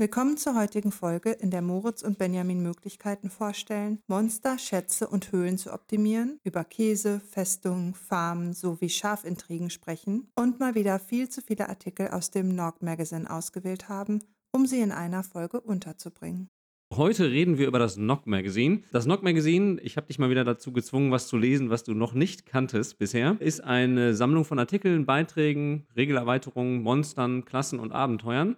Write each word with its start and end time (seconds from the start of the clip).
Willkommen 0.00 0.36
zur 0.36 0.54
heutigen 0.54 0.92
Folge, 0.92 1.32
in 1.32 1.50
der 1.50 1.60
Moritz 1.60 2.02
und 2.02 2.18
Benjamin 2.18 2.62
Möglichkeiten 2.62 3.30
vorstellen, 3.30 3.98
Monster, 4.06 4.56
Schätze 4.56 5.08
und 5.08 5.32
Höhlen 5.32 5.58
zu 5.58 5.72
optimieren, 5.72 6.38
über 6.44 6.62
Käse, 6.62 7.18
Festungen, 7.18 7.94
Farmen 7.94 8.52
sowie 8.52 8.90
Schafintrigen 8.90 9.70
sprechen 9.70 10.28
und 10.36 10.60
mal 10.60 10.76
wieder 10.76 11.00
viel 11.00 11.28
zu 11.28 11.42
viele 11.42 11.68
Artikel 11.68 12.06
aus 12.10 12.30
dem 12.30 12.54
Nog 12.54 12.80
Magazine 12.80 13.28
ausgewählt 13.28 13.88
haben, 13.88 14.20
um 14.52 14.66
sie 14.66 14.78
in 14.78 14.92
einer 14.92 15.24
Folge 15.24 15.60
unterzubringen. 15.60 16.46
Heute 16.94 17.32
reden 17.32 17.58
wir 17.58 17.66
über 17.66 17.80
das 17.80 17.96
Knock 17.96 18.28
Magazine. 18.28 18.82
Das 18.92 19.06
Knock 19.06 19.24
Magazine, 19.24 19.80
ich 19.82 19.96
habe 19.96 20.06
dich 20.06 20.20
mal 20.20 20.30
wieder 20.30 20.44
dazu 20.44 20.72
gezwungen, 20.72 21.10
was 21.10 21.26
zu 21.26 21.36
lesen, 21.36 21.70
was 21.70 21.82
du 21.82 21.94
noch 21.94 22.14
nicht 22.14 22.46
kanntest 22.46 22.98
bisher, 22.98 23.36
ist 23.40 23.64
eine 23.64 24.14
Sammlung 24.14 24.44
von 24.44 24.60
Artikeln, 24.60 25.06
Beiträgen, 25.06 25.88
Regelerweiterungen, 25.96 26.84
Monstern, 26.84 27.44
Klassen 27.44 27.80
und 27.80 27.90
Abenteuern. 27.90 28.54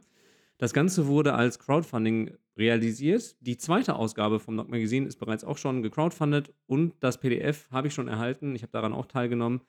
Das 0.61 0.75
Ganze 0.75 1.07
wurde 1.07 1.33
als 1.33 1.59
Crowdfunding 1.59 2.33
realisiert. 2.55 3.35
Die 3.41 3.57
zweite 3.57 3.97
Ausgabe 3.97 4.39
vom 4.39 4.57
Knock 4.57 4.69
Magazine 4.69 5.07
ist 5.07 5.17
bereits 5.17 5.43
auch 5.43 5.57
schon 5.57 5.83
gecrowdfundet 5.83 6.53
und 6.67 6.93
das 7.01 7.19
PDF 7.19 7.67
habe 7.71 7.89
ich 7.89 7.95
schon 7.95 8.09
erhalten. 8.09 8.55
Ich 8.55 8.61
habe 8.61 8.71
daran 8.71 8.93
auch 8.93 9.07
teilgenommen. 9.07 9.63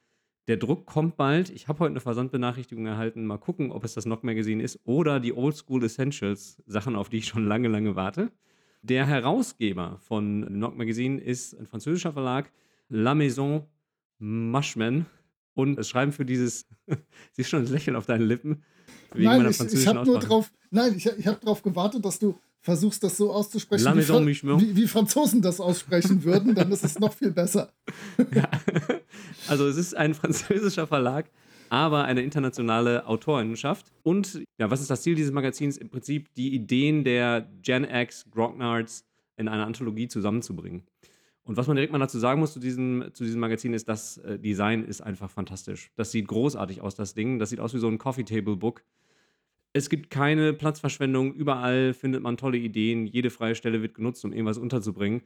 Der 0.49 0.57
Druck 0.57 0.85
kommt 0.85 1.15
bald. 1.15 1.49
Ich 1.49 1.69
habe 1.69 1.79
heute 1.79 1.91
eine 1.91 2.01
Versandbenachrichtigung 2.01 2.87
erhalten. 2.87 3.25
Mal 3.25 3.37
gucken, 3.37 3.71
ob 3.71 3.85
es 3.85 3.93
das 3.93 4.03
Knock 4.03 4.25
Magazine 4.25 4.61
ist 4.61 4.81
oder 4.83 5.21
die 5.21 5.31
Old 5.31 5.55
School 5.55 5.81
Essentials, 5.85 6.61
Sachen, 6.65 6.97
auf 6.97 7.07
die 7.07 7.19
ich 7.19 7.27
schon 7.27 7.47
lange, 7.47 7.69
lange 7.69 7.95
warte. 7.95 8.29
Der 8.81 9.05
Herausgeber 9.05 9.97
von 10.01 10.45
Knock 10.45 10.77
Magazine 10.77 11.21
ist 11.21 11.57
ein 11.57 11.67
französischer 11.67 12.11
Verlag, 12.11 12.51
La 12.89 13.15
Maison 13.15 13.65
Mashman. 14.19 15.05
Und 15.53 15.79
es 15.79 15.87
schreiben 15.87 16.11
für 16.11 16.25
dieses, 16.25 16.67
siehst 17.31 17.49
schon 17.49 17.61
das 17.61 17.71
Lächeln 17.71 17.95
auf 17.95 18.07
deinen 18.07 18.27
Lippen, 18.27 18.63
wegen 19.13 19.25
nein, 19.25 19.37
meiner 19.37 19.49
ich, 19.49 19.57
französischen 19.57 19.91
ich 19.91 19.95
habe 19.95 20.09
nur 20.09 20.19
drauf, 20.19 20.51
nein, 20.69 20.93
ich, 20.95 21.05
ich 21.05 21.27
habe 21.27 21.39
darauf 21.41 21.61
gewartet, 21.61 22.03
dass 22.05 22.19
du 22.19 22.35
versuchst, 22.61 23.03
das 23.03 23.17
so 23.17 23.31
auszusprechen, 23.31 23.97
wie, 23.97 24.03
Fra 24.03 24.59
wie, 24.59 24.75
wie, 24.75 24.87
Franzosen 24.87 25.41
das 25.41 25.59
aussprechen 25.59 26.23
würden, 26.23 26.53
dann 26.53 26.71
ist 26.71 26.83
es 26.83 26.99
noch 26.99 27.13
viel 27.13 27.31
besser. 27.31 27.71
Ja. 28.33 28.49
Also 29.47 29.67
es 29.67 29.77
ist 29.77 29.95
ein 29.95 30.13
französischer 30.13 30.87
Verlag, 30.87 31.29
aber 31.69 32.05
eine 32.05 32.21
internationale 32.21 33.07
Autorinnenschaft. 33.07 33.91
Und 34.03 34.43
ja, 34.59 34.69
was 34.69 34.81
ist 34.81 34.89
das 34.89 35.01
Ziel 35.01 35.15
dieses 35.15 35.31
Magazins? 35.31 35.77
Im 35.77 35.89
Prinzip 35.89 36.33
die 36.35 36.53
Ideen 36.53 37.03
der 37.03 37.47
Gen 37.61 37.83
X 37.83 38.25
Grognards 38.29 39.05
in 39.37 39.47
einer 39.47 39.65
Anthologie 39.65 40.07
zusammenzubringen. 40.07 40.83
Und 41.43 41.57
was 41.57 41.67
man 41.67 41.75
direkt 41.75 41.91
mal 41.91 41.99
dazu 41.99 42.19
sagen 42.19 42.39
muss 42.39 42.53
zu 42.53 42.59
diesem, 42.59 43.05
zu 43.13 43.23
diesem 43.23 43.39
Magazin 43.39 43.73
ist, 43.73 43.89
das 43.89 44.17
äh, 44.17 44.37
Design 44.37 44.83
ist 44.83 45.01
einfach 45.01 45.29
fantastisch. 45.29 45.91
Das 45.95 46.11
sieht 46.11 46.27
großartig 46.27 46.81
aus, 46.81 46.95
das 46.95 47.13
Ding. 47.13 47.39
Das 47.39 47.49
sieht 47.49 47.59
aus 47.59 47.73
wie 47.73 47.79
so 47.79 47.87
ein 47.87 47.97
Coffee 47.97 48.23
Table 48.23 48.55
Book. 48.55 48.83
Es 49.73 49.89
gibt 49.89 50.09
keine 50.09 50.53
Platzverschwendung. 50.53 51.33
Überall 51.33 51.93
findet 51.93 52.21
man 52.21 52.37
tolle 52.37 52.57
Ideen. 52.57 53.07
Jede 53.07 53.29
freie 53.29 53.55
Stelle 53.55 53.81
wird 53.81 53.95
genutzt, 53.95 54.23
um 54.23 54.33
irgendwas 54.33 54.57
unterzubringen. 54.57 55.23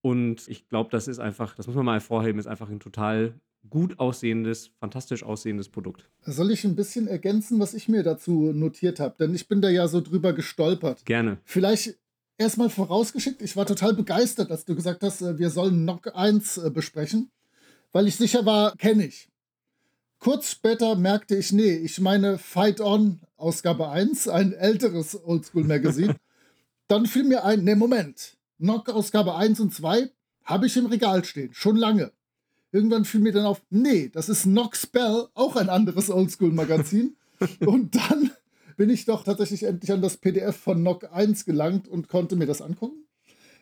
Und 0.00 0.48
ich 0.48 0.68
glaube, 0.68 0.90
das 0.90 1.08
ist 1.08 1.18
einfach, 1.18 1.54
das 1.54 1.66
muss 1.66 1.76
man 1.76 1.84
mal 1.84 1.94
hervorheben, 1.94 2.38
ist 2.38 2.46
einfach 2.46 2.70
ein 2.70 2.80
total 2.80 3.34
gut 3.68 3.98
aussehendes, 3.98 4.70
fantastisch 4.78 5.22
aussehendes 5.22 5.68
Produkt. 5.68 6.08
Soll 6.22 6.50
ich 6.50 6.64
ein 6.64 6.76
bisschen 6.76 7.08
ergänzen, 7.08 7.58
was 7.58 7.74
ich 7.74 7.88
mir 7.88 8.02
dazu 8.02 8.52
notiert 8.52 9.00
habe? 9.00 9.16
Denn 9.18 9.34
ich 9.34 9.48
bin 9.48 9.60
da 9.60 9.68
ja 9.68 9.88
so 9.88 10.00
drüber 10.00 10.32
gestolpert. 10.32 11.04
Gerne. 11.04 11.38
Vielleicht 11.44 11.98
erstmal 12.38 12.70
vorausgeschickt, 12.70 13.42
ich 13.42 13.56
war 13.56 13.66
total 13.66 13.94
begeistert, 13.94 14.50
dass 14.50 14.64
du 14.64 14.74
gesagt 14.74 15.02
hast, 15.02 15.22
äh, 15.22 15.38
wir 15.38 15.50
sollen 15.50 15.82
Knock 15.82 16.14
1 16.14 16.58
äh, 16.58 16.70
besprechen, 16.70 17.30
weil 17.92 18.06
ich 18.06 18.16
sicher 18.16 18.44
war, 18.46 18.76
kenne 18.76 19.06
ich. 19.06 19.28
Kurz 20.18 20.50
später 20.50 20.96
merkte 20.96 21.36
ich, 21.36 21.52
nee, 21.52 21.76
ich 21.76 22.00
meine 22.00 22.38
Fight 22.38 22.80
On, 22.80 23.20
Ausgabe 23.36 23.90
1, 23.90 24.28
ein 24.28 24.52
älteres 24.52 25.18
Oldschool-Magazin. 25.24 26.14
Dann 26.88 27.06
fiel 27.06 27.24
mir 27.24 27.44
ein, 27.44 27.64
nee, 27.64 27.74
Moment, 27.74 28.36
Knock 28.58 28.88
Ausgabe 28.88 29.34
1 29.34 29.60
und 29.60 29.74
2 29.74 30.10
habe 30.44 30.66
ich 30.66 30.76
im 30.76 30.86
Regal 30.86 31.24
stehen, 31.24 31.52
schon 31.52 31.76
lange. 31.76 32.12
Irgendwann 32.72 33.04
fiel 33.04 33.20
mir 33.20 33.32
dann 33.32 33.46
auf, 33.46 33.62
nee, 33.70 34.08
das 34.12 34.28
ist 34.28 34.44
Knock 34.44 34.76
Spell, 34.76 35.26
auch 35.34 35.56
ein 35.56 35.68
anderes 35.68 36.10
Oldschool-Magazin. 36.10 37.16
und 37.60 37.94
dann 37.94 38.30
bin 38.76 38.90
ich 38.90 39.04
doch 39.04 39.24
tatsächlich 39.24 39.62
endlich 39.62 39.90
an 39.92 40.02
das 40.02 40.16
PDF 40.16 40.56
von 40.56 40.82
Nock 40.82 41.12
1 41.12 41.44
gelangt 41.44 41.88
und 41.88 42.08
konnte 42.08 42.36
mir 42.36 42.46
das 42.46 42.62
angucken. 42.62 43.06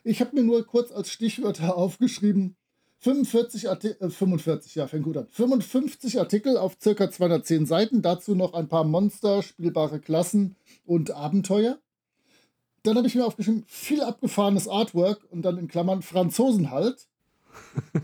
Ich 0.03 0.21
habe 0.21 0.37
mir 0.37 0.43
nur 0.43 0.67
kurz 0.67 0.93
als 0.93 1.11
Stichwörter 1.11 1.77
aufgeschrieben, 1.77 2.57
45 2.99 3.69
Artikel, 3.69 4.07
äh, 4.07 4.11
45, 4.11 4.75
ja, 4.77 4.87
fängt 4.87 5.05
gut 5.05 5.17
an. 5.17 5.27
55 5.31 6.19
Artikel 6.19 6.57
auf 6.57 6.77
circa 6.81 7.11
210 7.11 7.67
Seiten, 7.67 8.03
dazu 8.03 8.35
noch 8.35 8.55
ein 8.55 8.69
paar 8.69 8.85
Monster, 8.85 9.43
spielbare 9.43 10.01
Klassen 10.01 10.57
und 10.85 11.11
Abenteuer. 11.11 11.79
Dann 12.83 12.97
habe 12.97 13.07
ich 13.07 13.15
mir 13.15 13.27
aufgeschrieben, 13.27 13.65
viel 13.67 14.03
abgefahrenes 14.03 14.69
Artwork 14.69 15.25
und 15.31 15.43
dann 15.43 15.59
in 15.59 15.69
Klammern 15.69 16.03
Franzosen 16.03 16.71
halt 16.71 17.09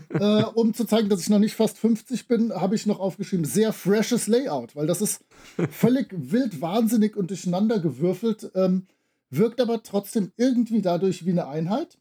äh, 0.09 0.43
um 0.43 0.73
zu 0.73 0.85
zeigen, 0.85 1.09
dass 1.09 1.21
ich 1.21 1.29
noch 1.29 1.39
nicht 1.39 1.55
fast 1.55 1.77
50 1.77 2.27
bin, 2.27 2.53
habe 2.53 2.75
ich 2.75 2.85
noch 2.85 2.99
aufgeschrieben, 2.99 3.45
sehr 3.45 3.73
freshes 3.73 4.27
Layout, 4.27 4.75
weil 4.75 4.87
das 4.87 5.01
ist 5.01 5.23
völlig 5.71 6.07
wild, 6.11 6.61
wahnsinnig 6.61 7.15
und 7.15 7.29
durcheinander 7.29 7.79
gewürfelt, 7.79 8.51
ähm, 8.55 8.87
wirkt 9.29 9.61
aber 9.61 9.83
trotzdem 9.83 10.31
irgendwie 10.37 10.81
dadurch 10.81 11.25
wie 11.25 11.31
eine 11.31 11.47
Einheit. 11.47 11.97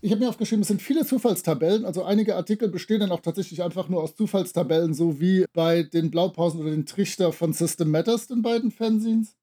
Ich 0.00 0.10
habe 0.10 0.20
mir 0.20 0.28
aufgeschrieben, 0.28 0.60
es 0.60 0.68
sind 0.68 0.82
viele 0.82 1.06
Zufallstabellen, 1.06 1.86
also 1.86 2.04
einige 2.04 2.36
Artikel 2.36 2.68
bestehen 2.68 3.00
dann 3.00 3.10
auch 3.10 3.20
tatsächlich 3.20 3.62
einfach 3.62 3.88
nur 3.88 4.02
aus 4.02 4.14
Zufallstabellen, 4.14 4.92
so 4.92 5.18
wie 5.18 5.46
bei 5.54 5.82
den 5.82 6.10
Blaupausen 6.10 6.60
oder 6.60 6.72
den 6.72 6.84
Trichter 6.84 7.32
von 7.32 7.54
System 7.54 7.90
Matters, 7.90 8.26
den 8.26 8.42
beiden 8.42 8.70
Fanzines. 8.70 9.34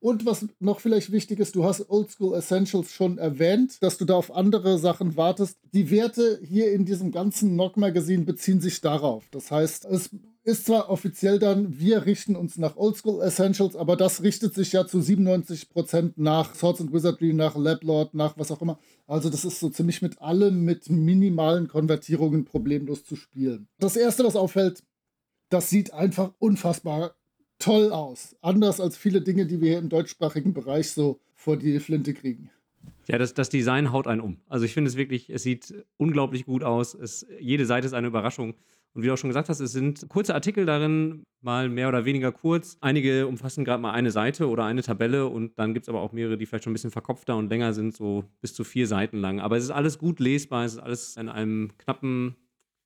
Und 0.00 0.26
was 0.26 0.46
noch 0.60 0.78
vielleicht 0.78 1.10
wichtig 1.10 1.40
ist, 1.40 1.56
du 1.56 1.64
hast 1.64 1.90
Oldschool 1.90 2.36
Essentials 2.36 2.92
schon 2.92 3.18
erwähnt, 3.18 3.82
dass 3.82 3.98
du 3.98 4.04
da 4.04 4.14
auf 4.14 4.32
andere 4.32 4.78
Sachen 4.78 5.16
wartest. 5.16 5.58
Die 5.72 5.90
Werte 5.90 6.40
hier 6.44 6.72
in 6.72 6.84
diesem 6.84 7.10
ganzen 7.10 7.54
Knock-Magazin 7.54 8.24
beziehen 8.24 8.60
sich 8.60 8.80
darauf. 8.80 9.24
Das 9.32 9.50
heißt, 9.50 9.86
es 9.86 10.10
ist 10.44 10.66
zwar 10.66 10.88
offiziell 10.88 11.40
dann, 11.40 11.78
wir 11.78 12.06
richten 12.06 12.36
uns 12.36 12.58
nach 12.58 12.76
Oldschool 12.76 13.22
Essentials, 13.22 13.74
aber 13.74 13.96
das 13.96 14.22
richtet 14.22 14.54
sich 14.54 14.72
ja 14.72 14.86
zu 14.86 14.98
97% 14.98 16.12
nach 16.16 16.54
Swords 16.54 16.80
and 16.80 16.92
Wizardry, 16.92 17.34
nach 17.34 17.56
Lablord, 17.56 18.14
nach 18.14 18.38
was 18.38 18.52
auch 18.52 18.62
immer. 18.62 18.78
Also 19.06 19.30
das 19.30 19.44
ist 19.44 19.58
so 19.58 19.68
ziemlich 19.68 20.00
mit 20.00 20.22
allem 20.22 20.64
mit 20.64 20.88
minimalen 20.88 21.66
Konvertierungen 21.66 22.44
problemlos 22.44 23.04
zu 23.04 23.16
spielen. 23.16 23.68
Das 23.78 23.96
Erste, 23.96 24.24
was 24.24 24.36
auffällt, 24.36 24.84
das 25.50 25.70
sieht 25.70 25.92
einfach 25.92 26.32
unfassbar 26.38 27.14
toll 27.58 27.92
aus. 27.92 28.36
Anders 28.40 28.80
als 28.80 28.96
viele 28.96 29.20
Dinge, 29.20 29.46
die 29.46 29.60
wir 29.60 29.70
hier 29.70 29.78
im 29.78 29.88
deutschsprachigen 29.88 30.52
Bereich 30.54 30.90
so 30.90 31.20
vor 31.34 31.56
die 31.56 31.78
Flinte 31.80 32.14
kriegen. 32.14 32.50
Ja, 33.06 33.18
das, 33.18 33.34
das 33.34 33.48
Design 33.48 33.92
haut 33.92 34.06
einen 34.06 34.20
um. 34.20 34.38
Also 34.48 34.64
ich 34.64 34.74
finde 34.74 34.88
es 34.88 34.96
wirklich, 34.96 35.30
es 35.30 35.42
sieht 35.42 35.74
unglaublich 35.96 36.44
gut 36.44 36.62
aus. 36.62 36.94
Es, 36.94 37.26
jede 37.40 37.66
Seite 37.66 37.86
ist 37.86 37.94
eine 37.94 38.06
Überraschung. 38.06 38.54
Und 38.94 39.02
wie 39.02 39.06
du 39.06 39.12
auch 39.12 39.18
schon 39.18 39.30
gesagt 39.30 39.48
hast, 39.48 39.60
es 39.60 39.72
sind 39.72 40.08
kurze 40.08 40.34
Artikel 40.34 40.66
darin, 40.66 41.24
mal 41.40 41.68
mehr 41.68 41.88
oder 41.88 42.04
weniger 42.04 42.32
kurz. 42.32 42.78
Einige 42.80 43.26
umfassen 43.26 43.64
gerade 43.64 43.80
mal 43.80 43.92
eine 43.92 44.10
Seite 44.10 44.48
oder 44.48 44.64
eine 44.64 44.82
Tabelle 44.82 45.26
und 45.26 45.58
dann 45.58 45.72
gibt 45.74 45.84
es 45.84 45.88
aber 45.88 46.00
auch 46.00 46.12
mehrere, 46.12 46.36
die 46.36 46.46
vielleicht 46.46 46.64
schon 46.64 46.72
ein 46.72 46.74
bisschen 46.74 46.90
verkopfter 46.90 47.36
und 47.36 47.48
länger 47.48 47.72
sind, 47.72 47.94
so 47.94 48.24
bis 48.40 48.54
zu 48.54 48.64
vier 48.64 48.86
Seiten 48.86 49.18
lang. 49.18 49.40
Aber 49.40 49.56
es 49.56 49.64
ist 49.64 49.70
alles 49.70 49.98
gut 49.98 50.20
lesbar, 50.20 50.64
es 50.64 50.74
ist 50.74 50.80
alles 50.80 51.16
in 51.16 51.28
einem 51.28 51.70
knappen 51.78 52.36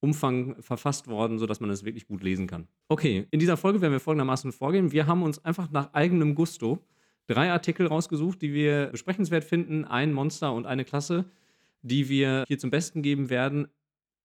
Umfang 0.03 0.61
verfasst 0.61 1.07
worden, 1.07 1.39
sodass 1.39 1.61
man 1.61 1.71
es 1.71 1.85
wirklich 1.85 2.09
gut 2.09 2.25
lesen 2.25 2.49
kann. 2.49 2.67
Okay, 2.89 3.29
in 3.31 3.39
dieser 3.39 3.57
Folge 3.57 3.81
werden 3.81 3.93
wir 3.93 4.01
folgendermaßen 4.01 4.51
vorgehen. 4.51 4.91
Wir 4.91 5.07
haben 5.07 5.23
uns 5.23 5.45
einfach 5.45 5.71
nach 5.71 5.95
eigenem 5.95 6.35
Gusto 6.35 6.81
drei 7.29 7.53
Artikel 7.53 7.87
rausgesucht, 7.87 8.43
die 8.43 8.53
wir 8.53 8.87
besprechenswert 8.87 9.45
finden, 9.45 9.85
ein 9.85 10.13
Monster 10.13 10.53
und 10.53 10.67
eine 10.67 10.85
Klasse, 10.85 11.25
die 11.83 12.09
wir 12.09 12.43
hier 12.49 12.59
zum 12.59 12.71
Besten 12.71 13.03
geben 13.03 13.31
werden. 13.31 13.69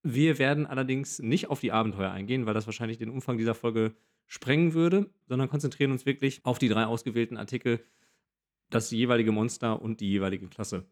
Wir 0.02 0.40
werden 0.40 0.66
allerdings 0.66 1.20
nicht 1.20 1.50
auf 1.52 1.60
die 1.60 1.72
Abenteuer 1.72 2.10
eingehen, 2.10 2.48
weil 2.48 2.56
das 2.56 2.66
wahrscheinlich 2.66 2.98
den 2.98 3.12
Umfang 3.12 3.38
dieser 3.38 3.54
Folge 3.54 3.94
sprengen 4.26 4.74
würde, 4.74 5.12
sondern 5.28 5.48
konzentrieren 5.48 5.92
uns 5.92 6.08
wirklich 6.08 6.42
auf 6.44 6.58
die 6.58 6.70
drei 6.70 6.88
ausgewählten 6.88 7.38
Artikel, 7.38 7.82
das 8.72 8.90
jeweilige 8.90 9.32
Monster 9.32 9.80
und 9.80 10.02
die 10.02 10.10
jeweilige 10.10 10.48
Klasse 10.48 10.86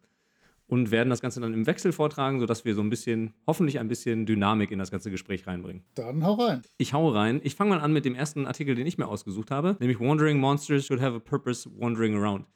und 0.66 0.90
werden 0.90 1.10
das 1.10 1.20
Ganze 1.20 1.40
dann 1.40 1.54
im 1.54 1.66
Wechsel 1.66 1.92
vortragen, 1.92 2.40
sodass 2.40 2.64
wir 2.64 2.74
so 2.74 2.80
ein 2.80 2.90
bisschen, 2.90 3.34
hoffentlich 3.46 3.78
ein 3.78 3.88
bisschen 3.88 4.26
Dynamik 4.26 4.70
in 4.70 4.78
das 4.78 4.90
ganze 4.90 5.10
Gespräch 5.10 5.46
reinbringen. 5.46 5.82
Dann 5.94 6.24
hau 6.24 6.34
rein. 6.34 6.62
Ich 6.78 6.92
hau 6.92 7.08
rein. 7.08 7.40
Ich 7.44 7.54
fange 7.54 7.70
mal 7.70 7.80
an 7.80 7.92
mit 7.92 8.04
dem 8.04 8.14
ersten 8.14 8.46
Artikel, 8.46 8.74
den 8.74 8.86
ich 8.86 8.98
mir 8.98 9.08
ausgesucht 9.08 9.50
habe, 9.50 9.76
nämlich 9.80 10.00
Wandering 10.00 10.38
Monsters 10.38 10.86
should 10.86 11.00
have 11.00 11.16
a 11.16 11.20
purpose 11.20 11.68
wandering 11.78 12.16
around. 12.16 12.46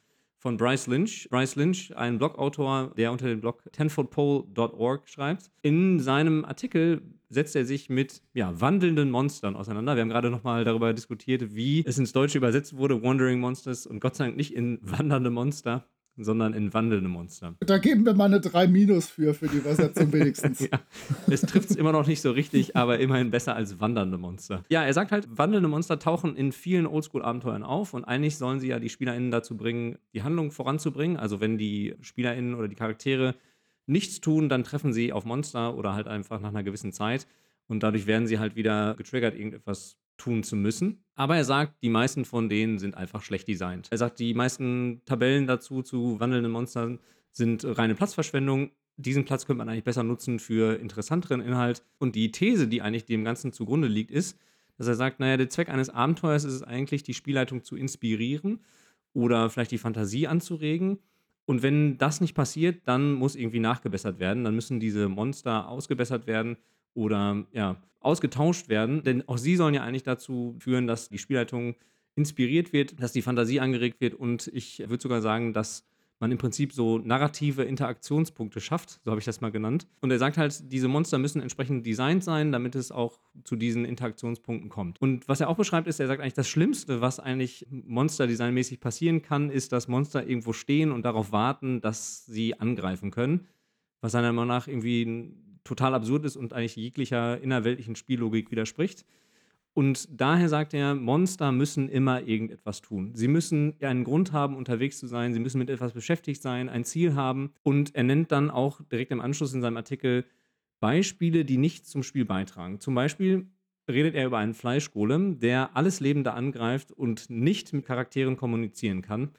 von 0.40 0.56
Bryce 0.56 0.86
Lynch. 0.86 1.28
Bryce 1.30 1.54
Lynch, 1.56 1.96
ein 1.96 2.18
Blogautor, 2.18 2.92
der 2.96 3.12
unter 3.12 3.26
dem 3.28 3.40
Blog 3.40 3.62
tenfoldpole.org 3.72 5.08
schreibt. 5.08 5.50
In 5.62 6.00
seinem 6.00 6.44
Artikel 6.46 7.02
setzt 7.28 7.54
er 7.54 7.64
sich 7.64 7.90
mit 7.90 8.22
ja, 8.32 8.58
wandelnden 8.60 9.10
Monstern 9.10 9.54
auseinander. 9.54 9.94
Wir 9.94 10.02
haben 10.02 10.08
gerade 10.08 10.30
nochmal 10.30 10.64
darüber 10.64 10.92
diskutiert, 10.94 11.54
wie 11.54 11.84
es 11.86 11.98
ins 11.98 12.12
Deutsche 12.12 12.38
übersetzt 12.38 12.76
wurde, 12.76 13.02
Wandering 13.02 13.38
Monsters 13.38 13.86
und 13.86 14.00
Gott 14.00 14.16
sei 14.16 14.24
Dank 14.24 14.36
nicht 14.36 14.54
in 14.54 14.78
wandernde 14.82 15.30
Monster 15.30 15.86
sondern 16.24 16.54
in 16.54 16.72
wandelnde 16.72 17.08
Monster. 17.08 17.54
Da 17.60 17.78
geben 17.78 18.04
wir 18.04 18.14
mal 18.14 18.26
eine 18.26 18.40
3 18.40 18.66
Minus 18.66 19.08
für, 19.08 19.34
für 19.34 19.48
die 19.48 19.58
Übersetzung 19.58 20.12
wenigstens. 20.12 20.60
ja, 20.60 20.80
es 21.28 21.42
trifft 21.42 21.70
es 21.70 21.76
immer 21.76 21.92
noch 21.92 22.06
nicht 22.06 22.20
so 22.20 22.30
richtig, 22.30 22.76
aber 22.76 22.98
immerhin 22.98 23.30
besser 23.30 23.56
als 23.56 23.80
wandernde 23.80 24.18
Monster. 24.18 24.64
Ja, 24.68 24.84
er 24.84 24.92
sagt 24.92 25.12
halt, 25.12 25.28
wandelnde 25.30 25.68
Monster 25.68 25.98
tauchen 25.98 26.36
in 26.36 26.52
vielen 26.52 26.86
Oldschool-Abenteuern 26.86 27.62
auf 27.62 27.94
und 27.94 28.04
eigentlich 28.04 28.36
sollen 28.36 28.60
sie 28.60 28.68
ja 28.68 28.78
die 28.78 28.88
SpielerInnen 28.88 29.30
dazu 29.30 29.56
bringen, 29.56 29.98
die 30.14 30.22
Handlung 30.22 30.50
voranzubringen. 30.50 31.16
Also 31.16 31.40
wenn 31.40 31.58
die 31.58 31.94
SpielerInnen 32.00 32.54
oder 32.54 32.68
die 32.68 32.76
Charaktere 32.76 33.34
nichts 33.86 34.20
tun, 34.20 34.48
dann 34.48 34.64
treffen 34.64 34.92
sie 34.92 35.12
auf 35.12 35.24
Monster 35.24 35.76
oder 35.76 35.94
halt 35.94 36.06
einfach 36.06 36.40
nach 36.40 36.50
einer 36.50 36.62
gewissen 36.62 36.92
Zeit 36.92 37.26
und 37.70 37.82
dadurch 37.82 38.06
werden 38.06 38.26
sie 38.26 38.38
halt 38.38 38.56
wieder 38.56 38.94
getriggert, 38.94 39.34
irgendetwas 39.34 39.96
tun 40.20 40.42
zu 40.42 40.54
müssen. 40.54 41.02
Aber 41.16 41.36
er 41.36 41.44
sagt, 41.44 41.82
die 41.82 41.88
meisten 41.88 42.24
von 42.24 42.48
denen 42.48 42.78
sind 42.78 42.96
einfach 42.96 43.22
schlecht 43.22 43.48
designt. 43.48 43.88
Er 43.90 43.98
sagt, 43.98 44.18
die 44.18 44.34
meisten 44.34 45.02
Tabellen 45.06 45.46
dazu 45.46 45.82
zu 45.82 46.20
wandelnden 46.20 46.52
Monstern 46.52 46.98
sind 47.32 47.64
reine 47.64 47.94
Platzverschwendung. 47.94 48.70
Diesen 48.96 49.24
Platz 49.24 49.46
könnte 49.46 49.58
man 49.58 49.68
eigentlich 49.68 49.84
besser 49.84 50.02
nutzen 50.02 50.38
für 50.38 50.78
interessanteren 50.78 51.40
Inhalt. 51.40 51.82
Und 51.98 52.14
die 52.14 52.30
These, 52.30 52.68
die 52.68 52.82
eigentlich 52.82 53.06
dem 53.06 53.24
Ganzen 53.24 53.52
zugrunde 53.52 53.88
liegt, 53.88 54.10
ist, 54.10 54.38
dass 54.76 54.86
er 54.86 54.94
sagt, 54.94 55.20
naja, 55.20 55.36
der 55.36 55.48
Zweck 55.48 55.68
eines 55.68 55.90
Abenteuers 55.90 56.44
ist 56.44 56.54
es 56.54 56.62
eigentlich, 56.62 57.02
die 57.02 57.14
Spielleitung 57.14 57.64
zu 57.64 57.76
inspirieren 57.76 58.60
oder 59.12 59.50
vielleicht 59.50 59.72
die 59.72 59.78
Fantasie 59.78 60.26
anzuregen. 60.26 60.98
Und 61.46 61.62
wenn 61.62 61.98
das 61.98 62.20
nicht 62.20 62.34
passiert, 62.34 62.82
dann 62.86 63.14
muss 63.14 63.36
irgendwie 63.36 63.60
nachgebessert 63.60 64.18
werden. 64.18 64.44
Dann 64.44 64.54
müssen 64.54 64.80
diese 64.80 65.08
Monster 65.08 65.68
ausgebessert 65.68 66.26
werden 66.26 66.56
oder 66.94 67.46
ja, 67.52 67.76
ausgetauscht 68.00 68.68
werden. 68.68 69.02
Denn 69.02 69.26
auch 69.28 69.38
sie 69.38 69.56
sollen 69.56 69.74
ja 69.74 69.82
eigentlich 69.82 70.02
dazu 70.02 70.56
führen, 70.58 70.86
dass 70.86 71.08
die 71.08 71.18
Spielleitung 71.18 71.74
inspiriert 72.16 72.72
wird, 72.72 73.00
dass 73.00 73.12
die 73.12 73.22
Fantasie 73.22 73.60
angeregt 73.60 74.00
wird 74.00 74.14
und 74.14 74.48
ich 74.48 74.80
würde 74.80 75.00
sogar 75.00 75.22
sagen, 75.22 75.52
dass 75.52 75.84
man 76.20 76.30
im 76.30 76.38
Prinzip 76.38 76.72
so 76.72 76.98
narrative 76.98 77.62
Interaktionspunkte 77.62 78.60
schafft, 78.60 79.00
so 79.04 79.10
habe 79.10 79.20
ich 79.20 79.24
das 79.24 79.40
mal 79.40 79.50
genannt. 79.50 79.86
Und 80.02 80.10
er 80.10 80.18
sagt 80.18 80.36
halt, 80.36 80.70
diese 80.70 80.86
Monster 80.86 81.18
müssen 81.18 81.40
entsprechend 81.40 81.86
designt 81.86 82.22
sein, 82.22 82.52
damit 82.52 82.74
es 82.74 82.92
auch 82.92 83.18
zu 83.42 83.56
diesen 83.56 83.86
Interaktionspunkten 83.86 84.68
kommt. 84.68 85.00
Und 85.00 85.26
was 85.28 85.40
er 85.40 85.48
auch 85.48 85.56
beschreibt, 85.56 85.88
ist, 85.88 85.98
er 85.98 86.06
sagt 86.06 86.20
eigentlich, 86.20 86.34
das 86.34 86.48
Schlimmste, 86.48 87.00
was 87.00 87.20
eigentlich 87.20 87.66
Monster-designmäßig 87.70 88.80
passieren 88.80 89.22
kann, 89.22 89.48
ist, 89.48 89.72
dass 89.72 89.88
Monster 89.88 90.26
irgendwo 90.26 90.52
stehen 90.52 90.92
und 90.92 91.06
darauf 91.06 91.32
warten, 91.32 91.80
dass 91.80 92.26
sie 92.26 92.60
angreifen 92.60 93.10
können. 93.10 93.46
Was 94.02 94.12
seiner 94.12 94.32
Meinung 94.32 94.48
nach 94.48 94.68
irgendwie 94.68 95.34
total 95.64 95.94
absurd 95.94 96.24
ist 96.24 96.36
und 96.36 96.52
eigentlich 96.52 96.76
jeglicher 96.76 97.40
innerweltlichen 97.40 97.96
Spiellogik 97.96 98.50
widerspricht. 98.50 99.04
Und 99.72 100.08
daher 100.20 100.48
sagt 100.48 100.74
er, 100.74 100.94
Monster 100.94 101.52
müssen 101.52 101.88
immer 101.88 102.22
irgendetwas 102.26 102.80
tun. 102.80 103.12
Sie 103.14 103.28
müssen 103.28 103.74
einen 103.80 104.04
Grund 104.04 104.32
haben, 104.32 104.56
unterwegs 104.56 104.98
zu 104.98 105.06
sein, 105.06 105.32
sie 105.32 105.40
müssen 105.40 105.58
mit 105.58 105.70
etwas 105.70 105.92
beschäftigt 105.92 106.42
sein, 106.42 106.68
ein 106.68 106.84
Ziel 106.84 107.14
haben. 107.14 107.52
Und 107.62 107.94
er 107.94 108.02
nennt 108.02 108.32
dann 108.32 108.50
auch 108.50 108.80
direkt 108.90 109.12
im 109.12 109.20
Anschluss 109.20 109.54
in 109.54 109.62
seinem 109.62 109.76
Artikel 109.76 110.24
Beispiele, 110.80 111.44
die 111.44 111.56
nichts 111.56 111.88
zum 111.88 112.02
Spiel 112.02 112.24
beitragen. 112.24 112.80
Zum 112.80 112.94
Beispiel 112.94 113.46
redet 113.88 114.14
er 114.14 114.26
über 114.26 114.38
einen 114.38 114.54
Fleischgolem, 114.54 115.38
der 115.38 115.76
alles 115.76 116.00
Lebende 116.00 116.32
angreift 116.32 116.90
und 116.90 117.30
nicht 117.30 117.72
mit 117.72 117.84
Charakteren 117.84 118.36
kommunizieren 118.36 119.02
kann. 119.02 119.30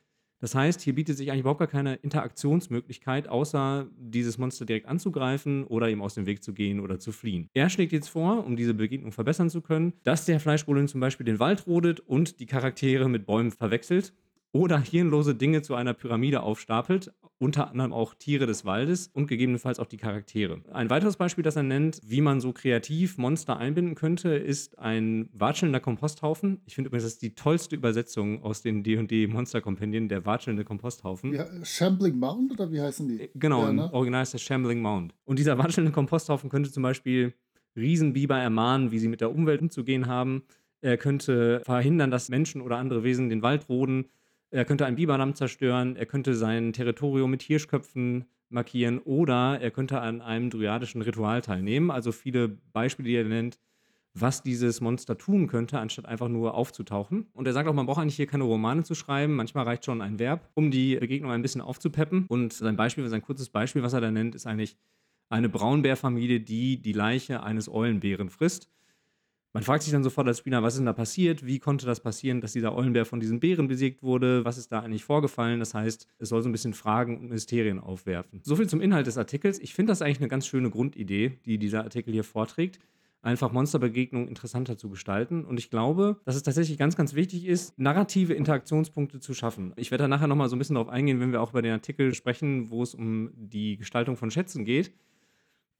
Das 0.42 0.56
heißt, 0.56 0.82
hier 0.82 0.96
bietet 0.96 1.18
sich 1.18 1.30
eigentlich 1.30 1.42
überhaupt 1.42 1.60
gar 1.60 1.68
keine 1.68 1.96
Interaktionsmöglichkeit, 1.96 3.28
außer 3.28 3.88
dieses 3.98 4.40
Monster 4.40 4.66
direkt 4.66 4.88
anzugreifen 4.88 5.66
oder 5.66 5.88
ihm 5.90 6.02
aus 6.02 6.16
dem 6.16 6.26
Weg 6.26 6.44
zu 6.44 6.54
gehen 6.54 6.80
oder 6.80 6.98
zu 6.98 7.12
fliehen. 7.12 7.48
Er 7.54 7.70
schlägt 7.70 7.94
jetzt 7.94 8.10
vor, 8.10 8.44
um 8.46 8.56
diese 8.56 8.74
Begegnung 8.74 9.12
verbessern 9.12 9.52
zu 9.52 9.62
können, 9.62 9.94
dass 10.04 10.26
der 10.26 10.40
Fleischgolem 10.40 10.88
zum 10.88 11.00
Beispiel 11.00 11.26
den 11.26 11.40
Wald 11.40 11.68
rodet 11.68 12.00
und 12.00 12.40
die 12.40 12.48
Charaktere 12.48 13.08
mit 13.08 13.28
Bäumen 13.28 13.52
verwechselt 13.52 14.14
oder 14.54 14.80
hirnlose 14.80 15.36
Dinge 15.36 15.62
zu 15.62 15.76
einer 15.76 15.94
Pyramide 15.94 16.42
aufstapelt, 16.44 17.14
unter 17.38 17.72
anderem 17.72 17.92
auch 17.92 18.14
Tiere 18.14 18.46
des 18.46 18.66
Waldes 18.66 19.10
und 19.14 19.28
gegebenenfalls 19.28 19.80
auch 19.80 19.88
die 19.88 19.98
Charaktere. 19.98 20.62
Ein 20.72 20.90
weiteres 20.90 21.16
Beispiel, 21.16 21.44
das 21.44 21.56
er 21.56 21.64
nennt, 21.64 22.00
wie 22.04 22.22
man 22.22 22.40
so 22.40 22.52
kreativ 22.52 23.18
Monster 23.18 23.58
einbinden 23.58 23.96
könnte, 23.96 24.30
ist 24.36 24.78
ein 24.78 25.30
watschelnder 25.34 25.80
Komposthaufen. 25.80 26.62
Ich 26.66 26.76
finde 26.76 26.90
übrigens, 26.90 27.06
das 27.06 27.14
ist 27.14 27.22
die 27.24 27.34
tollste 27.34 27.76
Übersetzung 27.76 28.44
aus 28.44 28.62
den 28.62 28.84
D&D 28.84 29.28
Monster-Kompendien, 29.28 30.08
der 30.08 30.26
watschelnde 30.26 30.64
Komposthaufen. 30.64 31.34
Ja, 31.34 31.48
Shambling 31.64 32.20
Mound 32.20 32.52
oder 32.52 32.72
wie 32.72 32.82
heißen 32.82 33.08
die? 33.08 33.30
Genau, 33.34 33.64
ja, 33.64 33.74
ne? 33.74 33.86
im 33.86 33.94
Original 33.94 34.24
ist 34.24 34.34
der 34.34 34.40
Shambling 34.40 34.82
Mound. 34.82 35.16
Und 35.24 35.40
dieser 35.40 35.58
watschelnde 35.58 35.92
Komposthaufen 35.92 36.50
könnte 36.50 36.72
zum 36.72 36.84
Beispiel 36.84 37.34
Riesenbiber 37.76 38.38
ermahnen, 38.38 38.92
wie 38.92 39.00
sie 39.00 39.08
mit 39.08 39.22
der 39.22 39.32
Umwelt 39.34 39.62
umzugehen 39.62 40.08
haben. 40.08 40.44
Er 40.82 40.98
könnte 40.98 41.62
verhindern, 41.64 42.12
dass 42.12 42.30
Menschen 42.30 42.62
oder 42.62 42.78
andere 42.78 43.04
Wesen 43.04 43.30
den 43.30 43.42
Wald 43.42 43.70
roden 43.70 44.06
er 44.52 44.66
könnte 44.66 44.86
ein 44.86 44.96
Biberdamm 44.96 45.34
zerstören, 45.34 45.96
er 45.96 46.06
könnte 46.06 46.36
sein 46.36 46.74
Territorium 46.74 47.32
mit 47.32 47.42
Hirschköpfen 47.42 48.26
markieren 48.50 49.00
oder 49.00 49.60
er 49.62 49.72
könnte 49.72 50.02
an 50.02 50.22
einem 50.22 50.50
dryadischen 50.50 51.02
Ritual 51.02 51.42
teilnehmen. 51.42 51.90
Also 51.90 52.12
viele 52.12 52.50
Beispiele, 52.50 53.08
die 53.08 53.16
er 53.16 53.24
nennt, 53.24 53.60
was 54.14 54.44
dieses 54.44 54.82
Monster 54.82 55.18
tun 55.18 55.48
könnte, 55.48 55.80
anstatt 55.80 56.06
einfach 56.06 56.28
nur 56.28 56.54
aufzutauchen. 56.54 57.28
Und 57.34 57.48
er 57.48 57.54
sagt 57.54 57.70
auch, 57.70 57.74
man 57.74 57.86
braucht 57.86 58.02
eigentlich 58.02 58.18
hier 58.18 58.28
keine 58.28 58.44
Romane 58.44 58.84
zu 58.84 58.94
schreiben. 58.94 59.36
Manchmal 59.36 59.64
reicht 59.64 59.86
schon 59.86 60.02
ein 60.02 60.20
Verb, 60.20 60.50
um 60.54 60.70
die 60.70 60.98
Begegnung 60.98 61.32
ein 61.32 61.42
bisschen 61.42 61.62
aufzupeppen. 61.62 62.26
Und 62.28 62.52
sein 62.52 62.76
Beispiel, 62.76 63.08
sein 63.08 63.22
kurzes 63.22 63.50
Beispiel, 63.50 63.84
was 63.84 63.94
er 63.94 64.02
da 64.02 64.12
nennt, 64.12 64.36
ist 64.36 64.48
eigentlich 64.48 64.76
eine 65.30 65.48
Braunbärfamilie, 65.48 66.42
die 66.42 66.82
die 66.82 66.92
Leiche 66.92 67.42
eines 67.42 67.70
Eulenbären 67.70 68.30
frisst. 68.30 68.70
Man 69.54 69.64
fragt 69.64 69.84
sich 69.84 69.92
dann 69.92 70.04
sofort 70.04 70.28
als 70.28 70.38
Spieler, 70.38 70.64
was 70.64 70.76
ist 70.76 70.80
denn 70.80 70.86
da 70.86 70.94
passiert? 70.94 71.46
Wie 71.46 71.60
konnte 71.60 71.86
das 71.86 72.00
passieren, 72.00 72.40
dass 72.40 72.54
dieser 72.54 72.74
Eulenbär 72.74 73.06
von 73.06 73.20
diesen 73.20 73.42
Bären 73.42 73.68
besiegt 73.68 74.02
wurde? 74.02 74.46
Was 74.46 74.58
ist 74.58 74.72
da 74.72 74.80
eigentlich 74.80 75.04
vorgefallen? 75.04 75.60
Das 75.60 75.74
heißt, 75.74 76.08
es 76.20 76.30
soll 76.30 76.42
so 76.42 76.48
ein 76.48 76.54
bisschen 76.54 76.74
Fragen 76.74 77.20
und 77.20 77.30
Mysterien 77.30 77.80
aufwerfen. 77.80 78.40
Soviel 78.44 78.70
zum 78.70 78.80
Inhalt 78.80 79.08
des 79.08 79.18
Artikels. 79.18 79.60
Ich 79.60 79.74
finde 79.74 79.92
das 79.92 80.02
eigentlich 80.02 80.20
eine 80.20 80.30
ganz 80.30 80.48
schöne 80.48 80.70
Grundidee, 80.70 81.40
die 81.46 81.58
dieser 81.58 81.84
Artikel 81.84 82.14
hier 82.14 82.24
vorträgt 82.24 82.80
einfach 83.22 83.52
Monsterbegegnungen 83.52 84.28
interessanter 84.28 84.78
zu 84.78 84.90
gestalten. 84.90 85.46
Und 85.46 85.60
ich 85.60 85.70
glaube, 85.70 86.20
dass 86.26 86.36
es 86.36 86.44
tatsächlich 86.44 86.78
ganz, 86.78 86.96
ganz 86.96 87.14
wichtig 87.14 87.46
ist, 87.46 87.78
narrative 87.78 88.34
Interaktionspunkte 88.34 89.20
zu 89.20 89.34
schaffen. 89.34 89.74
Ich 89.76 89.92
werde 89.92 90.04
da 90.04 90.08
nachher 90.08 90.28
nochmal 90.28 90.50
so 90.50 90.56
ein 90.56 90.60
bisschen 90.60 90.76
darauf 90.76 90.90
eingehen, 90.90 91.20
wenn 91.20 91.32
wir 91.32 91.42
auch 91.42 91.52
über 91.52 91.62
den 91.62 91.74
Artikel 91.74 92.14
sprechen, 92.14 92.70
wo 92.70 92.82
es 92.84 92.96
um 92.96 93.32
die 93.36 93.78
Gestaltung 93.78 94.18
von 94.18 94.32
Schätzen 94.32 94.66
geht. 94.66 94.92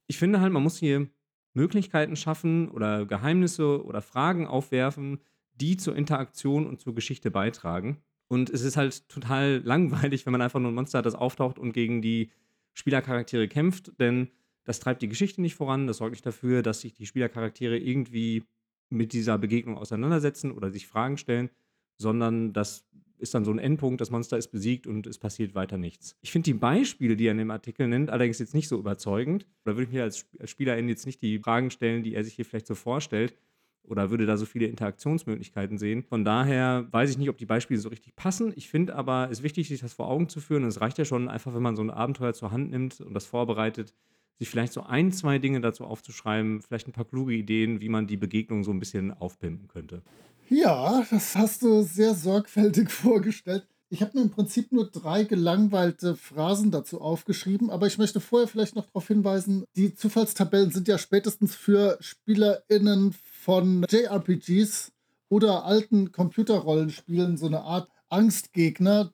Ich 0.08 0.18
finde 0.18 0.42
halt, 0.42 0.54
man 0.54 0.64
muss 0.64 0.78
hier 0.78 1.08
Möglichkeiten 1.54 2.16
schaffen 2.16 2.70
oder 2.70 3.06
Geheimnisse 3.06 3.84
oder 3.84 4.02
Fragen 4.02 4.48
aufwerfen, 4.48 5.20
die 5.56 5.78
zur 5.78 5.96
Interaktion 5.96 6.66
und 6.66 6.80
zur 6.80 6.96
Geschichte 6.96 7.32
beitragen. 7.32 7.98
Und 8.28 8.50
es 8.50 8.62
ist 8.62 8.78
halt 8.78 9.10
total 9.10 9.58
langweilig, 9.64 10.26
wenn 10.26 10.32
man 10.32 10.42
einfach 10.42 10.60
nur 10.60 10.72
ein 10.72 10.76
Monster 10.76 11.00
hat, 11.00 11.06
das 11.06 11.16
auftaucht 11.16 11.60
und 11.60 11.74
gegen 11.74 12.02
die 12.02 12.32
Spielercharaktere 12.74 13.48
kämpft, 13.48 14.00
denn 14.00 14.30
das 14.64 14.80
treibt 14.80 15.02
die 15.02 15.10
Geschichte 15.10 15.42
nicht 15.42 15.56
voran, 15.56 15.88
das 15.88 15.98
sorgt 15.98 16.12
nicht 16.12 16.26
dafür, 16.26 16.62
dass 16.62 16.82
sich 16.82 16.94
die 16.94 17.06
Spielercharaktere 17.06 17.78
irgendwie 17.78 18.44
mit 18.90 19.14
dieser 19.14 19.38
Begegnung 19.38 19.78
auseinandersetzen 19.78 20.52
oder 20.52 20.72
sich 20.72 20.88
Fragen 20.88 21.18
stellen, 21.18 21.50
sondern 21.98 22.54
das 22.54 22.86
ist 23.22 23.34
dann 23.34 23.46
so 23.46 23.52
ein 23.52 23.60
Endpunkt, 23.60 24.02
das 24.02 24.12
Monster 24.12 24.38
ist 24.38 24.50
besiegt 24.50 24.88
und 24.88 25.08
es 25.08 25.18
passiert 25.18 25.56
weiter 25.56 25.78
nichts. 25.78 26.18
Ich 26.22 26.32
finde 26.32 26.46
die 26.46 26.54
Beispiele, 26.54 27.16
die 27.16 27.28
er 27.28 27.32
in 27.32 27.38
dem 27.38 27.52
Artikel 27.52 27.88
nennt, 27.88 28.10
allerdings 28.10 28.40
jetzt 28.40 28.54
nicht 28.54 28.68
so 28.68 28.78
überzeugend. 28.78 29.46
Da 29.64 29.72
würde 29.72 29.84
ich 29.84 29.92
mir 29.92 30.04
als 30.04 30.26
Spielerin 30.46 30.90
jetzt 30.90 31.06
nicht 31.06 31.22
die 31.22 31.40
Fragen 31.40 31.72
stellen, 31.72 32.04
die 32.04 32.16
er 32.16 32.24
sich 32.24 32.34
hier 32.34 32.46
vielleicht 32.46 32.68
so 32.68 32.76
vorstellt 32.76 33.36
oder 33.84 34.10
würde 34.10 34.26
da 34.26 34.38
so 34.38 34.46
viele 34.46 34.68
Interaktionsmöglichkeiten 34.68 35.78
sehen. 35.78 36.04
Von 36.04 36.24
daher 36.24 36.88
weiß 36.92 37.10
ich 37.12 37.18
nicht, 37.18 37.30
ob 37.30 37.38
die 37.38 37.46
Beispiele 37.46 37.80
so 37.80 37.90
richtig 37.90 38.16
passen. 38.16 38.54
Ich 38.56 38.70
finde 38.70 38.96
aber, 38.96 39.28
es 39.32 39.40
ist 39.40 39.44
wichtig, 39.44 39.68
sich 39.68 39.82
das 39.82 39.94
vor 39.94 40.08
Augen 40.08 40.30
zu 40.30 40.40
führen. 40.40 40.64
Und 40.64 40.70
es 40.70 40.82
reicht 40.82 40.98
ja 40.98 41.06
schon 41.06 41.28
einfach, 41.28 41.54
wenn 41.54 41.62
man 41.62 41.76
so 41.76 41.82
ein 41.82 41.90
Abenteuer 41.90 42.34
zur 42.34 42.52
Hand 42.52 42.72
nimmt 42.72 43.02
und 43.02 43.14
das 43.14 43.26
vorbereitet, 43.26 43.94
sich 44.40 44.50
vielleicht 44.50 44.74
so 44.74 44.82
ein, 44.82 45.12
zwei 45.12 45.38
Dinge 45.38 45.62
dazu 45.62 45.86
aufzuschreiben, 45.86 46.62
vielleicht 46.62 46.88
ein 46.88 46.94
paar 46.94 47.06
kluge 47.06 47.34
Ideen, 47.34 47.82
wie 47.82 47.90
man 47.90 48.08
die 48.08 48.18
Begegnung 48.18 48.64
so 48.64 48.72
ein 48.72 48.80
bisschen 48.80 49.12
aufpimpen 49.14 49.68
könnte. 49.68 50.02
Ja, 50.50 51.06
das 51.10 51.36
hast 51.36 51.62
du 51.62 51.84
sehr 51.84 52.14
sorgfältig 52.14 52.90
vorgestellt. 52.92 53.66
Ich 53.94 54.02
habe 54.02 54.18
mir 54.18 54.24
im 54.24 54.32
Prinzip 54.32 54.72
nur 54.72 54.90
drei 54.90 55.26
gelangweilte 55.26 56.16
Phrasen 56.16 56.72
dazu 56.72 57.02
aufgeschrieben, 57.02 57.70
aber 57.70 57.88
ich 57.88 57.98
möchte 57.98 58.22
vorher 58.22 58.48
vielleicht 58.48 58.76
noch 58.76 58.86
darauf 58.86 59.08
hinweisen, 59.08 59.66
die 59.76 59.94
Zufallstabellen 59.94 60.72
sind 60.72 60.88
ja 60.88 60.98
spätestens 60.98 61.56
für 61.56 61.98
SpielerInnen 62.00 63.14
von 63.42 63.86
JRPGs 63.90 64.94
oder 65.28 65.66
alten 65.66 66.12
Computerrollenspielen 66.12 67.38
so 67.38 67.48
eine 67.48 67.62
Art 67.62 67.90
Angstgegner, 68.08 69.12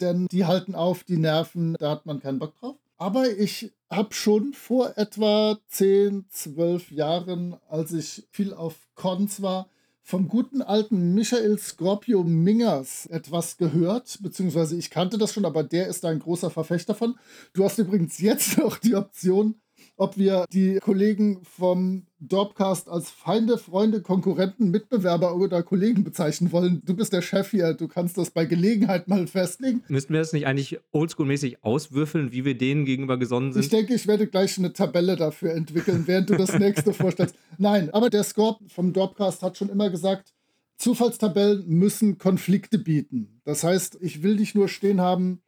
denn 0.00 0.26
die 0.28 0.44
halten 0.44 0.74
auf 0.74 1.04
die 1.04 1.18
Nerven, 1.18 1.76
da 1.78 1.90
hat 1.90 2.06
man 2.06 2.20
keinen 2.20 2.38
Bock 2.38 2.54
drauf. 2.58 2.76
Aber 2.96 3.30
ich 3.30 3.72
habe 3.96 4.14
schon 4.14 4.52
vor 4.52 4.96
etwa 4.96 5.58
10, 5.68 6.26
12 6.30 6.90
Jahren, 6.90 7.56
als 7.68 7.92
ich 7.92 8.26
viel 8.30 8.52
auf 8.52 8.74
Cons 8.94 9.42
war, 9.42 9.68
vom 10.02 10.28
guten 10.28 10.60
alten 10.60 11.14
Michael 11.14 11.58
Scorpio 11.58 12.24
Mingers 12.24 13.06
etwas 13.06 13.56
gehört, 13.56 14.18
beziehungsweise 14.22 14.76
ich 14.76 14.90
kannte 14.90 15.16
das 15.16 15.32
schon, 15.32 15.46
aber 15.46 15.64
der 15.64 15.88
ist 15.88 16.04
ein 16.04 16.18
großer 16.18 16.50
Verfechter 16.50 16.94
von. 16.94 17.18
Du 17.54 17.64
hast 17.64 17.78
übrigens 17.78 18.18
jetzt 18.18 18.58
noch 18.58 18.76
die 18.76 18.94
Option, 18.94 19.54
ob 19.96 20.16
wir 20.16 20.46
die 20.52 20.78
Kollegen 20.80 21.40
vom 21.44 22.06
Dorpcast 22.18 22.88
als 22.88 23.10
Feinde, 23.10 23.58
Freunde, 23.58 24.02
Konkurrenten, 24.02 24.70
Mitbewerber 24.70 25.36
oder 25.36 25.62
Kollegen 25.62 26.04
bezeichnen 26.04 26.52
wollen. 26.52 26.82
Du 26.84 26.94
bist 26.94 27.12
der 27.12 27.22
Chef 27.22 27.50
hier, 27.50 27.74
du 27.74 27.86
kannst 27.86 28.18
das 28.18 28.30
bei 28.30 28.44
Gelegenheit 28.44 29.08
mal 29.08 29.26
festlegen. 29.26 29.82
Müssten 29.88 30.12
wir 30.12 30.20
das 30.20 30.32
nicht 30.32 30.46
eigentlich 30.46 30.80
oldschool-mäßig 30.92 31.58
auswürfeln, 31.62 32.32
wie 32.32 32.44
wir 32.44 32.56
denen 32.56 32.84
gegenüber 32.84 33.18
gesonnen 33.18 33.52
sind? 33.52 33.62
Ich 33.62 33.68
denke, 33.68 33.94
ich 33.94 34.06
werde 34.06 34.26
gleich 34.26 34.58
eine 34.58 34.72
Tabelle 34.72 35.16
dafür 35.16 35.52
entwickeln, 35.52 36.04
während 36.06 36.30
du 36.30 36.36
das 36.36 36.52
nächste 36.58 36.92
vorstellst. 36.92 37.36
Nein, 37.58 37.90
aber 37.90 38.10
der 38.10 38.24
Scorp 38.24 38.60
vom 38.68 38.92
Dorpcast 38.92 39.42
hat 39.42 39.58
schon 39.58 39.68
immer 39.68 39.90
gesagt, 39.90 40.34
Zufallstabellen 40.76 41.68
müssen 41.68 42.18
Konflikte 42.18 42.78
bieten. 42.78 43.40
Das 43.44 43.62
heißt, 43.62 43.98
ich 44.00 44.22
will 44.22 44.34
nicht 44.36 44.54
nur 44.54 44.68
stehen 44.68 45.00
haben, 45.00 45.40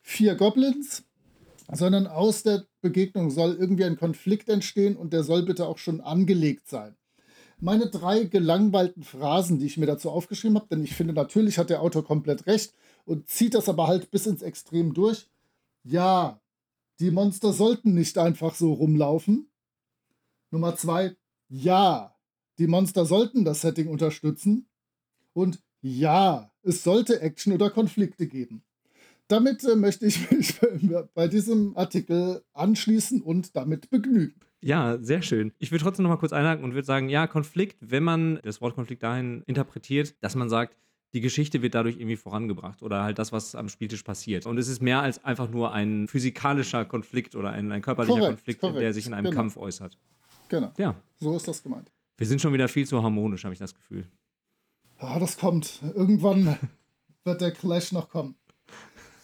vier 0.00 0.34
Goblins, 0.34 1.04
sondern 1.70 2.06
aus 2.06 2.42
der 2.42 2.66
Begegnung 2.80 3.30
soll 3.30 3.54
irgendwie 3.54 3.84
ein 3.84 3.96
Konflikt 3.96 4.48
entstehen 4.48 4.96
und 4.96 5.12
der 5.12 5.22
soll 5.24 5.44
bitte 5.44 5.66
auch 5.66 5.78
schon 5.78 6.00
angelegt 6.00 6.68
sein. 6.68 6.96
Meine 7.60 7.88
drei 7.88 8.24
gelangweilten 8.24 9.04
Phrasen, 9.04 9.58
die 9.58 9.66
ich 9.66 9.76
mir 9.76 9.86
dazu 9.86 10.10
aufgeschrieben 10.10 10.56
habe, 10.56 10.66
denn 10.68 10.82
ich 10.82 10.94
finde, 10.94 11.12
natürlich 11.12 11.58
hat 11.58 11.70
der 11.70 11.80
Autor 11.80 12.04
komplett 12.04 12.46
recht 12.46 12.74
und 13.04 13.28
zieht 13.28 13.54
das 13.54 13.68
aber 13.68 13.86
halt 13.86 14.10
bis 14.10 14.26
ins 14.26 14.42
Extrem 14.42 14.94
durch. 14.94 15.28
Ja, 15.84 16.40
die 16.98 17.10
Monster 17.10 17.52
sollten 17.52 17.94
nicht 17.94 18.18
einfach 18.18 18.54
so 18.54 18.72
rumlaufen. 18.72 19.48
Nummer 20.50 20.76
zwei, 20.76 21.16
ja, 21.48 22.16
die 22.58 22.66
Monster 22.66 23.06
sollten 23.06 23.44
das 23.44 23.60
Setting 23.60 23.88
unterstützen. 23.88 24.68
Und 25.32 25.62
ja, 25.80 26.52
es 26.62 26.82
sollte 26.82 27.20
Action 27.20 27.52
oder 27.52 27.70
Konflikte 27.70 28.26
geben 28.26 28.64
damit 29.32 29.64
äh, 29.64 29.76
möchte 29.76 30.06
ich 30.06 30.30
mich 30.30 30.60
bei 31.14 31.26
diesem 31.26 31.76
Artikel 31.76 32.44
anschließen 32.52 33.22
und 33.22 33.56
damit 33.56 33.90
begnügen. 33.90 34.34
Ja, 34.60 34.98
sehr 35.00 35.22
schön. 35.22 35.52
Ich 35.58 35.72
würde 35.72 35.82
trotzdem 35.82 36.04
noch 36.04 36.10
mal 36.10 36.18
kurz 36.18 36.32
einhaken 36.32 36.62
und 36.62 36.74
würde 36.74 36.86
sagen, 36.86 37.08
ja, 37.08 37.26
Konflikt, 37.26 37.78
wenn 37.80 38.04
man 38.04 38.38
das 38.44 38.60
Wort 38.60 38.76
Konflikt 38.76 39.02
dahin 39.02 39.42
interpretiert, 39.46 40.14
dass 40.20 40.36
man 40.36 40.48
sagt, 40.48 40.76
die 41.14 41.20
Geschichte 41.20 41.62
wird 41.62 41.74
dadurch 41.74 41.96
irgendwie 41.96 42.16
vorangebracht 42.16 42.82
oder 42.82 43.02
halt 43.02 43.18
das, 43.18 43.32
was 43.32 43.54
am 43.54 43.68
Spieltisch 43.68 44.02
passiert. 44.02 44.46
Und 44.46 44.58
es 44.58 44.68
ist 44.68 44.80
mehr 44.80 45.00
als 45.00 45.24
einfach 45.24 45.50
nur 45.50 45.72
ein 45.72 46.08
physikalischer 46.08 46.84
Konflikt 46.84 47.34
oder 47.34 47.50
ein, 47.50 47.72
ein 47.72 47.82
körperlicher 47.82 48.18
korrekt, 48.18 48.36
Konflikt, 48.36 48.60
korrekt, 48.60 48.80
der 48.80 48.94
sich 48.94 49.06
in 49.06 49.14
einem 49.14 49.24
genau. 49.24 49.36
Kampf 49.36 49.56
äußert. 49.56 49.98
Genau. 50.48 50.72
Ja. 50.78 50.94
So 51.18 51.36
ist 51.36 51.48
das 51.48 51.62
gemeint. 51.62 51.90
Wir 52.16 52.26
sind 52.26 52.40
schon 52.40 52.52
wieder 52.52 52.68
viel 52.68 52.86
zu 52.86 53.02
harmonisch, 53.02 53.44
habe 53.44 53.52
ich 53.52 53.58
das 53.58 53.74
Gefühl. 53.74 54.06
Ah, 54.98 55.18
das 55.18 55.36
kommt. 55.36 55.80
Irgendwann 55.94 56.56
wird 57.24 57.40
der 57.40 57.50
Clash 57.50 57.92
noch 57.92 58.08
kommen. 58.08 58.36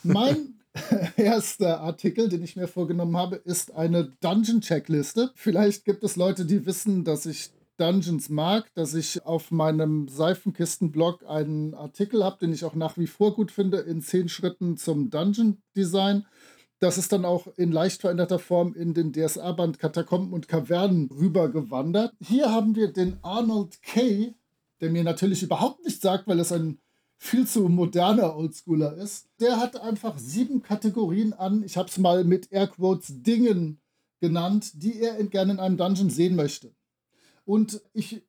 Mein 0.02 0.54
erster 1.16 1.80
Artikel, 1.80 2.28
den 2.28 2.42
ich 2.42 2.56
mir 2.56 2.68
vorgenommen 2.68 3.16
habe, 3.16 3.36
ist 3.36 3.74
eine 3.74 4.12
Dungeon-Checkliste. 4.20 5.32
Vielleicht 5.34 5.84
gibt 5.84 6.04
es 6.04 6.16
Leute, 6.16 6.44
die 6.44 6.66
wissen, 6.66 7.04
dass 7.04 7.26
ich 7.26 7.50
Dungeons 7.78 8.28
mag, 8.28 8.72
dass 8.74 8.94
ich 8.94 9.24
auf 9.24 9.50
meinem 9.50 10.08
Seifenkisten-Blog 10.08 11.24
einen 11.28 11.74
Artikel 11.74 12.24
habe, 12.24 12.38
den 12.40 12.52
ich 12.52 12.64
auch 12.64 12.74
nach 12.74 12.98
wie 12.98 13.06
vor 13.06 13.34
gut 13.34 13.52
finde, 13.52 13.78
in 13.78 14.02
zehn 14.02 14.28
Schritten 14.28 14.76
zum 14.76 15.10
Dungeon-Design. 15.10 16.26
Das 16.80 16.98
ist 16.98 17.12
dann 17.12 17.24
auch 17.24 17.46
in 17.56 17.72
leicht 17.72 18.00
veränderter 18.00 18.38
Form 18.38 18.74
in 18.74 18.94
den 18.94 19.12
DSA-Band 19.12 19.78
Katakomben 19.78 20.32
und 20.32 20.48
Kavernen 20.48 21.08
rübergewandert. 21.10 22.14
Hier 22.20 22.50
haben 22.52 22.76
wir 22.76 22.92
den 22.92 23.18
Arnold 23.22 23.82
Kay, 23.82 24.34
der 24.80 24.90
mir 24.90 25.02
natürlich 25.02 25.42
überhaupt 25.42 25.84
nichts 25.84 26.02
sagt, 26.02 26.28
weil 26.28 26.38
es 26.38 26.52
ein 26.52 26.78
viel 27.18 27.46
zu 27.46 27.68
moderner 27.68 28.36
Oldschooler 28.36 28.94
ist. 28.94 29.28
Der 29.40 29.58
hat 29.58 29.76
einfach 29.80 30.18
sieben 30.18 30.62
Kategorien 30.62 31.32
an, 31.32 31.62
ich 31.64 31.76
habe 31.76 31.88
es 31.88 31.98
mal 31.98 32.24
mit 32.24 32.50
Airquotes 32.52 33.22
Dingen 33.22 33.80
genannt, 34.20 34.70
die 34.82 35.00
er 35.00 35.22
gerne 35.24 35.52
in 35.52 35.60
einem 35.60 35.76
Dungeon 35.76 36.10
sehen 36.10 36.36
möchte. 36.36 36.72
Und 37.44 37.82
ich 37.92 38.22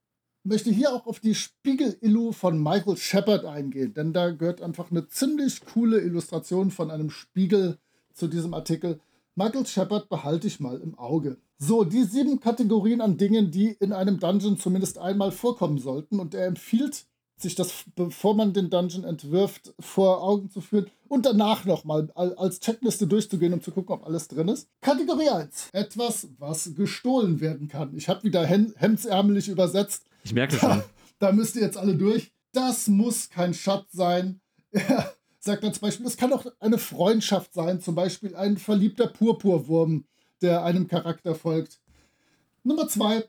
möchte 0.43 0.72
hier 0.72 0.93
auch 0.93 1.05
auf 1.05 1.19
die 1.19 1.36
Spiegel-Illu 1.36 2.31
von 2.31 2.62
Michael 2.62 2.98
Shepard 2.98 3.46
eingehen, 3.46 3.93
denn 3.93 4.13
da 4.13 4.31
gehört 4.31 4.62
einfach 4.62 4.89
eine 4.89 5.08
ziemlich 5.08 5.65
coole 5.65 6.00
Illustration 6.01 6.72
von 6.72 6.89
einem 6.89 7.12
Spiegel 7.12 7.77
zu 8.13 8.27
diesem 8.27 8.53
Artikel. 8.53 9.00
Michael 9.36 9.65
Shepard 9.65 10.10
behalte 10.10 10.48
ich 10.48 10.60
mal 10.60 10.79
im 10.81 10.98
Auge. 10.98 11.38
So, 11.58 11.84
die 11.84 12.03
sieben 12.03 12.39
Kategorien 12.39 13.01
an 13.01 13.17
Dingen, 13.17 13.51
die 13.51 13.75
in 13.79 13.93
einem 13.93 14.19
Dungeon 14.19 14.58
zumindest 14.58 14.98
einmal 14.98 15.31
vorkommen 15.31 15.77
sollten. 15.77 16.19
Und 16.19 16.34
er 16.34 16.48
empfiehlt 16.48 17.05
sich 17.41 17.55
das, 17.55 17.86
bevor 17.96 18.36
man 18.36 18.53
den 18.53 18.69
Dungeon 18.69 19.03
entwirft, 19.03 19.74
vor 19.79 20.24
Augen 20.24 20.50
zu 20.50 20.62
führen 20.62 20.88
und 21.08 21.25
danach 21.25 21.65
nochmal 21.65 22.12
als 22.13 22.60
Checkliste 22.60 23.08
durchzugehen, 23.08 23.53
um 23.53 23.62
zu 23.62 23.72
gucken, 23.72 23.96
ob 23.96 24.05
alles 24.05 24.27
drin 24.27 24.48
ist. 24.48 24.69
Kategorie 24.81 25.29
1. 25.29 25.69
Etwas, 25.74 26.27
was 26.38 26.75
gestohlen 26.75 27.39
werden 27.39 27.67
kann. 27.67 27.96
Ich 27.96 28.10
habe 28.10 28.24
wieder 28.24 28.46
hemdsärmelig 28.46 29.48
übersetzt. 29.48 30.05
Ich 30.24 30.34
merke 30.34 30.55
schon. 30.55 30.84
Da, 31.19 31.34
müsst 31.34 31.58
ihr 31.58 31.62
jetzt 31.62 31.75
alle 31.75 31.96
durch. 31.96 32.31
Das 32.53 32.88
muss 32.88 33.29
kein 33.29 33.53
Schatz 33.53 33.91
sein. 33.91 34.39
Er 34.72 35.13
sagt 35.39 35.63
dann 35.63 35.74
zum 35.74 35.81
Beispiel, 35.81 36.05
es 36.05 36.17
kann 36.17 36.31
auch 36.31 36.46
eine 36.60 36.77
Freundschaft 36.77 37.53
sein, 37.53 37.81
zum 37.81 37.96
Beispiel 37.96 38.36
ein 38.36 38.58
verliebter 38.58 39.08
Purpurwurm, 39.08 40.05
der 40.41 40.63
einem 40.63 40.88
Charakter 40.88 41.34
folgt. 41.34 41.79
Nummer 42.63 42.88
2 42.88 43.24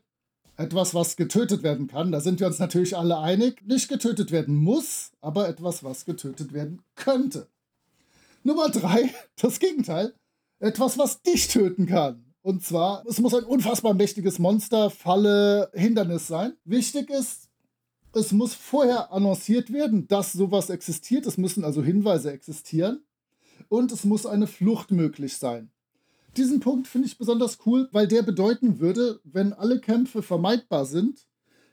etwas, 0.60 0.94
was 0.94 1.16
getötet 1.16 1.62
werden 1.62 1.86
kann. 1.86 2.12
Da 2.12 2.20
sind 2.20 2.38
wir 2.38 2.46
uns 2.46 2.58
natürlich 2.58 2.96
alle 2.96 3.18
einig. 3.18 3.66
Nicht 3.66 3.88
getötet 3.88 4.30
werden 4.30 4.54
muss, 4.54 5.12
aber 5.22 5.48
etwas, 5.48 5.82
was 5.82 6.04
getötet 6.04 6.52
werden 6.52 6.82
könnte. 6.94 7.48
Nummer 8.42 8.68
drei, 8.68 9.10
das 9.40 9.58
Gegenteil. 9.58 10.14
Etwas, 10.58 10.98
was 10.98 11.22
dich 11.22 11.48
töten 11.48 11.86
kann. 11.86 12.24
Und 12.42 12.62
zwar, 12.62 13.04
es 13.06 13.18
muss 13.20 13.34
ein 13.34 13.44
unfassbar 13.44 13.94
mächtiges 13.94 14.38
Monster, 14.38 14.90
Falle, 14.90 15.70
Hindernis 15.74 16.26
sein. 16.26 16.52
Wichtig 16.64 17.08
ist, 17.08 17.48
es 18.14 18.32
muss 18.32 18.54
vorher 18.54 19.12
annonciert 19.12 19.72
werden, 19.72 20.08
dass 20.08 20.32
sowas 20.32 20.68
existiert. 20.68 21.26
Es 21.26 21.38
müssen 21.38 21.64
also 21.64 21.82
Hinweise 21.82 22.32
existieren. 22.32 23.02
Und 23.68 23.92
es 23.92 24.04
muss 24.04 24.26
eine 24.26 24.46
Flucht 24.46 24.90
möglich 24.90 25.36
sein. 25.38 25.70
Diesen 26.36 26.60
Punkt 26.60 26.86
finde 26.86 27.08
ich 27.08 27.18
besonders 27.18 27.58
cool, 27.66 27.88
weil 27.92 28.06
der 28.06 28.22
bedeuten 28.22 28.78
würde, 28.78 29.20
wenn 29.24 29.52
alle 29.52 29.80
Kämpfe 29.80 30.22
vermeidbar 30.22 30.84
sind, 30.84 31.26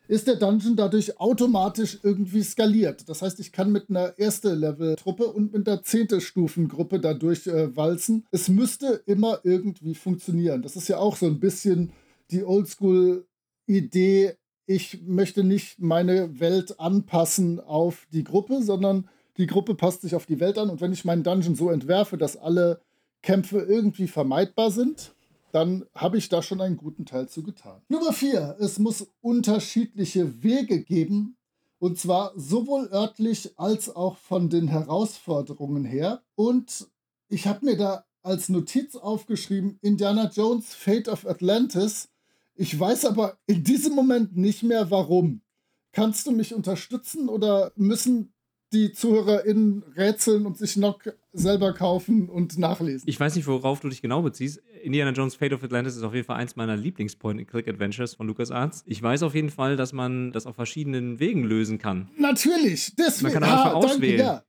ist 0.08 0.28
der 0.28 0.36
Dungeon 0.36 0.76
dadurch 0.76 1.20
automatisch 1.20 2.00
irgendwie 2.02 2.42
skaliert. 2.42 3.08
Das 3.10 3.22
heißt, 3.22 3.40
ich 3.40 3.52
kann 3.52 3.72
mit 3.72 3.90
einer 3.90 4.18
erste 4.18 4.54
Level-Truppe 4.54 5.28
und 5.28 5.54
mit 5.54 5.68
einer 5.68 5.84
zehnte 5.84 6.22
Stufen-Gruppe 6.22 7.00
dadurch 7.00 7.46
äh, 7.48 7.76
walzen. 7.76 8.26
Es 8.32 8.48
müsste 8.48 9.02
immer 9.06 9.42
irgendwie 9.44 9.96
funktionieren. 9.96 10.62
Das 10.62 10.76
ist 10.76 10.88
ja 10.88 10.98
auch 10.98 11.18
so 11.18 11.26
ein 11.26 11.40
bisschen 11.40 11.92
die 12.32 12.44
Oldschool-Idee. 12.44 14.36
Ich 14.66 15.02
möchte 15.06 15.44
nicht 15.44 15.80
meine 15.80 16.40
Welt 16.40 16.80
anpassen 16.80 17.60
auf 17.60 18.08
die 18.12 18.24
Gruppe, 18.24 18.64
sondern 18.64 19.10
die 19.38 19.48
Gruppe 19.48 19.76
passt 19.76 20.02
sich 20.02 20.16
auf 20.16 20.26
die 20.26 20.40
Welt 20.40 20.58
an. 20.58 20.70
Und 20.70 20.82
wenn 20.82 20.94
ich 20.94 21.06
meinen 21.06 21.24
Dungeon 21.24 21.56
so 21.56 21.70
entwerfe, 21.70 22.18
dass 22.18 22.38
alle 22.38 22.82
Kämpfe 23.28 23.60
irgendwie 23.60 24.08
vermeidbar 24.08 24.72
sind, 24.72 25.14
dann 25.52 25.86
habe 25.94 26.18
ich 26.18 26.30
da 26.30 26.42
schon 26.42 26.62
einen 26.62 26.78
guten 26.78 27.06
Teil 27.06 27.28
zu 27.28 27.44
getan. 27.44 27.82
Nummer 27.90 28.14
vier, 28.14 28.56
es 28.58 28.80
muss 28.80 29.06
unterschiedliche 29.20 30.42
Wege 30.44 30.82
geben, 30.82 31.36
und 31.78 32.00
zwar 32.00 32.32
sowohl 32.38 32.88
örtlich 32.90 33.60
als 33.60 33.94
auch 33.94 34.16
von 34.16 34.50
den 34.50 34.70
Herausforderungen 34.70 35.84
her. 35.84 36.24
Und 36.36 36.88
ich 37.28 37.48
habe 37.48 37.66
mir 37.66 37.76
da 37.76 38.06
als 38.24 38.48
Notiz 38.48 38.96
aufgeschrieben, 38.96 39.78
Indiana 39.82 40.32
Jones 40.34 40.74
Fate 40.74 41.10
of 41.10 41.28
Atlantis. 41.28 42.08
Ich 42.56 42.80
weiß 42.80 43.04
aber 43.04 43.38
in 43.46 43.62
diesem 43.62 43.94
Moment 43.94 44.38
nicht 44.38 44.64
mehr 44.64 44.90
warum. 44.90 45.42
Kannst 45.92 46.28
du 46.28 46.32
mich 46.32 46.54
unterstützen 46.54 47.28
oder 47.28 47.74
müssen 47.76 48.34
die 48.74 48.92
ZuhörerInnen 48.92 49.84
rätseln 49.96 50.46
und 50.46 50.58
sich 50.58 50.76
noch 50.76 51.00
selber 51.32 51.74
kaufen 51.74 52.30
und 52.30 52.58
nachlesen. 52.58 53.08
Ich 53.08 53.20
weiß 53.20 53.36
nicht, 53.36 53.48
worauf 53.48 53.80
du 53.80 53.90
dich 53.90 54.02
genau 54.02 54.22
beziehst. 54.22 54.62
Indiana 54.84 55.12
Jones 55.12 55.36
Fate 55.36 55.54
of 55.54 55.64
Atlantis 55.64 55.96
ist 55.96 56.04
auf 56.04 56.14
jeden 56.14 56.26
Fall 56.26 56.38
eins 56.38 56.56
meiner 56.56 56.76
Lieblings-Point-and-Click-Adventures 56.76 58.16
von 58.16 58.28
LucasArts. 58.28 58.84
Ich 58.86 59.02
weiß 59.02 59.24
auf 59.24 59.36
jeden 59.36 59.50
Fall, 59.50 59.78
dass 59.78 59.94
man 59.94 60.32
das 60.32 60.46
auf 60.46 60.56
verschiedenen 60.56 61.20
Wegen 61.20 61.44
lösen 61.44 61.78
kann. 61.78 62.10
Natürlich, 62.18 62.96
deswegen. 62.98 63.34
Man 63.34 63.34
kann 63.34 63.44
einfach 63.44 63.66
ah, 63.66 63.74
auswählen. 63.74 64.18
Danke, 64.18 64.44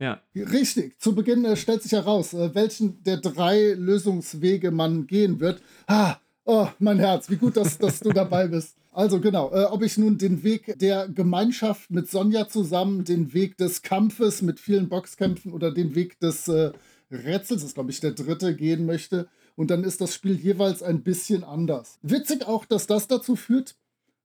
ja. 0.00 0.22
ja. 0.34 0.44
Richtig. 0.44 0.98
Zu 1.00 1.14
Beginn 1.14 1.44
äh, 1.44 1.56
stellt 1.56 1.82
sich 1.82 1.92
heraus, 1.92 2.32
äh, 2.34 2.54
welchen 2.54 3.02
der 3.02 3.18
drei 3.18 3.72
Lösungswege 3.72 4.70
man 4.70 5.06
gehen 5.06 5.40
wird. 5.40 5.62
Ah, 5.86 6.16
oh, 6.44 6.68
mein 6.78 6.98
Herz, 6.98 7.28
wie 7.30 7.36
gut, 7.36 7.56
dass, 7.56 7.78
dass 7.78 8.00
du 8.00 8.10
dabei 8.10 8.46
bist. 8.46 8.76
Also 8.94 9.20
genau, 9.20 9.50
äh, 9.52 9.64
ob 9.64 9.82
ich 9.82 9.98
nun 9.98 10.18
den 10.18 10.44
Weg 10.44 10.78
der 10.78 11.08
Gemeinschaft 11.08 11.90
mit 11.90 12.08
Sonja 12.08 12.48
zusammen, 12.48 13.04
den 13.04 13.34
Weg 13.34 13.56
des 13.58 13.82
Kampfes 13.82 14.40
mit 14.40 14.60
vielen 14.60 14.88
Boxkämpfen 14.88 15.52
oder 15.52 15.72
den 15.72 15.96
Weg 15.96 16.20
des 16.20 16.46
äh, 16.46 16.70
Rätsels, 17.10 17.64
ist 17.64 17.74
glaube 17.74 17.90
ich 17.90 17.98
der 17.98 18.12
dritte, 18.12 18.54
gehen 18.54 18.86
möchte. 18.86 19.28
Und 19.56 19.70
dann 19.70 19.82
ist 19.82 20.00
das 20.00 20.14
Spiel 20.14 20.36
jeweils 20.36 20.82
ein 20.84 21.02
bisschen 21.02 21.42
anders. 21.42 21.98
Witzig 22.02 22.46
auch, 22.46 22.64
dass 22.64 22.86
das 22.86 23.08
dazu 23.08 23.34
führt, 23.34 23.74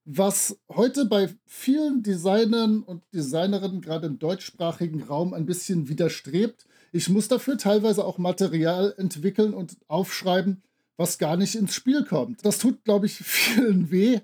was 0.05 0.59
heute 0.69 1.05
bei 1.05 1.29
vielen 1.45 2.03
Designern 2.03 2.83
und 2.83 3.01
Designerinnen, 3.13 3.81
gerade 3.81 4.05
im 4.05 4.19
deutschsprachigen 4.19 5.01
Raum, 5.01 5.33
ein 5.33 5.47
bisschen 5.47 5.89
widerstrebt. 5.89 6.65
Ich 6.91 7.09
muss 7.09 7.27
dafür 7.27 7.57
teilweise 7.57 8.05
auch 8.05 8.19
Material 8.19 8.93
entwickeln 8.97 9.55
und 9.55 9.77
aufschreiben, 9.87 10.61
was 10.95 11.17
gar 11.17 11.37
nicht 11.37 11.55
ins 11.55 11.73
Spiel 11.73 12.05
kommt. 12.05 12.45
Das 12.45 12.59
tut, 12.59 12.83
glaube 12.83 13.07
ich, 13.07 13.13
vielen 13.23 13.89
weh. 13.89 14.19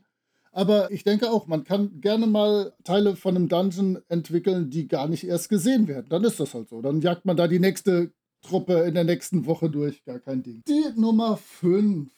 Aber 0.55 0.89
ich 0.89 1.03
denke 1.03 1.29
auch, 1.31 1.47
man 1.47 1.65
kann 1.65 2.00
gerne 2.00 2.27
mal 2.27 2.71
Teile 2.85 3.17
von 3.17 3.35
einem 3.35 3.50
Dungeon 3.50 4.00
entwickeln, 4.07 4.69
die 4.69 4.88
gar 4.88 5.09
nicht 5.09 5.25
erst 5.25 5.50
gesehen 5.50 5.89
werden. 5.89 6.05
Dann 6.09 6.24
ist 6.24 6.39
das 6.39 6.53
halt 6.53 6.69
so. 6.69 6.81
Dann 6.81 7.01
jagt 7.01 7.25
man 7.25 7.35
da 7.35 7.50
die 7.50 7.59
nächste 7.59 8.13
Truppe 8.41 8.83
in 8.83 8.93
der 8.93 9.03
nächsten 9.03 9.45
Woche 9.47 9.69
durch. 9.69 10.05
Gar 10.05 10.19
kein 10.19 10.43
Ding. 10.43 10.63
Die 10.65 10.97
Nummer 10.97 11.35
5 11.35 12.09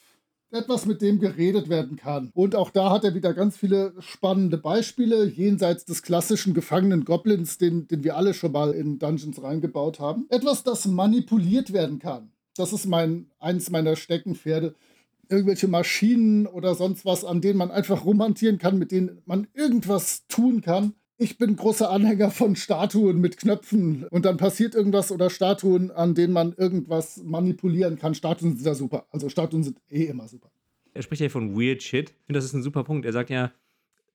etwas, 0.51 0.85
mit 0.85 1.01
dem 1.01 1.19
geredet 1.19 1.67
werden 1.67 1.97
kann. 1.97 2.29
Und 2.33 2.55
auch 2.55 2.69
da 2.69 2.91
hat 2.91 3.03
er 3.03 3.15
wieder 3.15 3.33
ganz 3.33 3.57
viele 3.57 3.93
spannende 3.99 4.57
Beispiele, 4.57 5.25
jenseits 5.25 5.83
des 5.85 6.03
klassischen 6.03 6.53
gefangenen 6.53 7.05
Goblins, 7.05 7.57
den, 7.57 7.87
den 7.87 8.03
wir 8.03 8.15
alle 8.15 8.33
schon 8.33 8.51
mal 8.51 8.71
in 8.71 8.99
Dungeons 8.99 9.41
reingebaut 9.41 9.99
haben. 9.99 10.27
Etwas, 10.29 10.63
das 10.63 10.85
manipuliert 10.85 11.73
werden 11.73 11.99
kann. 11.99 12.31
Das 12.55 12.71
ist 12.71 12.85
mein, 12.85 13.29
eins 13.39 13.69
meiner 13.69 13.95
Steckenpferde. 13.95 14.75
Irgendwelche 15.29 15.67
Maschinen 15.67 16.47
oder 16.47 16.75
sonst 16.75 17.05
was, 17.05 17.25
an 17.25 17.41
denen 17.41 17.57
man 17.57 17.71
einfach 17.71 18.05
romantieren 18.05 18.57
kann, 18.57 18.77
mit 18.79 18.91
denen 18.91 19.21
man 19.25 19.47
irgendwas 19.53 20.27
tun 20.27 20.61
kann. 20.61 20.93
Ich 21.19 21.37
bin 21.37 21.55
großer 21.55 21.89
Anhänger 21.89 22.29
von 22.29 22.55
Statuen 22.55 23.19
mit 23.19 23.37
Knöpfen 23.37 24.05
und 24.11 24.25
dann 24.25 24.37
passiert 24.37 24.75
irgendwas 24.75 25.11
oder 25.11 25.31
Statuen, 25.31 25.89
an 25.89 26.13
denen 26.13 26.31
man 26.31 26.53
irgendwas 26.53 27.23
manipulieren 27.23 27.97
kann. 27.97 28.13
Statuen 28.13 28.55
sind 28.55 28.65
ja 28.65 28.75
super. 28.75 29.07
Also 29.09 29.27
Statuen 29.27 29.63
sind 29.63 29.79
eh 29.89 30.05
immer 30.05 30.27
super. 30.27 30.51
Er 30.93 31.01
spricht 31.01 31.21
ja 31.21 31.29
von 31.29 31.59
Weird 31.59 31.81
Shit. 31.81 32.11
Ich 32.11 32.25
finde, 32.27 32.37
das 32.37 32.45
ist 32.45 32.53
ein 32.53 32.61
super 32.61 32.83
Punkt. 32.83 33.05
Er 33.05 33.13
sagt 33.13 33.31
ja, 33.31 33.51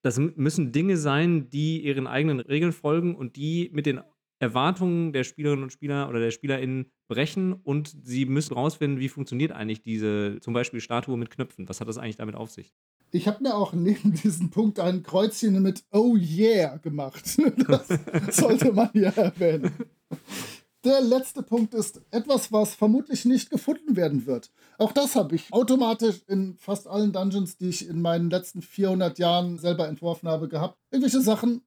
das 0.02 0.18
müssen 0.18 0.72
Dinge 0.72 0.96
sein, 0.96 1.48
die 1.50 1.80
ihren 1.80 2.06
eigenen 2.06 2.40
Regeln 2.40 2.72
folgen 2.72 3.14
und 3.14 3.36
die 3.36 3.70
mit 3.72 3.86
den 3.86 4.00
Erwartungen 4.42 5.12
der 5.12 5.22
Spielerinnen 5.22 5.62
und 5.62 5.72
Spieler 5.72 6.08
oder 6.08 6.18
der 6.18 6.32
SpielerInnen 6.32 6.90
brechen 7.08 7.52
und 7.52 7.96
sie 8.02 8.26
müssen 8.26 8.54
rausfinden, 8.54 8.98
wie 8.98 9.08
funktioniert 9.08 9.52
eigentlich 9.52 9.82
diese 9.82 10.38
zum 10.40 10.52
Beispiel 10.52 10.80
Statue 10.80 11.16
mit 11.16 11.30
Knöpfen. 11.30 11.68
Was 11.68 11.80
hat 11.80 11.88
das 11.88 11.96
eigentlich 11.96 12.16
damit 12.16 12.34
auf 12.34 12.50
sich? 12.50 12.74
Ich 13.12 13.28
habe 13.28 13.42
mir 13.42 13.54
auch 13.54 13.72
neben 13.72 14.12
diesem 14.24 14.50
Punkt 14.50 14.80
ein 14.80 15.04
Kreuzchen 15.04 15.62
mit 15.62 15.84
Oh 15.92 16.16
yeah 16.16 16.76
gemacht. 16.78 17.24
Das 17.68 17.88
sollte 18.36 18.72
man 18.72 18.90
ja 18.94 19.10
erwähnen. 19.10 19.72
Der 20.84 21.00
letzte 21.00 21.44
Punkt 21.44 21.74
ist 21.74 22.00
etwas, 22.10 22.50
was 22.50 22.74
vermutlich 22.74 23.24
nicht 23.24 23.50
gefunden 23.50 23.94
werden 23.94 24.26
wird. 24.26 24.50
Auch 24.78 24.90
das 24.90 25.14
habe 25.14 25.36
ich 25.36 25.52
automatisch 25.52 26.22
in 26.26 26.56
fast 26.56 26.88
allen 26.88 27.12
Dungeons, 27.12 27.56
die 27.56 27.68
ich 27.68 27.88
in 27.88 28.02
meinen 28.02 28.28
letzten 28.30 28.62
400 28.62 29.20
Jahren 29.20 29.58
selber 29.58 29.86
entworfen 29.86 30.28
habe, 30.28 30.48
gehabt. 30.48 30.76
Irgendwelche 30.90 31.20
Sachen, 31.20 31.62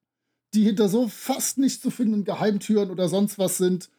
die 0.56 0.64
hinter 0.64 0.90
so 0.90 1.08
fast 1.08 1.58
nicht 1.58 1.82
zu 1.82 1.92
findenden 1.92 2.24
Geheimtüren 2.24 2.90
oder 2.90 3.10
sonst 3.10 3.38
was 3.38 3.58
sind, 3.58 3.90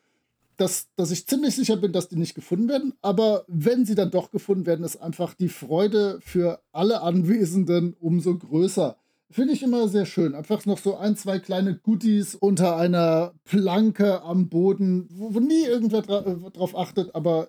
dass, 0.56 0.88
dass 0.96 1.10
ich 1.10 1.26
ziemlich 1.26 1.54
sicher 1.54 1.76
bin, 1.76 1.92
dass 1.92 2.08
die 2.08 2.16
nicht 2.16 2.34
gefunden 2.34 2.68
werden. 2.68 2.94
Aber 3.02 3.44
wenn 3.46 3.84
sie 3.84 3.94
dann 3.94 4.10
doch 4.10 4.30
gefunden 4.30 4.66
werden, 4.66 4.84
ist 4.84 4.96
einfach 4.96 5.34
die 5.34 5.50
Freude 5.50 6.18
für 6.22 6.60
alle 6.72 7.02
Anwesenden 7.02 7.94
umso 8.00 8.36
größer. 8.36 8.96
Finde 9.30 9.52
ich 9.52 9.62
immer 9.62 9.88
sehr 9.88 10.06
schön. 10.06 10.34
Einfach 10.34 10.64
noch 10.66 10.78
so 10.78 10.96
ein, 10.96 11.16
zwei 11.16 11.40
kleine 11.40 11.74
Goodies 11.76 12.34
unter 12.34 12.76
einer 12.76 13.34
Planke 13.44 14.22
am 14.22 14.48
Boden, 14.48 15.08
wo, 15.10 15.34
wo 15.34 15.40
nie 15.40 15.64
irgendwer 15.64 16.02
dra 16.02 16.20
äh, 16.24 16.50
drauf 16.52 16.76
achtet, 16.76 17.14
aber 17.14 17.48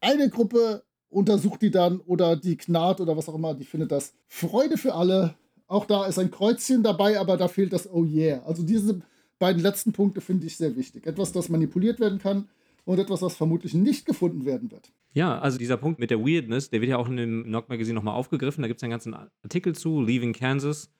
eine 0.00 0.30
Gruppe 0.30 0.82
untersucht 1.10 1.60
die 1.60 1.70
dann 1.70 2.00
oder 2.00 2.36
die 2.36 2.56
knarrt 2.56 3.00
oder 3.00 3.16
was 3.16 3.28
auch 3.28 3.34
immer, 3.34 3.54
die 3.54 3.64
findet 3.64 3.92
das. 3.92 4.14
Freude 4.28 4.78
für 4.78 4.94
alle. 4.94 5.34
Auch 5.70 5.86
da 5.86 6.04
ist 6.06 6.18
ein 6.18 6.32
Kreuzchen 6.32 6.82
dabei, 6.82 7.20
aber 7.20 7.36
da 7.36 7.46
fehlt 7.46 7.72
das 7.72 7.88
Oh 7.92 8.04
yeah. 8.04 8.42
Also 8.44 8.64
diese 8.64 9.02
beiden 9.38 9.62
letzten 9.62 9.92
Punkte 9.92 10.20
finde 10.20 10.44
ich 10.48 10.56
sehr 10.56 10.74
wichtig. 10.74 11.06
Etwas, 11.06 11.30
das 11.30 11.48
manipuliert 11.48 12.00
werden 12.00 12.18
kann 12.18 12.48
und 12.84 12.98
etwas, 12.98 13.22
was 13.22 13.36
vermutlich 13.36 13.72
nicht 13.72 14.04
gefunden 14.04 14.44
werden 14.44 14.72
wird. 14.72 14.90
Ja, 15.12 15.38
also 15.38 15.58
dieser 15.58 15.76
Punkt 15.76 16.00
mit 16.00 16.10
der 16.10 16.18
Weirdness, 16.18 16.70
der 16.70 16.80
wird 16.80 16.90
ja 16.90 16.98
auch 16.98 17.08
in 17.08 17.16
dem 17.16 17.44
Knock 17.44 17.68
Magazine 17.68 17.94
nochmal 17.94 18.16
aufgegriffen. 18.16 18.62
Da 18.62 18.68
gibt 18.68 18.80
es 18.80 18.82
einen 18.82 18.90
ganzen 18.90 19.14
Artikel 19.14 19.76
zu, 19.76 20.02
Leaving 20.02 20.32
Kansas, 20.32 20.90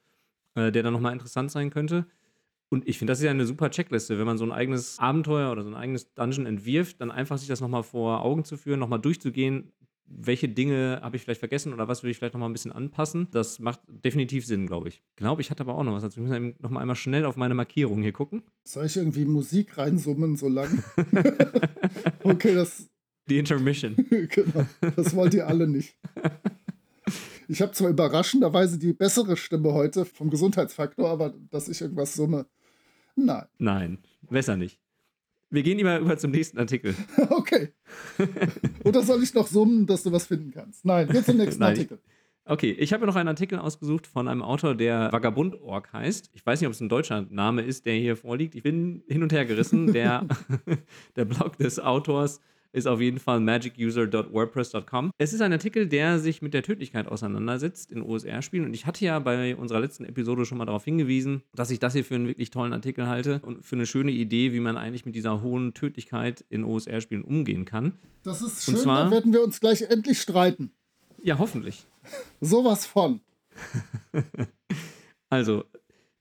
äh, 0.54 0.70
der 0.70 0.85
dann 0.85 0.92
nochmal 0.92 1.14
interessant 1.14 1.50
sein 1.50 1.70
könnte. 1.70 2.06
Und 2.68 2.88
ich 2.88 2.96
finde, 2.96 3.11
das 3.11 3.18
ist 3.18 3.24
ja 3.24 3.33
eine 3.33 3.46
super 3.46 3.72
Checkliste, 3.72 4.20
wenn 4.20 4.26
man 4.26 4.38
so 4.38 4.44
ein 4.44 4.52
eigenes 4.52 5.00
Abenteuer 5.00 5.50
oder 5.50 5.64
so 5.64 5.68
ein 5.68 5.74
eigenes 5.74 6.14
Dungeon 6.14 6.46
entwirft, 6.46 7.00
dann 7.00 7.11
einfach 7.11 7.38
sich 7.38 7.48
das 7.48 7.61
nochmal 7.61 7.83
vor 7.83 8.22
Augen 8.22 8.44
zu 8.44 8.56
führen, 8.56 8.78
nochmal 8.78 9.00
durchzugehen, 9.00 9.72
welche 10.10 10.48
Dinge 10.48 11.00
habe 11.02 11.16
ich 11.16 11.22
vielleicht 11.22 11.38
vergessen 11.38 11.72
oder 11.72 11.88
was 11.88 12.02
würde 12.02 12.10
ich 12.10 12.18
vielleicht 12.18 12.34
noch 12.34 12.40
mal 12.40 12.48
ein 12.48 12.52
bisschen 12.52 12.72
anpassen. 12.72 13.28
Das 13.30 13.60
macht 13.60 13.80
definitiv 13.86 14.44
Sinn, 14.44 14.66
glaube 14.66 14.88
ich. 14.88 15.02
Ich 15.10 15.16
glaube, 15.16 15.40
ich 15.40 15.50
hatte 15.50 15.62
aber 15.62 15.76
auch 15.76 15.84
noch 15.84 15.92
was 15.92 16.02
dazu. 16.02 16.20
Ich 16.20 16.28
muss 16.28 16.54
noch 16.58 16.70
mal 16.70 16.80
einmal 16.80 16.96
schnell 16.96 17.24
auf 17.24 17.36
meine 17.36 17.54
Markierung 17.54 18.02
hier 18.02 18.12
gucken. 18.12 18.42
Soll 18.64 18.86
ich 18.86 18.96
irgendwie 18.96 19.24
Musik 19.24 19.78
reinsummen 19.78 20.36
so 20.36 20.48
lang? 20.48 20.82
okay, 22.24 22.54
das. 22.54 22.90
Die 23.28 23.38
Intermission. 23.38 23.94
genau, 24.10 24.66
das 24.96 25.14
wollt 25.14 25.34
ihr 25.34 25.46
alle 25.46 25.68
nicht. 25.68 25.96
Ich 27.46 27.62
habe 27.62 27.72
zwar 27.72 27.90
überraschenderweise 27.90 28.78
die 28.78 28.92
bessere 28.92 29.36
Stimme 29.36 29.72
heute 29.72 30.04
vom 30.04 30.30
Gesundheitsfaktor, 30.30 31.08
aber 31.08 31.34
dass 31.50 31.68
ich 31.68 31.80
irgendwas 31.80 32.14
summe, 32.14 32.46
nein. 33.14 33.46
Nein, 33.58 33.98
besser 34.28 34.56
nicht. 34.56 34.79
Wir 35.50 35.64
gehen 35.64 35.78
lieber 35.78 35.98
über 35.98 36.16
zum 36.16 36.30
nächsten 36.30 36.58
Artikel. 36.58 36.94
okay. 37.30 37.70
Oder 38.84 39.02
soll 39.02 39.22
ich 39.22 39.34
noch 39.34 39.48
summen, 39.48 39.86
dass 39.86 40.04
du 40.04 40.12
was 40.12 40.26
finden 40.26 40.52
kannst? 40.52 40.84
Nein, 40.84 41.08
jetzt 41.12 41.26
zum 41.26 41.36
nächsten 41.36 41.60
Nein, 41.60 41.70
Artikel. 41.70 41.98
Okay, 42.44 42.70
ich 42.72 42.92
habe 42.92 43.04
noch 43.04 43.16
einen 43.16 43.28
Artikel 43.28 43.58
ausgesucht 43.58 44.06
von 44.06 44.28
einem 44.28 44.42
Autor, 44.42 44.74
der 44.74 45.12
Vagabund.org 45.12 45.92
heißt. 45.92 46.30
Ich 46.34 46.46
weiß 46.46 46.60
nicht, 46.60 46.68
ob 46.68 46.72
es 46.72 46.80
ein 46.80 46.88
deutscher 46.88 47.26
Name 47.30 47.62
ist, 47.62 47.84
der 47.84 47.94
hier 47.94 48.16
vorliegt. 48.16 48.54
Ich 48.54 48.62
bin 48.62 49.02
hin 49.08 49.22
und 49.22 49.32
her 49.32 49.44
gerissen. 49.44 49.92
Der, 49.92 50.26
der 51.16 51.24
Blog 51.24 51.58
des 51.58 51.80
Autors 51.80 52.40
ist 52.72 52.87
auf 52.87 53.00
jeden 53.00 53.18
Fall 53.18 53.40
magicuser.wordpress.com. 53.40 55.11
Es 55.18 55.33
ist 55.33 55.40
ein 55.40 55.52
Artikel, 55.52 55.88
der 55.88 56.18
sich 56.18 56.42
mit 56.42 56.54
der 56.54 56.62
Tödlichkeit 56.62 57.06
auseinandersetzt 57.06 57.90
in 57.90 58.02
OSR-Spielen. 58.02 58.64
Und 58.64 58.74
ich 58.74 58.87
hatte 58.87 59.04
ja 59.04 59.18
bei 59.18 59.56
unserer 59.56 59.80
letzten 59.80 60.04
Episode 60.04 60.44
schon 60.44 60.59
mal 60.59 60.66
darauf 60.66 60.85
hingewiesen, 60.85 61.42
dass 61.54 61.70
ich 61.70 61.78
das 61.78 61.92
hier 61.92 62.04
für 62.04 62.14
einen 62.14 62.28
wirklich 62.28 62.50
tollen 62.50 62.72
Artikel 62.72 63.06
halte 63.06 63.40
und 63.44 63.64
für 63.64 63.76
eine 63.76 63.87
schöne 63.87 64.12
Idee, 64.12 64.52
wie 64.52 64.61
man 64.61 64.76
eigentlich 64.76 65.06
mit 65.06 65.14
dieser 65.14 65.42
hohen 65.42 65.74
Tödlichkeit 65.74 66.44
in 66.48 66.64
OSR-Spielen 66.64 67.22
umgehen 67.22 67.64
kann. 67.64 67.92
Das 68.22 68.42
ist 68.42 68.64
schön, 68.64 68.76
zwar, 68.76 69.04
da 69.04 69.11
werden 69.11 69.33
wir 69.33 69.42
uns 69.42 69.61
gleich 69.61 69.83
endlich 69.83 70.20
streiten. 70.20 70.72
Ja, 71.22 71.38
hoffentlich. 71.38 71.87
Sowas 72.40 72.87
von. 72.87 73.20
also, 75.30 75.64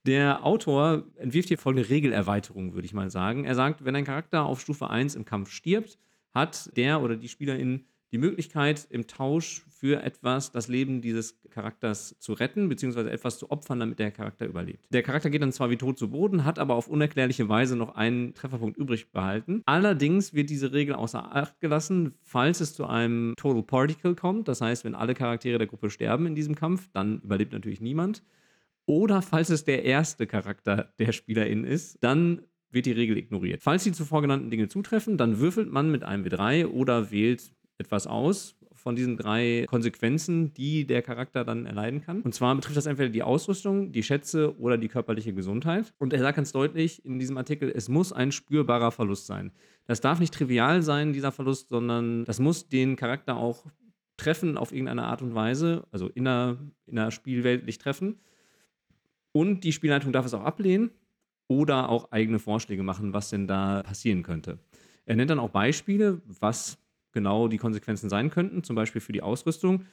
der 0.06 0.44
Autor 0.44 1.04
entwirft 1.16 1.48
hier 1.48 1.58
folgende 1.58 1.88
Regelerweiterung, 1.88 2.74
würde 2.74 2.86
ich 2.86 2.94
mal 2.94 3.10
sagen. 3.10 3.44
Er 3.44 3.54
sagt, 3.54 3.84
wenn 3.84 3.94
ein 3.94 4.04
Charakter 4.04 4.44
auf 4.44 4.60
Stufe 4.60 4.88
1 4.88 5.14
im 5.14 5.24
Kampf 5.24 5.50
stirbt, 5.50 5.98
hat 6.32 6.76
der 6.76 7.02
oder 7.02 7.16
die 7.16 7.28
Spielerin 7.28 7.86
die 8.12 8.18
Möglichkeit, 8.18 8.86
im 8.90 9.06
Tausch 9.06 9.64
für 9.68 10.02
etwas 10.02 10.50
das 10.50 10.68
Leben 10.68 11.00
dieses 11.00 11.40
Charakters 11.50 12.16
zu 12.18 12.32
retten, 12.32 12.68
beziehungsweise 12.68 13.10
etwas 13.10 13.38
zu 13.38 13.50
opfern, 13.50 13.80
damit 13.80 13.98
der 13.98 14.10
Charakter 14.10 14.46
überlebt. 14.46 14.86
Der 14.92 15.02
Charakter 15.02 15.30
geht 15.30 15.42
dann 15.42 15.52
zwar 15.52 15.70
wie 15.70 15.76
tot 15.76 15.98
zu 15.98 16.10
Boden, 16.10 16.44
hat 16.44 16.58
aber 16.58 16.74
auf 16.74 16.88
unerklärliche 16.88 17.48
Weise 17.48 17.76
noch 17.76 17.94
einen 17.94 18.34
Trefferpunkt 18.34 18.76
übrig 18.76 19.12
behalten. 19.12 19.62
Allerdings 19.64 20.34
wird 20.34 20.50
diese 20.50 20.72
Regel 20.72 20.94
außer 20.94 21.34
Acht 21.34 21.60
gelassen, 21.60 22.14
falls 22.22 22.60
es 22.60 22.74
zu 22.74 22.86
einem 22.86 23.34
Total 23.36 23.62
Particle 23.62 24.14
kommt. 24.14 24.48
Das 24.48 24.60
heißt, 24.60 24.84
wenn 24.84 24.94
alle 24.94 25.14
Charaktere 25.14 25.58
der 25.58 25.66
Gruppe 25.66 25.90
sterben 25.90 26.26
in 26.26 26.34
diesem 26.34 26.56
Kampf, 26.56 26.88
dann 26.92 27.20
überlebt 27.20 27.52
natürlich 27.52 27.80
niemand. 27.80 28.22
Oder 28.86 29.22
falls 29.22 29.50
es 29.50 29.64
der 29.64 29.84
erste 29.84 30.26
Charakter 30.26 30.92
der 30.98 31.12
Spielerin 31.12 31.64
ist, 31.64 31.98
dann 32.00 32.42
wird 32.70 32.86
die 32.86 32.92
Regel 32.92 33.16
ignoriert. 33.16 33.62
Falls 33.62 33.84
die 33.84 33.92
zuvor 33.92 34.22
genannten 34.22 34.50
Dinge 34.50 34.68
zutreffen, 34.68 35.16
dann 35.16 35.38
würfelt 35.38 35.70
man 35.70 35.90
mit 35.90 36.04
einem 36.04 36.24
W3 36.24 36.66
oder 36.66 37.10
wählt 37.10 37.52
etwas 37.78 38.06
aus 38.06 38.56
von 38.80 38.96
diesen 38.96 39.16
drei 39.16 39.66
Konsequenzen, 39.68 40.54
die 40.54 40.86
der 40.86 41.02
Charakter 41.02 41.44
dann 41.44 41.66
erleiden 41.66 42.00
kann. 42.00 42.22
Und 42.22 42.34
zwar 42.34 42.54
betrifft 42.54 42.76
das 42.76 42.86
entweder 42.86 43.10
die 43.10 43.22
Ausrüstung, 43.22 43.92
die 43.92 44.02
Schätze 44.02 44.58
oder 44.58 44.78
die 44.78 44.88
körperliche 44.88 45.34
Gesundheit. 45.34 45.92
Und 45.98 46.12
er 46.14 46.20
sagt 46.20 46.36
ganz 46.36 46.52
deutlich 46.52 47.04
in 47.04 47.18
diesem 47.18 47.36
Artikel, 47.36 47.70
es 47.74 47.88
muss 47.88 48.12
ein 48.12 48.32
spürbarer 48.32 48.90
Verlust 48.90 49.26
sein. 49.26 49.52
Das 49.86 50.00
darf 50.00 50.18
nicht 50.18 50.32
trivial 50.32 50.82
sein, 50.82 51.12
dieser 51.12 51.30
Verlust, 51.30 51.68
sondern 51.68 52.24
das 52.24 52.40
muss 52.40 52.68
den 52.68 52.96
Charakter 52.96 53.36
auch 53.36 53.66
treffen 54.16 54.56
auf 54.56 54.72
irgendeine 54.72 55.04
Art 55.04 55.20
und 55.22 55.34
Weise, 55.34 55.86
also 55.90 56.08
inner, 56.08 56.58
innerspielweltlich 56.86 57.78
treffen. 57.78 58.20
Und 59.32 59.64
die 59.64 59.72
Spielleitung 59.72 60.12
darf 60.12 60.26
es 60.26 60.34
auch 60.34 60.42
ablehnen 60.42 60.90
oder 61.50 61.88
auch 61.88 62.12
eigene 62.12 62.38
Vorschläge 62.38 62.84
machen, 62.84 63.12
was 63.12 63.30
denn 63.30 63.48
da 63.48 63.82
passieren 63.82 64.22
könnte. 64.22 64.60
Er 65.04 65.16
nennt 65.16 65.30
dann 65.30 65.40
auch 65.40 65.50
Beispiele, 65.50 66.22
was 66.24 66.78
genau 67.10 67.48
die 67.48 67.58
Konsequenzen 67.58 68.08
sein 68.08 68.30
könnten, 68.30 68.62
zum 68.62 68.76
Beispiel 68.76 69.00
für 69.00 69.10
die 69.10 69.20
Ausrüstung. 69.20 69.84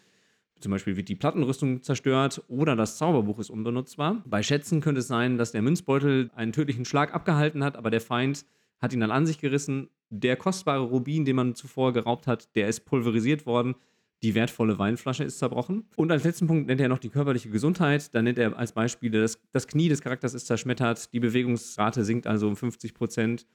Zum 0.60 0.72
Beispiel 0.72 0.96
wird 0.96 1.10
die 1.10 1.16
Plattenrüstung 1.16 1.82
zerstört 1.82 2.44
oder 2.48 2.76
das 2.76 3.00
Zauberbuch 3.00 3.40
ist 3.40 3.50
unbenutzbar. 3.50 4.22
Bei 4.28 4.44
Schätzen 4.44 4.82
könnte 4.82 5.00
es 5.00 5.08
sein, 5.08 5.40
dass 5.40 5.52
der 5.52 5.64
Münzbeutel 5.64 6.30
einen 6.36 6.52
tödlichen 6.52 6.86
Schlag 6.86 7.16
abgehalten 7.16 7.64
hat, 7.64 7.76
aber 7.76 7.90
der 7.90 8.02
Feind 8.02 8.46
hat 8.80 8.94
ihn 8.94 9.00
dann 9.00 9.12
an 9.12 9.26
sich 9.26 9.40
gerissen. 9.40 9.90
Der 10.12 10.36
kostbare 10.36 10.84
Rubin, 10.84 11.26
den 11.26 11.38
man 11.38 11.56
zuvor 11.56 11.92
geraubt 11.92 12.28
hat, 12.28 12.56
der 12.56 12.68
ist 12.68 12.82
pulverisiert 12.82 13.48
worden. 13.48 13.74
Die 14.24 14.34
wertvolle 14.34 14.80
Weinflasche 14.80 15.24
ist 15.24 15.38
zerbrochen. 15.38 15.86
Und 15.96 16.12
als 16.12 16.24
letzten 16.24 16.48
Punkt 16.48 16.68
nennt 16.68 16.82
er 16.82 16.90
noch 16.90 16.98
die 16.98 17.10
körperliche 17.10 17.50
Gesundheit. 17.50 18.14
Da 18.16 18.22
nennt 18.22 18.40
er 18.40 18.58
als 18.58 18.72
Beispiele, 18.72 19.22
das, 19.22 19.40
das 19.52 19.68
Knie 19.68 19.90
des 19.90 20.02
Charakters 20.02 20.34
ist 20.34 20.48
zerschmettert, 20.48 21.14
die 21.14 21.20
Bewegungsrate 21.20 22.04
sinkt 22.04 22.26
also 22.26 22.48
um 22.48 22.56
50 22.56 22.94
Prozent 22.94 23.46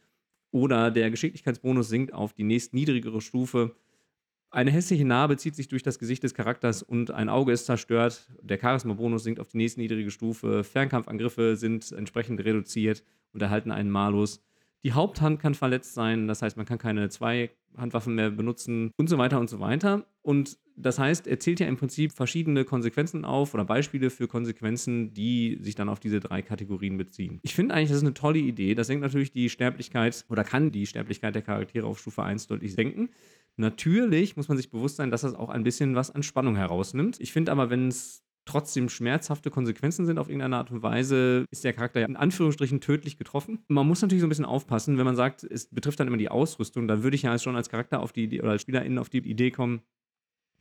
oder 0.52 0.90
der 0.90 1.10
Geschicklichkeitsbonus 1.10 1.88
sinkt 1.88 2.12
auf 2.12 2.32
die 2.32 2.44
nächst 2.44 2.74
niedrigere 2.74 3.20
Stufe. 3.20 3.74
Eine 4.50 4.70
hässliche 4.70 5.06
Narbe 5.06 5.38
zieht 5.38 5.56
sich 5.56 5.68
durch 5.68 5.82
das 5.82 5.98
Gesicht 5.98 6.22
des 6.22 6.34
Charakters 6.34 6.82
und 6.82 7.10
ein 7.10 7.30
Auge 7.30 7.52
ist 7.52 7.64
zerstört. 7.64 8.30
Der 8.42 8.60
Charisma-Bonus 8.60 9.24
sinkt 9.24 9.40
auf 9.40 9.48
die 9.48 9.56
nächst 9.56 9.78
niedrige 9.78 10.10
Stufe. 10.10 10.62
Fernkampfangriffe 10.62 11.56
sind 11.56 11.90
entsprechend 11.90 12.44
reduziert 12.44 13.02
und 13.32 13.40
erhalten 13.40 13.70
einen 13.70 13.90
Malus. 13.90 14.44
Die 14.84 14.92
Haupthand 14.92 15.40
kann 15.40 15.54
verletzt 15.54 15.94
sein, 15.94 16.26
das 16.26 16.42
heißt, 16.42 16.56
man 16.56 16.66
kann 16.66 16.78
keine 16.78 17.08
zwei 17.08 17.50
Handwaffen 17.76 18.14
mehr 18.14 18.30
benutzen 18.30 18.90
und 18.96 19.08
so 19.08 19.18
weiter 19.18 19.38
und 19.38 19.48
so 19.48 19.60
weiter. 19.60 20.06
Und 20.22 20.58
das 20.76 20.98
heißt, 20.98 21.26
er 21.26 21.38
zählt 21.38 21.60
ja 21.60 21.66
im 21.66 21.76
Prinzip 21.76 22.12
verschiedene 22.12 22.64
Konsequenzen 22.64 23.24
auf 23.24 23.54
oder 23.54 23.64
Beispiele 23.64 24.10
für 24.10 24.26
Konsequenzen, 24.26 25.12
die 25.12 25.58
sich 25.60 25.74
dann 25.74 25.88
auf 25.88 26.00
diese 26.00 26.20
drei 26.20 26.42
Kategorien 26.42 26.96
beziehen. 26.96 27.40
Ich 27.42 27.54
finde 27.54 27.74
eigentlich, 27.74 27.90
das 27.90 27.98
ist 27.98 28.04
eine 28.04 28.14
tolle 28.14 28.38
Idee. 28.38 28.74
Das 28.74 28.86
senkt 28.86 29.02
natürlich 29.02 29.32
die 29.32 29.50
Sterblichkeit 29.50 30.24
oder 30.28 30.44
kann 30.44 30.70
die 30.70 30.86
Sterblichkeit 30.86 31.34
der 31.34 31.42
Charaktere 31.42 31.86
auf 31.86 31.98
Stufe 31.98 32.22
1 32.22 32.46
deutlich 32.46 32.72
senken. 32.74 33.10
Natürlich 33.56 34.36
muss 34.36 34.48
man 34.48 34.56
sich 34.56 34.70
bewusst 34.70 34.96
sein, 34.96 35.10
dass 35.10 35.22
das 35.22 35.34
auch 35.34 35.50
ein 35.50 35.62
bisschen 35.62 35.94
was 35.94 36.10
an 36.10 36.22
Spannung 36.22 36.56
herausnimmt. 36.56 37.20
Ich 37.20 37.32
finde 37.32 37.52
aber, 37.52 37.70
wenn 37.70 37.88
es 37.88 38.24
trotzdem 38.44 38.88
schmerzhafte 38.88 39.50
Konsequenzen 39.50 40.06
sind 40.06 40.18
auf 40.18 40.28
irgendeine 40.28 40.56
Art 40.56 40.70
und 40.70 40.82
Weise, 40.82 41.44
ist 41.50 41.64
der 41.64 41.72
Charakter 41.72 42.00
ja 42.00 42.06
in 42.06 42.16
Anführungsstrichen 42.16 42.80
tödlich 42.80 43.16
getroffen. 43.16 43.64
Man 43.68 43.86
muss 43.86 44.02
natürlich 44.02 44.20
so 44.20 44.26
ein 44.26 44.30
bisschen 44.30 44.44
aufpassen, 44.44 44.98
wenn 44.98 45.04
man 45.04 45.16
sagt, 45.16 45.44
es 45.44 45.66
betrifft 45.66 46.00
dann 46.00 46.08
immer 46.08 46.16
die 46.16 46.28
Ausrüstung, 46.28 46.88
dann 46.88 47.02
würde 47.02 47.14
ich 47.14 47.22
ja 47.22 47.38
schon 47.38 47.56
als 47.56 47.68
Charakter 47.68 48.00
auf 48.00 48.12
die 48.12 48.40
oder 48.40 48.52
als 48.52 48.62
SpielerInnen 48.62 48.98
auf 48.98 49.08
die 49.08 49.18
Idee 49.18 49.50
kommen, 49.50 49.82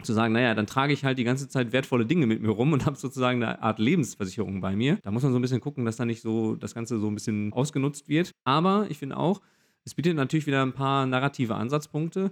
zu 0.03 0.13
sagen, 0.13 0.33
naja, 0.33 0.55
dann 0.55 0.67
trage 0.67 0.93
ich 0.93 1.03
halt 1.03 1.19
die 1.19 1.23
ganze 1.23 1.47
Zeit 1.47 1.71
wertvolle 1.73 2.05
Dinge 2.05 2.25
mit 2.25 2.41
mir 2.41 2.49
rum 2.49 2.73
und 2.73 2.85
habe 2.85 2.97
sozusagen 2.97 3.43
eine 3.43 3.61
Art 3.61 3.79
Lebensversicherung 3.79 4.61
bei 4.61 4.75
mir. 4.75 4.97
Da 5.03 5.11
muss 5.11 5.23
man 5.23 5.31
so 5.31 5.39
ein 5.39 5.41
bisschen 5.41 5.61
gucken, 5.61 5.85
dass 5.85 5.97
da 5.97 6.05
nicht 6.05 6.21
so 6.21 6.55
das 6.55 6.73
Ganze 6.73 6.99
so 6.99 7.07
ein 7.07 7.13
bisschen 7.15 7.53
ausgenutzt 7.53 8.09
wird. 8.09 8.31
Aber 8.43 8.87
ich 8.89 8.97
finde 8.97 9.17
auch, 9.17 9.41
es 9.83 9.95
bietet 9.95 10.15
natürlich 10.15 10.47
wieder 10.47 10.61
ein 10.61 10.73
paar 10.73 11.05
narrative 11.05 11.55
Ansatzpunkte 11.55 12.31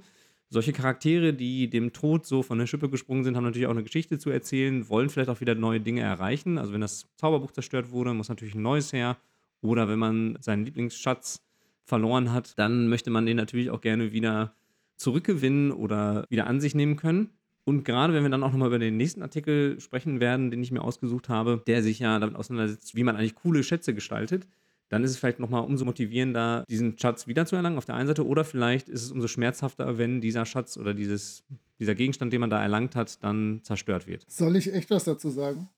solche 0.50 0.74
Charaktere, 0.74 1.34
die 1.34 1.70
dem 1.70 1.94
Tod 1.94 2.26
so 2.26 2.42
von 2.42 2.58
der 2.58 2.68
Schippe 2.68 2.90
gesprungen 2.90 3.24
sind, 3.24 3.36
haben 3.38 3.44
natürlich 3.44 3.68
auch 3.68 3.72
eine 3.72 3.84
Geschichte 3.84 4.18
zu 4.18 4.30
erzählen, 4.32 4.90
wollen 4.90 5.10
vielleicht 5.10 5.30
auch 5.30 5.42
wieder 5.42 5.56
neue 5.56 5.80
Dinge 5.80 6.02
erreichen. 6.02 6.58
Also 6.58 6.74
wenn 6.74 6.82
das 6.82 7.08
Zauberbuch 7.18 7.52
zerstört 7.52 7.92
wurde, 7.92 8.14
muss 8.14 8.30
natürlich 8.30 8.56
ein 8.56 8.62
neues 8.62 8.92
her. 8.92 9.18
Oder 9.62 9.88
wenn 9.88 10.00
man 10.00 10.38
seinen 10.40 10.66
Lieblingsschatz 10.66 11.44
verloren 11.86 12.32
hat, 12.32 12.58
dann 12.58 12.88
möchte 12.88 13.10
man 13.10 13.26
den 13.26 13.38
natürlich 13.38 13.70
auch 13.70 13.82
gerne 13.82 14.12
wieder 14.12 14.54
zurückgewinnen 14.96 15.72
oder 15.72 16.26
wieder 16.30 16.48
an 16.48 16.60
sich 16.60 16.76
nehmen 16.76 16.96
können. 16.96 17.30
Und 17.64 17.84
gerade 17.84 18.14
wenn 18.14 18.24
wir 18.24 18.30
dann 18.30 18.44
auch 18.44 18.52
nochmal 18.52 18.70
über 18.70 18.80
den 18.80 18.98
nächsten 18.98 19.22
Artikel 19.22 19.80
sprechen 19.80 20.20
werden, 20.20 20.50
den 20.50 20.64
ich 20.64 20.72
mir 20.72 20.82
ausgesucht 20.82 21.30
habe, 21.30 21.62
der 21.68 21.84
sich 21.84 22.00
ja 22.00 22.18
damit 22.18 22.36
auseinandersetzt, 22.36 22.96
wie 22.96 23.04
man 23.04 23.16
eigentlich 23.16 23.36
coole 23.36 23.64
Schätze 23.64 23.94
gestaltet, 23.94 24.48
dann 24.90 25.04
ist 25.04 25.12
es 25.12 25.18
vielleicht 25.18 25.40
nochmal 25.40 25.64
umso 25.64 25.86
motivierender, 25.86 26.66
diesen 26.68 26.98
Schatz 26.98 27.28
wiederzuerlangen 27.28 27.78
auf 27.78 27.86
der 27.86 27.96
einen 27.96 28.08
Seite. 28.08 28.26
Oder 28.26 28.44
vielleicht 28.44 28.90
ist 28.90 29.04
es 29.04 29.12
umso 29.12 29.28
schmerzhafter, 29.28 29.98
wenn 29.98 30.20
dieser 30.20 30.46
Schatz 30.46 30.78
oder 30.78 30.94
dieses, 30.94 31.44
dieser 31.80 31.96
Gegenstand, 31.96 32.34
den 32.34 32.42
man 32.42 32.50
da 32.50 32.62
erlangt 32.62 32.96
hat, 32.96 33.24
dann 33.24 33.62
zerstört 33.64 34.08
wird. 34.08 34.26
Soll 34.30 34.56
ich 34.56 34.74
echt 34.74 34.90
was 34.90 35.04
dazu 35.04 35.30
sagen? 35.30 35.70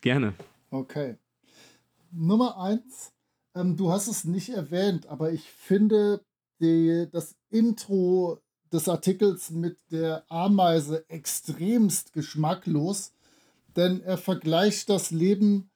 Gerne. 0.00 0.34
Okay. 0.70 1.16
Nummer 2.10 2.60
eins, 2.60 3.12
ähm, 3.54 3.76
du 3.76 3.90
hast 3.90 4.08
es 4.08 4.24
nicht 4.24 4.50
erwähnt, 4.50 5.06
aber 5.06 5.32
ich 5.32 5.42
finde 5.50 6.20
die, 6.60 7.06
das 7.12 7.36
Intro 7.50 8.40
des 8.72 8.88
Artikels 8.88 9.50
mit 9.50 9.78
der 9.90 10.24
Ameise 10.28 11.08
extremst 11.08 12.12
geschmacklos, 12.12 13.12
denn 13.76 14.00
er 14.00 14.18
vergleicht 14.18 14.88
das 14.88 15.10
Leben 15.10 15.70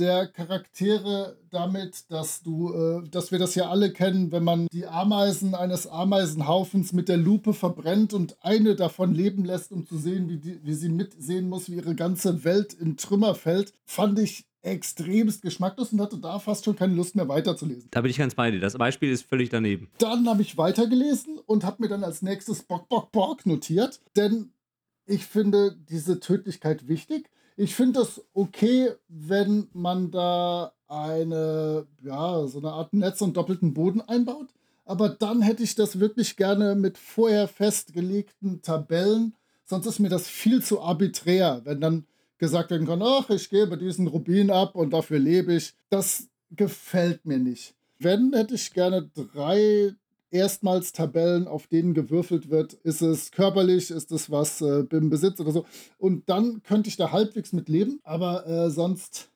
der 0.00 0.26
Charaktere 0.26 1.38
damit, 1.50 2.10
dass 2.10 2.42
du, 2.42 2.72
äh, 2.72 3.08
dass 3.08 3.30
wir 3.30 3.38
das 3.38 3.54
ja 3.54 3.68
alle 3.68 3.92
kennen, 3.92 4.32
wenn 4.32 4.44
man 4.44 4.66
die 4.72 4.86
Ameisen 4.86 5.54
eines 5.54 5.86
Ameisenhaufens 5.86 6.92
mit 6.92 7.08
der 7.08 7.18
Lupe 7.18 7.52
verbrennt 7.52 8.14
und 8.14 8.36
eine 8.42 8.74
davon 8.74 9.14
leben 9.14 9.44
lässt, 9.44 9.72
um 9.72 9.86
zu 9.86 9.98
sehen, 9.98 10.28
wie, 10.28 10.38
die, 10.38 10.64
wie 10.64 10.74
sie 10.74 10.88
mitsehen 10.88 11.48
muss, 11.48 11.70
wie 11.70 11.76
ihre 11.76 11.94
ganze 11.94 12.44
Welt 12.44 12.72
in 12.72 12.96
Trümmer 12.96 13.34
fällt, 13.34 13.74
fand 13.84 14.18
ich 14.18 14.46
extremst 14.62 15.42
geschmacklos 15.42 15.92
und 15.92 16.00
hatte 16.00 16.18
da 16.18 16.38
fast 16.38 16.64
schon 16.64 16.76
keine 16.76 16.94
Lust 16.94 17.16
mehr 17.16 17.28
weiterzulesen. 17.28 17.88
Da 17.90 18.00
bin 18.02 18.10
ich 18.10 18.18
ganz 18.18 18.34
bei 18.34 18.50
dir. 18.50 18.60
Das 18.60 18.74
Beispiel 18.74 19.10
ist 19.10 19.26
völlig 19.26 19.48
daneben. 19.48 19.90
Dann 19.98 20.28
habe 20.28 20.42
ich 20.42 20.56
weitergelesen 20.56 21.38
und 21.46 21.64
habe 21.64 21.82
mir 21.82 21.88
dann 21.88 22.04
als 22.04 22.22
nächstes 22.22 22.62
Bock, 22.62 22.88
Bock, 22.88 23.12
Bock 23.12 23.46
notiert, 23.46 24.00
denn 24.16 24.52
ich 25.06 25.26
finde 25.26 25.76
diese 25.88 26.20
Tödlichkeit 26.20 26.88
wichtig. 26.88 27.30
Ich 27.62 27.74
finde 27.74 28.00
das 28.00 28.22
okay, 28.32 28.92
wenn 29.08 29.68
man 29.74 30.10
da 30.10 30.72
eine, 30.88 31.86
ja, 32.02 32.46
so 32.46 32.56
eine 32.56 32.72
Art 32.72 32.94
Netz 32.94 33.20
und 33.20 33.36
doppelten 33.36 33.74
Boden 33.74 34.00
einbaut. 34.00 34.46
Aber 34.86 35.10
dann 35.10 35.42
hätte 35.42 35.62
ich 35.62 35.74
das 35.74 36.00
wirklich 36.00 36.38
gerne 36.38 36.74
mit 36.74 36.96
vorher 36.96 37.48
festgelegten 37.48 38.62
Tabellen. 38.62 39.34
Sonst 39.66 39.84
ist 39.84 39.98
mir 39.98 40.08
das 40.08 40.26
viel 40.26 40.62
zu 40.62 40.80
arbiträr, 40.80 41.60
wenn 41.64 41.82
dann 41.82 42.06
gesagt 42.38 42.70
werden 42.70 42.86
kann, 42.86 43.02
ach, 43.02 43.28
ich 43.28 43.50
gebe 43.50 43.76
diesen 43.76 44.06
Rubin 44.06 44.50
ab 44.50 44.74
und 44.74 44.94
dafür 44.94 45.18
lebe 45.18 45.52
ich. 45.52 45.74
Das 45.90 46.28
gefällt 46.52 47.26
mir 47.26 47.38
nicht. 47.38 47.74
Wenn, 47.98 48.32
hätte 48.32 48.54
ich 48.54 48.72
gerne 48.72 49.10
drei 49.14 49.92
erstmals 50.30 50.92
Tabellen, 50.92 51.46
auf 51.46 51.66
denen 51.66 51.94
gewürfelt 51.94 52.50
wird, 52.50 52.74
ist 52.74 53.02
es 53.02 53.30
körperlich, 53.30 53.90
ist 53.90 54.12
es 54.12 54.30
was 54.30 54.60
äh, 54.60 54.84
im 54.90 55.10
Besitz 55.10 55.40
oder 55.40 55.52
so. 55.52 55.66
Und 55.98 56.28
dann 56.28 56.62
könnte 56.62 56.88
ich 56.88 56.96
da 56.96 57.12
halbwegs 57.12 57.52
mit 57.52 57.68
leben, 57.68 58.00
aber 58.02 58.46
äh, 58.46 58.70
sonst, 58.70 59.30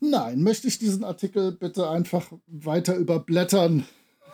nein, 0.00 0.42
möchte 0.42 0.68
ich 0.68 0.78
diesen 0.78 1.04
Artikel 1.04 1.52
bitte 1.52 1.88
einfach 1.88 2.32
weiter 2.46 2.96
überblättern. 2.96 3.84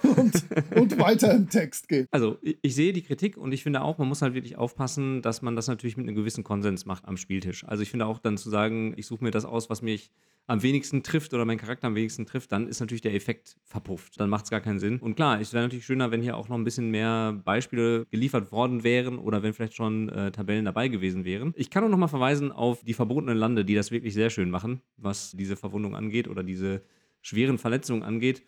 Und, 0.02 0.44
und, 0.74 0.98
weiter 0.98 1.32
im 1.34 1.48
Text 1.48 1.88
gehen. 1.88 2.06
Also, 2.10 2.38
ich, 2.42 2.58
ich, 2.62 2.74
sehe 2.74 2.92
die 2.92 3.02
Kritik 3.02 3.36
und 3.36 3.52
ich 3.52 3.62
finde 3.62 3.82
auch, 3.82 3.98
man 3.98 4.08
muss 4.08 4.22
halt 4.22 4.34
wirklich 4.34 4.56
aufpassen, 4.56 5.22
dass 5.22 5.42
man 5.42 5.56
das 5.56 5.68
natürlich 5.68 5.96
mit 5.96 6.06
einem 6.06 6.16
gewissen 6.16 6.44
Konsens 6.44 6.86
macht 6.86 7.06
am 7.06 7.16
Spieltisch. 7.16 7.64
Also, 7.64 7.82
ich 7.82 7.90
finde 7.90 8.06
auch 8.06 8.18
dann 8.18 8.36
zu 8.36 8.50
sagen, 8.50 8.94
ich 8.96 9.06
suche 9.06 9.24
mir 9.24 9.30
das 9.30 9.44
aus, 9.44 9.70
was 9.70 9.82
mich 9.82 10.10
am 10.46 10.62
wenigsten 10.62 11.02
trifft 11.02 11.34
oder 11.34 11.44
mein 11.44 11.58
Charakter 11.58 11.88
am 11.88 11.94
wenigsten 11.94 12.24
trifft, 12.24 12.52
dann 12.52 12.68
ist 12.68 12.80
natürlich 12.80 13.02
der 13.02 13.14
Effekt 13.14 13.56
verpufft. 13.64 14.20
Dann 14.20 14.30
macht 14.30 14.44
es 14.44 14.50
gar 14.50 14.60
keinen 14.60 14.78
Sinn. 14.78 14.98
Und 14.98 15.16
klar, 15.16 15.40
es 15.40 15.52
wäre 15.52 15.64
natürlich 15.64 15.84
schöner, 15.84 16.10
wenn 16.10 16.22
hier 16.22 16.36
auch 16.36 16.48
noch 16.48 16.56
ein 16.56 16.64
bisschen 16.64 16.90
mehr 16.90 17.32
Beispiele 17.44 18.06
geliefert 18.10 18.52
worden 18.52 18.84
wären 18.84 19.18
oder 19.18 19.42
wenn 19.42 19.52
vielleicht 19.52 19.74
schon 19.74 20.08
äh, 20.08 20.30
Tabellen 20.30 20.64
dabei 20.64 20.88
gewesen 20.88 21.24
wären. 21.24 21.52
Ich 21.56 21.70
kann 21.70 21.84
auch 21.84 21.88
noch 21.88 21.98
mal 21.98 22.06
verweisen 22.06 22.52
auf 22.52 22.82
die 22.84 22.94
verbotenen 22.94 23.36
Lande, 23.36 23.64
die 23.64 23.74
das 23.74 23.90
wirklich 23.90 24.14
sehr 24.14 24.30
schön 24.30 24.50
machen, 24.50 24.82
was 24.96 25.32
diese 25.32 25.56
Verwundung 25.56 25.96
angeht 25.96 26.28
oder 26.28 26.44
diese 26.44 26.82
schweren 27.22 27.58
Verletzungen 27.58 28.04
angeht, 28.04 28.44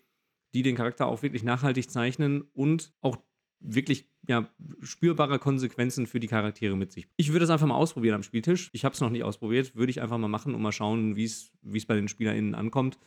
die 0.54 0.62
den 0.62 0.76
Charakter 0.76 1.06
auch 1.06 1.22
wirklich 1.22 1.42
nachhaltig 1.42 1.90
zeichnen 1.90 2.42
und 2.52 2.92
auch 3.00 3.18
wirklich 3.61 4.08
ja, 4.26 4.48
spürbare 4.82 5.38
Konsequenzen 5.38 6.06
für 6.06 6.20
die 6.20 6.28
Charaktere 6.28 6.76
mit 6.76 6.92
sich. 6.92 7.08
Ich 7.16 7.32
würde 7.32 7.44
es 7.44 7.50
einfach 7.50 7.66
mal 7.66 7.74
ausprobieren 7.74 8.14
am 8.14 8.22
Spieltisch. 8.22 8.70
Ich 8.72 8.84
habe 8.84 8.94
es 8.94 9.00
noch 9.00 9.11
nicht 9.11 9.24
ausprobiert, 9.24 9.74
würde 9.74 9.90
ich 9.90 10.00
einfach 10.00 10.18
mal 10.18 10.28
machen 10.28 10.54
und 10.54 10.62
mal 10.62 10.72
schauen, 10.72 11.16
wie 11.16 11.24
es 11.24 11.50
bei 11.87 11.94
den 11.94 12.08
SpielerInnen 12.08 12.54
ankommt 12.54 12.98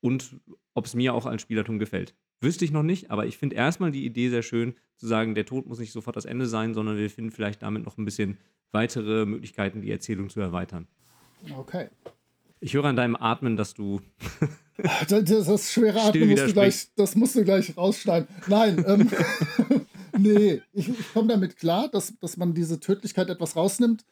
und 0.00 0.40
ob 0.74 0.86
es 0.86 0.94
mir 0.94 1.14
auch 1.14 1.26
als 1.26 1.42
Spielertum 1.42 1.78
gefällt. 1.78 2.14
Wüsste 2.40 2.64
ich 2.64 2.70
noch 2.70 2.84
nicht, 2.84 3.10
aber 3.10 3.26
ich 3.26 3.36
finde 3.36 3.56
erstmal 3.56 3.90
die 3.90 4.04
Idee 4.06 4.28
sehr 4.28 4.42
schön, 4.42 4.74
zu 4.96 5.06
sagen, 5.06 5.34
der 5.34 5.44
Tod 5.44 5.66
muss 5.66 5.80
nicht 5.80 5.92
sofort 5.92 6.16
das 6.16 6.24
Ende 6.24 6.46
sein, 6.46 6.72
sondern 6.72 6.96
wir 6.96 7.10
finden 7.10 7.32
vielleicht 7.32 7.62
damit 7.62 7.84
noch 7.84 7.98
ein 7.98 8.04
bisschen 8.04 8.38
weitere 8.70 9.26
Möglichkeiten, 9.26 9.82
die 9.82 9.90
Erzählung 9.90 10.28
zu 10.30 10.40
erweitern. 10.40 10.86
Okay. 11.56 11.88
Ich 12.60 12.74
höre 12.74 12.84
an 12.84 12.96
deinem 12.96 13.16
Atmen, 13.16 13.56
dass 13.56 13.74
du. 13.74 14.00
das, 15.08 15.24
das 15.24 15.72
schwere 15.72 16.00
Atmen 16.00 16.30
musst 16.30 16.46
du 16.46 16.52
gleich, 16.52 16.88
das 16.96 17.14
musst 17.14 17.36
du 17.36 17.44
gleich 17.44 17.76
rausschneiden. 17.76 18.28
Nein, 18.46 18.84
ähm, 18.86 19.10
nee, 20.18 20.62
ich, 20.72 20.88
ich 20.88 21.12
komme 21.12 21.28
damit 21.28 21.56
klar, 21.56 21.88
dass, 21.88 22.18
dass 22.18 22.36
man 22.36 22.54
diese 22.54 22.80
Tödlichkeit 22.80 23.28
etwas 23.30 23.56
rausnimmt, 23.56 24.04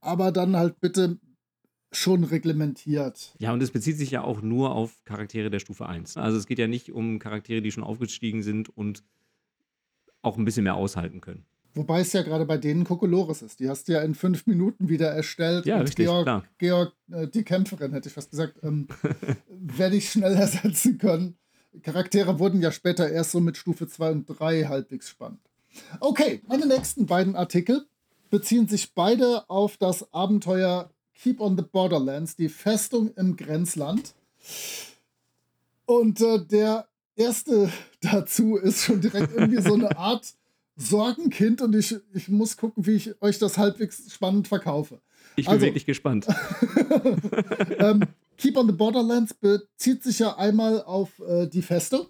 aber 0.00 0.32
dann 0.32 0.56
halt 0.56 0.80
bitte 0.80 1.18
schon 1.92 2.24
reglementiert. 2.24 3.34
Ja, 3.38 3.52
und 3.52 3.62
es 3.62 3.70
bezieht 3.70 3.98
sich 3.98 4.10
ja 4.10 4.22
auch 4.22 4.42
nur 4.42 4.74
auf 4.74 5.02
Charaktere 5.04 5.50
der 5.50 5.58
Stufe 5.58 5.86
1. 5.86 6.16
Also 6.16 6.38
es 6.38 6.46
geht 6.46 6.58
ja 6.58 6.68
nicht 6.68 6.92
um 6.92 7.18
Charaktere, 7.18 7.62
die 7.62 7.72
schon 7.72 7.82
aufgestiegen 7.82 8.42
sind 8.42 8.68
und 8.68 9.02
auch 10.22 10.38
ein 10.38 10.44
bisschen 10.44 10.64
mehr 10.64 10.76
aushalten 10.76 11.20
können. 11.20 11.44
Wobei 11.74 12.00
es 12.00 12.12
ja 12.12 12.22
gerade 12.22 12.46
bei 12.46 12.58
denen 12.58 12.84
Kokolores 12.84 13.42
ist. 13.42 13.60
Die 13.60 13.68
hast 13.68 13.88
du 13.88 13.92
ja 13.92 14.02
in 14.02 14.14
fünf 14.14 14.46
Minuten 14.46 14.88
wieder 14.88 15.10
erstellt. 15.10 15.66
Ja, 15.66 15.78
richtig, 15.78 16.06
Georg, 16.06 16.24
klar. 16.24 16.44
Georg 16.58 16.92
äh, 17.12 17.28
die 17.28 17.44
Kämpferin, 17.44 17.92
hätte 17.92 18.08
ich 18.08 18.14
fast 18.14 18.30
gesagt, 18.30 18.58
ähm, 18.62 18.88
werde 19.48 19.96
ich 19.96 20.10
schnell 20.10 20.34
ersetzen 20.34 20.98
können. 20.98 21.36
Charaktere 21.82 22.38
wurden 22.38 22.60
ja 22.60 22.72
später 22.72 23.08
erst 23.08 23.30
so 23.30 23.40
mit 23.40 23.56
Stufe 23.56 23.86
2 23.86 24.10
und 24.10 24.26
3 24.26 24.64
halbwegs 24.64 25.08
spannend. 25.08 25.40
Okay, 26.00 26.42
meine 26.48 26.66
nächsten 26.66 27.06
beiden 27.06 27.36
Artikel 27.36 27.86
beziehen 28.30 28.66
sich 28.66 28.94
beide 28.94 29.48
auf 29.48 29.76
das 29.76 30.12
Abenteuer 30.12 30.90
Keep 31.14 31.40
on 31.40 31.56
the 31.56 31.62
Borderlands, 31.62 32.34
die 32.34 32.48
Festung 32.48 33.12
im 33.14 33.36
Grenzland. 33.36 34.14
Und 35.84 36.20
äh, 36.20 36.44
der 36.44 36.88
erste 37.14 37.70
dazu 38.00 38.56
ist 38.56 38.84
schon 38.84 39.00
direkt 39.00 39.34
irgendwie 39.34 39.62
so 39.62 39.74
eine 39.74 39.96
Art 39.96 40.34
Sorgenkind 40.80 41.60
und 41.62 41.74
ich, 41.76 41.94
ich 42.14 42.28
muss 42.28 42.56
gucken, 42.56 42.86
wie 42.86 42.92
ich 42.92 43.22
euch 43.22 43.38
das 43.38 43.58
halbwegs 43.58 44.12
spannend 44.12 44.48
verkaufe. 44.48 45.00
Ich 45.36 45.44
bin 45.44 45.54
also, 45.54 45.66
wirklich 45.66 45.86
gespannt. 45.86 46.26
ähm, 47.78 48.04
Keep 48.38 48.56
on 48.56 48.66
the 48.66 48.72
Borderlands 48.72 49.34
bezieht 49.34 50.02
sich 50.02 50.18
ja 50.18 50.36
einmal 50.38 50.82
auf 50.82 51.20
äh, 51.20 51.46
die 51.46 51.60
Feste 51.60 52.06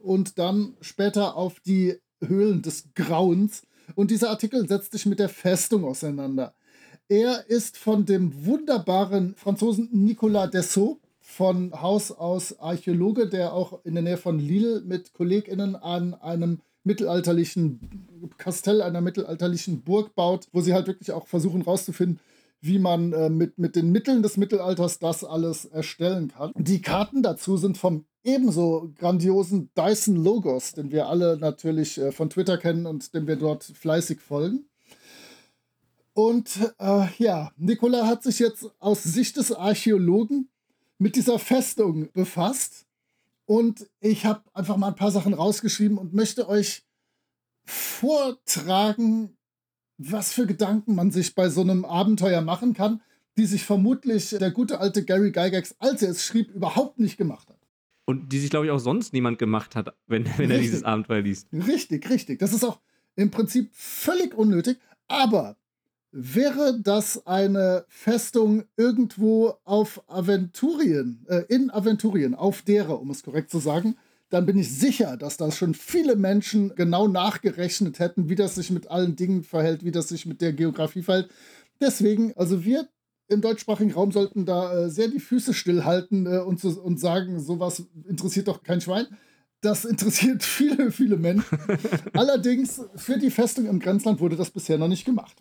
und 0.00 0.38
dann 0.38 0.76
später 0.80 1.36
auf 1.36 1.58
die 1.60 1.96
Höhlen 2.24 2.62
des 2.62 2.94
Grauens. 2.94 3.62
Und 3.96 4.12
dieser 4.12 4.30
Artikel 4.30 4.66
setzt 4.68 4.92
sich 4.92 5.06
mit 5.06 5.18
der 5.18 5.28
Festung 5.28 5.84
auseinander. 5.84 6.54
Er 7.08 7.48
ist 7.48 7.76
von 7.76 8.06
dem 8.06 8.46
wunderbaren 8.46 9.34
Franzosen 9.34 9.88
Nicolas 9.92 10.50
Dessau 10.50 11.00
von 11.18 11.72
Haus 11.80 12.12
aus 12.12 12.58
Archäologe, 12.60 13.28
der 13.28 13.52
auch 13.52 13.84
in 13.84 13.94
der 13.94 14.04
Nähe 14.04 14.16
von 14.16 14.38
Lille 14.38 14.82
mit 14.82 15.12
KollegInnen 15.12 15.74
an 15.74 16.14
einem 16.14 16.60
mittelalterlichen 16.86 18.30
Kastell, 18.38 18.80
einer 18.80 19.00
mittelalterlichen 19.00 19.82
Burg 19.82 20.14
baut, 20.14 20.46
wo 20.52 20.60
sie 20.60 20.72
halt 20.72 20.86
wirklich 20.86 21.12
auch 21.12 21.26
versuchen 21.26 21.62
rauszufinden, 21.62 22.20
wie 22.60 22.78
man 22.78 23.12
äh, 23.12 23.28
mit, 23.28 23.58
mit 23.58 23.76
den 23.76 23.90
Mitteln 23.90 24.22
des 24.22 24.36
Mittelalters 24.36 24.98
das 24.98 25.24
alles 25.24 25.66
erstellen 25.66 26.28
kann. 26.28 26.52
Die 26.56 26.80
Karten 26.80 27.22
dazu 27.22 27.56
sind 27.56 27.76
vom 27.76 28.06
ebenso 28.24 28.90
grandiosen 28.98 29.70
Dyson 29.76 30.16
Logos, 30.16 30.72
den 30.72 30.90
wir 30.90 31.08
alle 31.08 31.36
natürlich 31.36 31.98
äh, 31.98 32.12
von 32.12 32.30
Twitter 32.30 32.58
kennen 32.58 32.86
und 32.86 33.14
dem 33.14 33.26
wir 33.26 33.36
dort 33.36 33.64
fleißig 33.64 34.20
folgen. 34.20 34.66
Und 36.14 36.74
äh, 36.78 37.06
ja, 37.18 37.52
Nikola 37.56 38.06
hat 38.06 38.22
sich 38.22 38.38
jetzt 38.38 38.70
aus 38.78 39.02
Sicht 39.02 39.36
des 39.36 39.52
Archäologen 39.52 40.48
mit 40.98 41.14
dieser 41.14 41.38
Festung 41.38 42.10
befasst. 42.12 42.85
Und 43.46 43.88
ich 44.00 44.26
habe 44.26 44.42
einfach 44.52 44.76
mal 44.76 44.88
ein 44.88 44.96
paar 44.96 45.12
Sachen 45.12 45.32
rausgeschrieben 45.32 45.98
und 45.98 46.12
möchte 46.12 46.48
euch 46.48 46.84
vortragen, 47.64 49.36
was 49.98 50.32
für 50.32 50.46
Gedanken 50.46 50.94
man 50.94 51.10
sich 51.10 51.34
bei 51.34 51.48
so 51.48 51.62
einem 51.62 51.84
Abenteuer 51.84 52.42
machen 52.42 52.74
kann, 52.74 53.00
die 53.38 53.46
sich 53.46 53.64
vermutlich 53.64 54.30
der 54.30 54.50
gute 54.50 54.80
alte 54.80 55.04
Gary 55.04 55.30
Gygax, 55.30 55.76
als 55.78 56.02
er 56.02 56.10
es 56.10 56.24
schrieb, 56.24 56.50
überhaupt 56.50 56.98
nicht 56.98 57.16
gemacht 57.16 57.48
hat. 57.48 57.58
Und 58.04 58.32
die 58.32 58.38
sich, 58.38 58.50
glaube 58.50 58.66
ich, 58.66 58.72
auch 58.72 58.78
sonst 58.78 59.12
niemand 59.12 59.38
gemacht 59.38 59.74
hat, 59.74 59.94
wenn, 60.06 60.26
wenn 60.38 60.50
er 60.50 60.58
dieses 60.58 60.84
Abenteuer 60.84 61.22
liest. 61.22 61.48
Richtig, 61.52 62.08
richtig. 62.08 62.38
Das 62.38 62.52
ist 62.52 62.64
auch 62.64 62.80
im 63.16 63.30
Prinzip 63.30 63.70
völlig 63.72 64.34
unnötig. 64.34 64.78
Aber 65.08 65.56
wäre 66.18 66.80
das 66.80 67.26
eine 67.26 67.84
Festung 67.88 68.64
irgendwo 68.78 69.54
auf 69.64 70.02
Aventurien, 70.08 71.26
äh, 71.28 71.42
in 71.48 71.70
Aventurien, 71.70 72.34
auf 72.34 72.62
derer, 72.62 73.00
um 73.00 73.10
es 73.10 73.22
korrekt 73.22 73.50
zu 73.50 73.58
sagen, 73.58 73.96
dann 74.30 74.46
bin 74.46 74.58
ich 74.58 74.74
sicher, 74.74 75.18
dass 75.18 75.36
das 75.36 75.58
schon 75.58 75.74
viele 75.74 76.16
Menschen 76.16 76.74
genau 76.74 77.06
nachgerechnet 77.06 77.98
hätten, 77.98 78.30
wie 78.30 78.34
das 78.34 78.54
sich 78.54 78.70
mit 78.70 78.90
allen 78.90 79.14
Dingen 79.14 79.44
verhält, 79.44 79.84
wie 79.84 79.92
das 79.92 80.08
sich 80.08 80.24
mit 80.24 80.40
der 80.40 80.54
Geografie 80.54 81.02
verhält. 81.02 81.28
Deswegen, 81.82 82.32
also 82.34 82.64
wir 82.64 82.88
im 83.28 83.42
deutschsprachigen 83.42 83.92
Raum 83.92 84.10
sollten 84.10 84.46
da 84.46 84.72
äh, 84.72 84.90
sehr 84.90 85.08
die 85.08 85.20
Füße 85.20 85.52
stillhalten 85.52 86.26
äh, 86.26 86.38
und, 86.38 86.64
und 86.64 86.98
sagen, 86.98 87.40
sowas 87.40 87.84
interessiert 88.08 88.48
doch 88.48 88.62
kein 88.62 88.80
Schwein. 88.80 89.06
Das 89.60 89.84
interessiert 89.84 90.42
viele, 90.44 90.90
viele 90.90 91.18
Menschen. 91.18 91.58
Allerdings 92.14 92.80
für 92.96 93.18
die 93.18 93.30
Festung 93.30 93.66
im 93.66 93.80
Grenzland 93.80 94.18
wurde 94.18 94.36
das 94.36 94.50
bisher 94.50 94.78
noch 94.78 94.88
nicht 94.88 95.04
gemacht. 95.04 95.36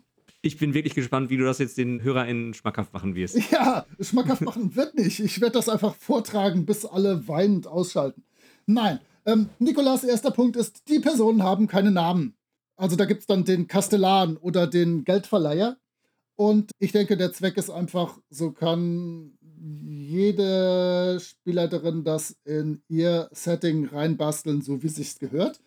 Ich 0.45 0.59
bin 0.59 0.75
wirklich 0.75 0.93
gespannt, 0.93 1.31
wie 1.31 1.37
du 1.37 1.43
das 1.43 1.57
jetzt 1.57 1.79
den 1.79 2.03
HörerInnen 2.03 2.53
schmackhaft 2.53 2.93
machen 2.93 3.15
wirst. 3.15 3.35
Ja, 3.51 3.87
schmackhaft 3.99 4.41
machen 4.43 4.75
wird 4.75 4.93
nicht. 4.93 5.19
Ich 5.19 5.41
werde 5.41 5.53
das 5.53 5.67
einfach 5.67 5.95
vortragen, 5.95 6.67
bis 6.67 6.85
alle 6.85 7.27
weinend 7.27 7.65
ausschalten. 7.65 8.23
Nein. 8.67 8.99
Ähm, 9.25 9.49
Nikolas 9.57 10.03
erster 10.03 10.29
Punkt 10.29 10.55
ist, 10.55 10.87
die 10.87 10.99
Personen 10.99 11.41
haben 11.41 11.65
keine 11.65 11.89
Namen. 11.89 12.35
Also 12.77 12.95
da 12.95 13.05
gibt 13.05 13.21
es 13.21 13.25
dann 13.25 13.43
den 13.43 13.67
Kastellan 13.67 14.37
oder 14.37 14.67
den 14.67 15.03
Geldverleiher. 15.03 15.77
Und 16.35 16.69
ich 16.77 16.91
denke, 16.91 17.17
der 17.17 17.33
Zweck 17.33 17.57
ist 17.57 17.71
einfach, 17.71 18.19
so 18.29 18.51
kann 18.51 19.39
jede 19.89 21.19
Spielerin 21.21 22.03
das 22.03 22.37
in 22.43 22.83
ihr 22.87 23.29
Setting 23.31 23.87
reinbasteln, 23.87 24.61
so 24.61 24.83
wie 24.83 24.89
sich's 24.89 25.17
gehört. 25.17 25.59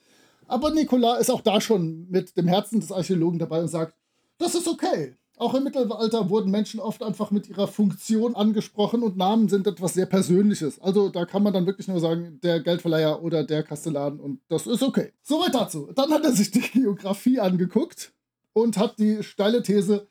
Aber 0.46 0.70
Nikola 0.70 1.16
ist 1.16 1.32
auch 1.32 1.40
da 1.40 1.60
schon 1.60 2.08
mit 2.10 2.36
dem 2.36 2.46
Herzen 2.46 2.78
des 2.78 2.92
Archäologen 2.92 3.40
dabei 3.40 3.60
und 3.60 3.68
sagt, 3.68 3.98
das 4.38 4.54
ist 4.54 4.68
okay. 4.68 5.16
Auch 5.36 5.54
im 5.54 5.62
Mittelalter 5.62 6.30
wurden 6.30 6.50
Menschen 6.50 6.80
oft 6.80 7.00
einfach 7.00 7.30
mit 7.30 7.48
ihrer 7.48 7.68
Funktion 7.68 8.34
angesprochen 8.34 9.04
und 9.04 9.16
Namen 9.16 9.48
sind 9.48 9.68
etwas 9.68 9.94
sehr 9.94 10.06
Persönliches. 10.06 10.80
Also 10.80 11.10
da 11.10 11.26
kann 11.26 11.44
man 11.44 11.52
dann 11.52 11.64
wirklich 11.64 11.86
nur 11.86 12.00
sagen, 12.00 12.40
der 12.42 12.60
Geldverleiher 12.60 13.22
oder 13.22 13.44
der 13.44 13.62
Kastellan 13.62 14.18
und 14.18 14.40
das 14.48 14.66
ist 14.66 14.82
okay. 14.82 15.12
Soweit 15.22 15.54
dazu. 15.54 15.92
Dann 15.94 16.10
hat 16.10 16.24
er 16.24 16.32
sich 16.32 16.50
die 16.50 16.60
Geografie 16.60 17.38
angeguckt 17.38 18.12
und 18.52 18.76
hat 18.76 18.98
die 18.98 19.22
steile 19.22 19.62
These, 19.62 20.08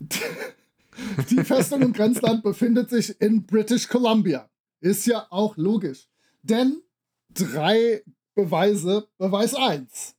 die 1.30 1.44
Festung 1.44 1.82
im 1.82 1.92
Grenzland 1.92 2.42
befindet 2.42 2.88
sich 2.88 3.20
in 3.20 3.44
British 3.44 3.86
Columbia. 3.86 4.48
Ist 4.80 5.06
ja 5.06 5.26
auch 5.28 5.58
logisch. 5.58 6.08
Denn 6.42 6.80
drei 7.34 8.02
Beweise. 8.34 9.08
Beweis 9.18 9.54
1. 9.54 10.14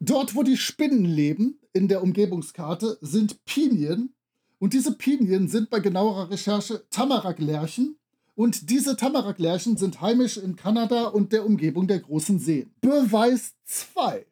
Dort, 0.00 0.34
wo 0.34 0.42
die 0.42 0.56
Spinnen 0.56 1.04
leben, 1.04 1.57
in 1.78 1.86
der 1.86 2.02
Umgebungskarte, 2.02 2.98
sind 3.00 3.44
Pinien. 3.44 4.12
Und 4.58 4.72
diese 4.72 4.92
Pinien 4.92 5.46
sind 5.46 5.70
bei 5.70 5.78
genauerer 5.78 6.28
Recherche 6.28 6.84
Tamarack-Lärchen. 6.90 7.96
Und 8.34 8.68
diese 8.68 8.96
Tamarack-Lärchen 8.96 9.76
sind 9.76 10.00
heimisch 10.00 10.36
in 10.36 10.56
Kanada 10.56 11.06
und 11.06 11.32
der 11.32 11.46
Umgebung 11.46 11.86
der 11.86 12.00
großen 12.00 12.40
Seen. 12.40 12.72
Beweis 12.80 13.54
2. 13.64 14.26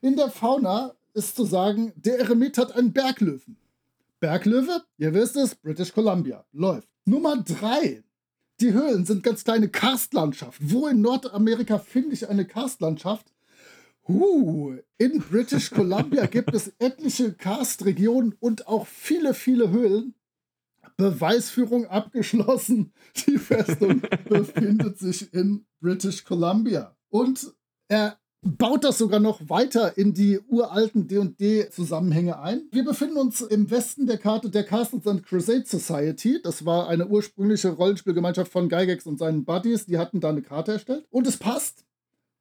In 0.00 0.16
der 0.16 0.30
Fauna 0.30 0.94
ist 1.14 1.36
zu 1.36 1.44
sagen, 1.44 1.92
der 1.94 2.18
Eremit 2.18 2.58
hat 2.58 2.72
einen 2.72 2.92
Berglöwen. 2.92 3.56
Berglöwe, 4.18 4.82
ihr 4.98 5.14
wisst 5.14 5.36
es, 5.36 5.54
British 5.54 5.92
Columbia. 5.92 6.44
Läuft. 6.52 6.88
Nummer 7.04 7.36
3. 7.36 8.02
Die 8.60 8.72
Höhlen 8.72 9.04
sind 9.04 9.22
ganz 9.22 9.44
kleine 9.44 9.68
Karstlandschaften. 9.68 10.72
Wo 10.72 10.88
in 10.88 11.00
Nordamerika 11.00 11.78
finde 11.78 12.14
ich 12.14 12.28
eine 12.28 12.44
Karstlandschaft? 12.44 13.32
Uh, 14.06 14.76
in 14.98 15.20
British 15.20 15.70
Columbia 15.70 16.26
gibt 16.26 16.54
es 16.54 16.72
etliche 16.78 17.32
Karstregionen 17.32 18.34
und 18.38 18.66
auch 18.66 18.86
viele, 18.86 19.32
viele 19.34 19.70
Höhlen. 19.70 20.14
Beweisführung 20.96 21.86
abgeschlossen. 21.86 22.92
Die 23.26 23.38
Festung 23.38 24.02
befindet 24.28 24.98
sich 24.98 25.32
in 25.32 25.66
British 25.80 26.24
Columbia. 26.24 26.96
Und 27.08 27.52
er 27.88 28.18
baut 28.42 28.84
das 28.84 28.98
sogar 28.98 29.20
noch 29.20 29.48
weiter 29.48 29.96
in 29.96 30.12
die 30.12 30.38
uralten 30.38 31.08
D&D-Zusammenhänge 31.08 32.38
ein. 32.38 32.68
Wir 32.70 32.84
befinden 32.84 33.16
uns 33.16 33.40
im 33.40 33.70
Westen 33.70 34.06
der 34.06 34.18
Karte 34.18 34.50
der 34.50 34.64
Castles 34.64 35.06
and 35.06 35.24
Crusade 35.24 35.64
Society. 35.66 36.40
Das 36.42 36.66
war 36.66 36.88
eine 36.88 37.08
ursprüngliche 37.08 37.70
Rollenspielgemeinschaft 37.70 38.52
von 38.52 38.68
Gygax 38.68 39.06
und 39.06 39.18
seinen 39.18 39.44
Buddies. 39.44 39.86
Die 39.86 39.98
hatten 39.98 40.20
da 40.20 40.28
eine 40.28 40.42
Karte 40.42 40.72
erstellt. 40.72 41.06
Und 41.10 41.26
es 41.26 41.38
passt, 41.38 41.84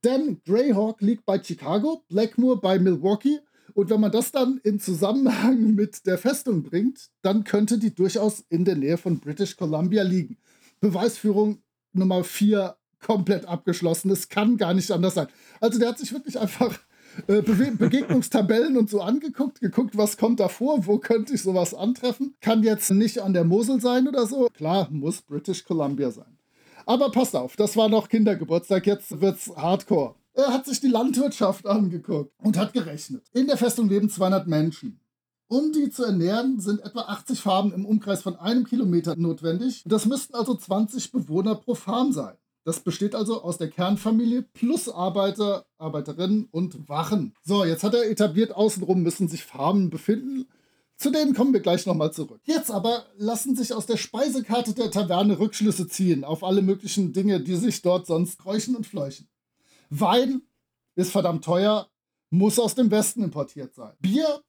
denn 0.03 0.41
Greyhawk 0.45 1.01
liegt 1.01 1.25
bei 1.25 1.41
Chicago, 1.41 2.03
Blackmoor 2.09 2.59
bei 2.61 2.79
Milwaukee. 2.79 3.39
Und 3.73 3.89
wenn 3.89 4.01
man 4.01 4.11
das 4.11 4.31
dann 4.31 4.59
in 4.63 4.79
Zusammenhang 4.79 5.73
mit 5.75 6.05
der 6.05 6.17
Festung 6.17 6.63
bringt, 6.63 7.09
dann 7.21 7.43
könnte 7.43 7.77
die 7.77 7.93
durchaus 7.93 8.41
in 8.49 8.65
der 8.65 8.75
Nähe 8.75 8.97
von 8.97 9.19
British 9.19 9.55
Columbia 9.55 10.03
liegen. 10.03 10.37
Beweisführung 10.79 11.63
Nummer 11.93 12.23
4 12.23 12.75
komplett 12.99 13.45
abgeschlossen. 13.45 14.11
Es 14.11 14.29
kann 14.29 14.57
gar 14.57 14.73
nicht 14.73 14.91
anders 14.91 15.15
sein. 15.15 15.27
Also 15.59 15.79
der 15.79 15.89
hat 15.89 15.99
sich 15.99 16.13
wirklich 16.13 16.39
einfach 16.39 16.79
äh, 17.27 17.41
Be 17.41 17.71
Begegnungstabellen 17.77 18.77
und 18.77 18.89
so 18.89 19.01
angeguckt, 19.01 19.59
geguckt, 19.59 19.97
was 19.97 20.17
kommt 20.17 20.39
da 20.39 20.47
vor, 20.47 20.85
wo 20.87 20.97
könnte 20.97 21.33
ich 21.33 21.41
sowas 21.41 21.73
antreffen. 21.73 22.35
Kann 22.41 22.63
jetzt 22.63 22.89
nicht 22.91 23.19
an 23.19 23.33
der 23.33 23.43
Mosel 23.43 23.79
sein 23.81 24.07
oder 24.07 24.25
so. 24.25 24.47
Klar, 24.53 24.89
muss 24.91 25.21
British 25.21 25.63
Columbia 25.63 26.11
sein. 26.11 26.37
Aber 26.85 27.11
passt 27.11 27.35
auf, 27.35 27.55
das 27.55 27.77
war 27.77 27.89
noch 27.89 28.09
Kindergeburtstag, 28.09 28.85
jetzt 28.87 29.21
wird's 29.21 29.51
Hardcore. 29.55 30.15
Er 30.33 30.47
hat 30.47 30.65
sich 30.65 30.79
die 30.79 30.87
Landwirtschaft 30.87 31.67
angeguckt 31.67 32.31
und 32.43 32.57
hat 32.57 32.73
gerechnet. 32.73 33.23
In 33.33 33.47
der 33.47 33.57
Festung 33.57 33.87
leben 33.87 34.09
200 34.09 34.47
Menschen. 34.47 34.99
Um 35.47 35.71
die 35.71 35.91
zu 35.91 36.03
ernähren, 36.03 36.59
sind 36.59 36.79
etwa 36.81 37.01
80 37.01 37.39
Farben 37.39 37.73
im 37.73 37.85
Umkreis 37.85 38.23
von 38.23 38.35
einem 38.37 38.65
Kilometer 38.65 39.15
notwendig. 39.15 39.83
Das 39.85 40.07
müssten 40.07 40.33
also 40.33 40.55
20 40.55 41.11
Bewohner 41.11 41.55
pro 41.55 41.75
Farm 41.75 42.11
sein. 42.11 42.35
Das 42.65 42.79
besteht 42.79 43.13
also 43.13 43.43
aus 43.43 43.57
der 43.57 43.69
Kernfamilie 43.69 44.41
plus 44.41 44.89
Arbeiter, 44.89 45.65
Arbeiterinnen 45.77 46.47
und 46.49 46.89
Wachen. 46.89 47.35
So, 47.43 47.65
jetzt 47.65 47.83
hat 47.83 47.93
er 47.93 48.09
etabliert, 48.09 48.53
außenrum 48.53 49.03
müssen 49.03 49.27
sich 49.27 49.43
Farmen 49.43 49.89
befinden. 49.89 50.47
Zu 50.97 51.11
denen 51.11 51.33
kommen 51.33 51.53
wir 51.53 51.59
gleich 51.59 51.85
nochmal 51.85 52.13
zurück. 52.13 52.41
Jetzt 52.45 52.71
aber 52.71 53.05
lassen 53.17 53.55
sich 53.55 53.73
aus 53.73 53.85
der 53.85 53.97
Speisekarte 53.97 54.73
der 54.73 54.91
Taverne 54.91 55.39
Rückschlüsse 55.39 55.87
ziehen 55.87 56.23
auf 56.23 56.43
alle 56.43 56.61
möglichen 56.61 57.13
Dinge, 57.13 57.41
die 57.41 57.55
sich 57.55 57.81
dort 57.81 58.05
sonst 58.05 58.39
kräuchen 58.39 58.75
und 58.75 58.87
fleuchen. 58.87 59.27
Wein 59.89 60.43
ist 60.95 61.11
verdammt 61.11 61.43
teuer, 61.43 61.89
muss 62.29 62.59
aus 62.59 62.75
dem 62.75 62.89
Westen 62.89 63.23
importiert 63.23 63.75
sein. 63.75 63.93
Bier, 63.99 64.41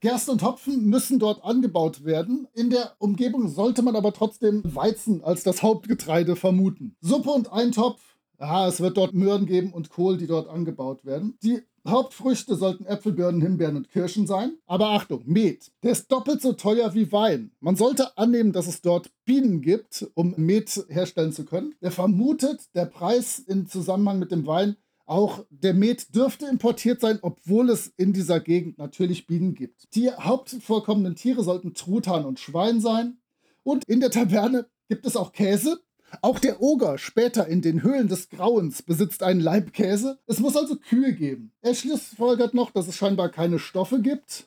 Gerste 0.00 0.30
und 0.32 0.42
Hopfen 0.42 0.86
müssen 0.86 1.18
dort 1.18 1.42
angebaut 1.42 2.04
werden. 2.04 2.46
In 2.52 2.70
der 2.70 2.94
Umgebung 2.98 3.48
sollte 3.48 3.82
man 3.82 3.96
aber 3.96 4.12
trotzdem 4.12 4.62
Weizen 4.74 5.24
als 5.24 5.42
das 5.42 5.62
Hauptgetreide 5.62 6.36
vermuten. 6.36 6.96
Suppe 7.00 7.30
und 7.30 7.52
Eintopf 7.52 8.15
Ja, 8.38 8.68
es 8.68 8.80
wird 8.80 8.96
dort 8.96 9.14
Möhren 9.14 9.46
geben 9.46 9.72
und 9.72 9.90
Kohl, 9.90 10.18
die 10.18 10.26
dort 10.26 10.48
angebaut 10.48 11.04
werden. 11.04 11.38
Die 11.42 11.62
Hauptfrüchte 11.86 12.56
sollten 12.56 12.84
Äpfel, 12.84 13.12
Birnen, 13.12 13.40
Himbeeren 13.40 13.76
und 13.76 13.88
Kirschen 13.90 14.26
sein. 14.26 14.56
Aber 14.66 14.90
Achtung, 14.90 15.22
Met. 15.24 15.70
Der 15.82 15.92
ist 15.92 16.10
doppelt 16.10 16.42
so 16.42 16.52
teuer 16.52 16.94
wie 16.94 17.12
Wein. 17.12 17.52
Man 17.60 17.76
sollte 17.76 18.16
annehmen, 18.18 18.52
dass 18.52 18.66
es 18.66 18.82
dort 18.82 19.10
Bienen 19.24 19.60
gibt, 19.60 20.06
um 20.14 20.34
Met 20.36 20.86
herstellen 20.88 21.32
zu 21.32 21.44
können. 21.44 21.74
Der 21.80 21.92
vermutet, 21.92 22.74
der 22.74 22.86
Preis 22.86 23.38
im 23.38 23.68
Zusammenhang 23.68 24.18
mit 24.18 24.32
dem 24.32 24.46
Wein, 24.46 24.76
auch 25.06 25.44
der 25.50 25.74
Met 25.74 26.14
dürfte 26.14 26.46
importiert 26.46 27.00
sein, 27.00 27.20
obwohl 27.22 27.70
es 27.70 27.86
in 27.96 28.12
dieser 28.12 28.40
Gegend 28.40 28.78
natürlich 28.78 29.28
Bienen 29.28 29.54
gibt. 29.54 29.94
Die 29.94 30.10
hauptvorkommenden 30.10 31.14
Tiere 31.14 31.44
sollten 31.44 31.74
Truthahn 31.74 32.24
und 32.24 32.40
Schwein 32.40 32.80
sein. 32.80 33.18
Und 33.62 33.84
in 33.86 34.00
der 34.00 34.10
Taverne 34.10 34.66
gibt 34.88 35.06
es 35.06 35.16
auch 35.16 35.32
Käse, 35.32 35.80
auch 36.22 36.38
der 36.38 36.62
Oger 36.62 36.98
später 36.98 37.46
in 37.46 37.62
den 37.62 37.82
Höhlen 37.82 38.08
des 38.08 38.28
Grauens 38.28 38.82
besitzt 38.82 39.22
einen 39.22 39.40
Leibkäse. 39.40 40.18
Es 40.26 40.40
muss 40.40 40.56
also 40.56 40.76
Kühe 40.76 41.12
geben. 41.12 41.52
Er 41.60 41.74
schlussfolgert 41.74 42.54
noch, 42.54 42.70
dass 42.70 42.88
es 42.88 42.96
scheinbar 42.96 43.28
keine 43.30 43.58
Stoffe 43.58 44.00
gibt. 44.00 44.46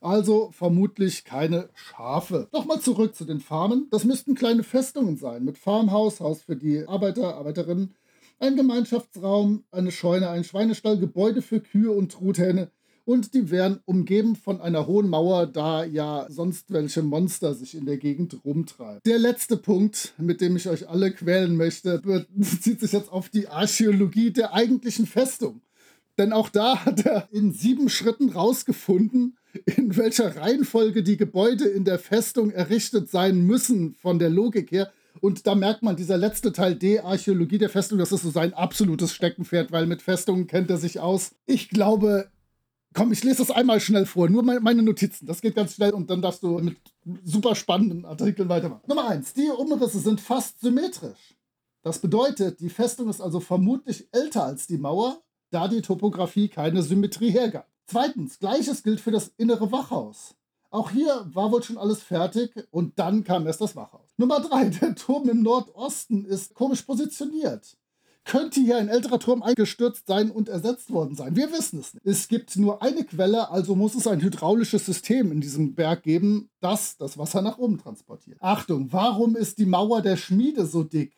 Also 0.00 0.50
vermutlich 0.52 1.24
keine 1.24 1.70
Schafe. 1.74 2.48
Nochmal 2.52 2.80
zurück 2.80 3.16
zu 3.16 3.24
den 3.24 3.40
Farmen. 3.40 3.88
Das 3.90 4.04
müssten 4.04 4.34
kleine 4.34 4.62
Festungen 4.62 5.16
sein 5.16 5.44
mit 5.44 5.58
Farmhaus, 5.58 6.20
Haus 6.20 6.42
für 6.42 6.56
die 6.56 6.86
Arbeiter, 6.86 7.34
Arbeiterinnen, 7.36 7.94
ein 8.38 8.56
Gemeinschaftsraum, 8.56 9.64
eine 9.70 9.90
Scheune, 9.90 10.28
ein 10.28 10.44
Schweinestall, 10.44 10.98
Gebäude 10.98 11.40
für 11.40 11.60
Kühe 11.60 11.90
und 11.90 12.12
Truthähne, 12.12 12.70
und 13.06 13.34
die 13.34 13.50
wären 13.50 13.80
umgeben 13.84 14.34
von 14.34 14.60
einer 14.60 14.86
hohen 14.88 15.08
Mauer, 15.08 15.46
da 15.46 15.84
ja 15.84 16.26
sonst 16.28 16.72
welche 16.72 17.02
Monster 17.02 17.54
sich 17.54 17.76
in 17.76 17.86
der 17.86 17.98
Gegend 17.98 18.44
rumtreiben. 18.44 19.00
Der 19.06 19.18
letzte 19.18 19.56
Punkt, 19.56 20.12
mit 20.18 20.40
dem 20.40 20.56
ich 20.56 20.68
euch 20.68 20.88
alle 20.88 21.12
quälen 21.12 21.56
möchte, 21.56 22.00
bezieht 22.00 22.80
sich 22.80 22.92
jetzt 22.92 23.10
auf 23.12 23.28
die 23.28 23.46
Archäologie 23.46 24.32
der 24.32 24.52
eigentlichen 24.52 25.06
Festung. 25.06 25.62
Denn 26.18 26.32
auch 26.32 26.48
da 26.48 26.84
hat 26.84 27.06
er 27.06 27.28
in 27.30 27.52
sieben 27.52 27.88
Schritten 27.88 28.30
rausgefunden, 28.30 29.36
in 29.76 29.96
welcher 29.96 30.36
Reihenfolge 30.36 31.04
die 31.04 31.16
Gebäude 31.16 31.64
in 31.64 31.84
der 31.84 32.00
Festung 32.00 32.50
errichtet 32.50 33.08
sein 33.08 33.40
müssen, 33.40 33.94
von 33.94 34.18
der 34.18 34.30
Logik 34.30 34.72
her. 34.72 34.90
Und 35.20 35.46
da 35.46 35.54
merkt 35.54 35.82
man, 35.82 35.94
dieser 35.94 36.18
letzte 36.18 36.52
Teil 36.52 36.74
D, 36.74 36.98
Archäologie 36.98 37.58
der 37.58 37.70
Festung, 37.70 37.98
das 37.98 38.10
ist 38.10 38.22
so 38.22 38.30
sein 38.30 38.52
absolutes 38.52 39.12
Steckenpferd, 39.12 39.70
weil 39.70 39.86
mit 39.86 40.02
Festungen 40.02 40.48
kennt 40.48 40.70
er 40.70 40.76
sich 40.76 40.98
aus. 40.98 41.36
Ich 41.46 41.70
glaube, 41.70 42.28
Komm, 42.96 43.12
ich 43.12 43.22
lese 43.22 43.38
das 43.38 43.50
einmal 43.50 43.78
schnell 43.78 44.06
vor. 44.06 44.30
Nur 44.30 44.42
meine 44.42 44.82
Notizen. 44.82 45.26
Das 45.26 45.42
geht 45.42 45.54
ganz 45.54 45.74
schnell 45.74 45.92
und 45.92 46.08
dann 46.08 46.22
darfst 46.22 46.42
du 46.42 46.58
mit 46.60 46.78
super 47.24 47.54
spannenden 47.54 48.06
Artikeln 48.06 48.48
weitermachen. 48.48 48.84
Nummer 48.86 49.08
eins: 49.08 49.34
Die 49.34 49.50
Umrisse 49.50 49.98
sind 49.98 50.18
fast 50.18 50.60
symmetrisch. 50.62 51.36
Das 51.82 51.98
bedeutet, 51.98 52.58
die 52.60 52.70
Festung 52.70 53.10
ist 53.10 53.20
also 53.20 53.38
vermutlich 53.38 54.08
älter 54.12 54.44
als 54.44 54.66
die 54.66 54.78
Mauer, 54.78 55.22
da 55.50 55.68
die 55.68 55.82
Topografie 55.82 56.48
keine 56.48 56.82
Symmetrie 56.82 57.30
hergab. 57.30 57.68
Zweitens: 57.84 58.38
Gleiches 58.38 58.82
gilt 58.82 59.00
für 59.00 59.10
das 59.10 59.30
innere 59.36 59.70
Wachhaus. 59.70 60.34
Auch 60.70 60.90
hier 60.90 61.26
war 61.34 61.52
wohl 61.52 61.62
schon 61.62 61.76
alles 61.76 62.02
fertig 62.02 62.50
und 62.70 62.98
dann 62.98 63.24
kam 63.24 63.46
erst 63.46 63.60
das 63.60 63.76
Wachhaus. 63.76 64.08
Nummer 64.16 64.40
drei: 64.40 64.70
Der 64.70 64.94
Turm 64.94 65.28
im 65.28 65.42
Nordosten 65.42 66.24
ist 66.24 66.54
komisch 66.54 66.80
positioniert 66.80 67.76
könnte 68.26 68.60
hier 68.60 68.76
ein 68.76 68.88
älterer 68.88 69.18
Turm 69.18 69.42
eingestürzt 69.42 70.06
sein 70.06 70.30
und 70.30 70.48
ersetzt 70.48 70.90
worden 70.90 71.14
sein. 71.14 71.36
Wir 71.36 71.50
wissen 71.52 71.80
es 71.80 71.94
nicht. 71.94 72.04
Es 72.04 72.28
gibt 72.28 72.56
nur 72.56 72.82
eine 72.82 73.04
Quelle, 73.04 73.50
also 73.50 73.74
muss 73.74 73.94
es 73.94 74.06
ein 74.06 74.20
hydraulisches 74.20 74.84
System 74.84 75.32
in 75.32 75.40
diesem 75.40 75.74
Berg 75.74 76.02
geben, 76.02 76.50
das 76.60 76.98
das 76.98 77.16
Wasser 77.16 77.40
nach 77.40 77.58
oben 77.58 77.78
transportiert. 77.78 78.38
Achtung, 78.42 78.92
warum 78.92 79.36
ist 79.36 79.58
die 79.58 79.64
Mauer 79.64 80.02
der 80.02 80.16
Schmiede 80.16 80.66
so 80.66 80.82
dick? 80.82 81.16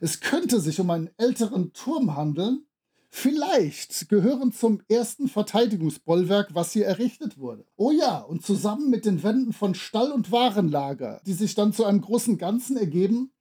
Es 0.00 0.20
könnte 0.20 0.60
sich 0.60 0.78
um 0.80 0.90
einen 0.90 1.10
älteren 1.16 1.72
Turm 1.72 2.14
handeln. 2.14 2.64
Vielleicht 3.10 4.10
gehören 4.10 4.52
zum 4.52 4.82
ersten 4.88 5.28
Verteidigungsbollwerk, 5.28 6.54
was 6.54 6.72
hier 6.72 6.84
errichtet 6.84 7.38
wurde. 7.38 7.64
Oh 7.76 7.90
ja, 7.90 8.18
und 8.18 8.44
zusammen 8.44 8.90
mit 8.90 9.06
den 9.06 9.22
Wänden 9.22 9.54
von 9.54 9.74
Stall 9.74 10.12
und 10.12 10.30
Warenlager, 10.30 11.22
die 11.24 11.32
sich 11.32 11.54
dann 11.54 11.72
zu 11.72 11.86
einem 11.86 12.02
großen 12.02 12.36
Ganzen 12.36 12.76
ergeben, 12.76 13.32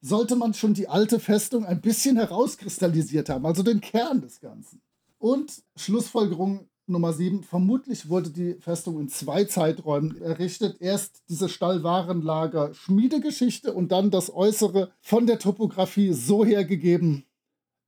sollte 0.00 0.36
man 0.36 0.54
schon 0.54 0.74
die 0.74 0.88
alte 0.88 1.20
Festung 1.20 1.64
ein 1.64 1.80
bisschen 1.80 2.16
herauskristallisiert 2.16 3.28
haben, 3.28 3.46
also 3.46 3.62
den 3.62 3.80
Kern 3.80 4.20
des 4.20 4.40
Ganzen. 4.40 4.80
Und 5.18 5.62
Schlussfolgerung 5.76 6.68
Nummer 6.88 7.12
7, 7.12 7.42
vermutlich 7.42 8.08
wurde 8.08 8.30
die 8.30 8.54
Festung 8.60 9.00
in 9.00 9.08
zwei 9.08 9.44
Zeiträumen 9.44 10.22
errichtet. 10.22 10.76
Erst 10.80 11.22
diese 11.28 11.48
Stallwarenlager 11.48 12.74
Schmiedegeschichte 12.74 13.72
und 13.72 13.90
dann 13.90 14.12
das 14.12 14.32
Äußere 14.32 14.92
von 15.00 15.26
der 15.26 15.40
Topografie 15.40 16.12
so 16.12 16.44
hergegeben. 16.44 17.24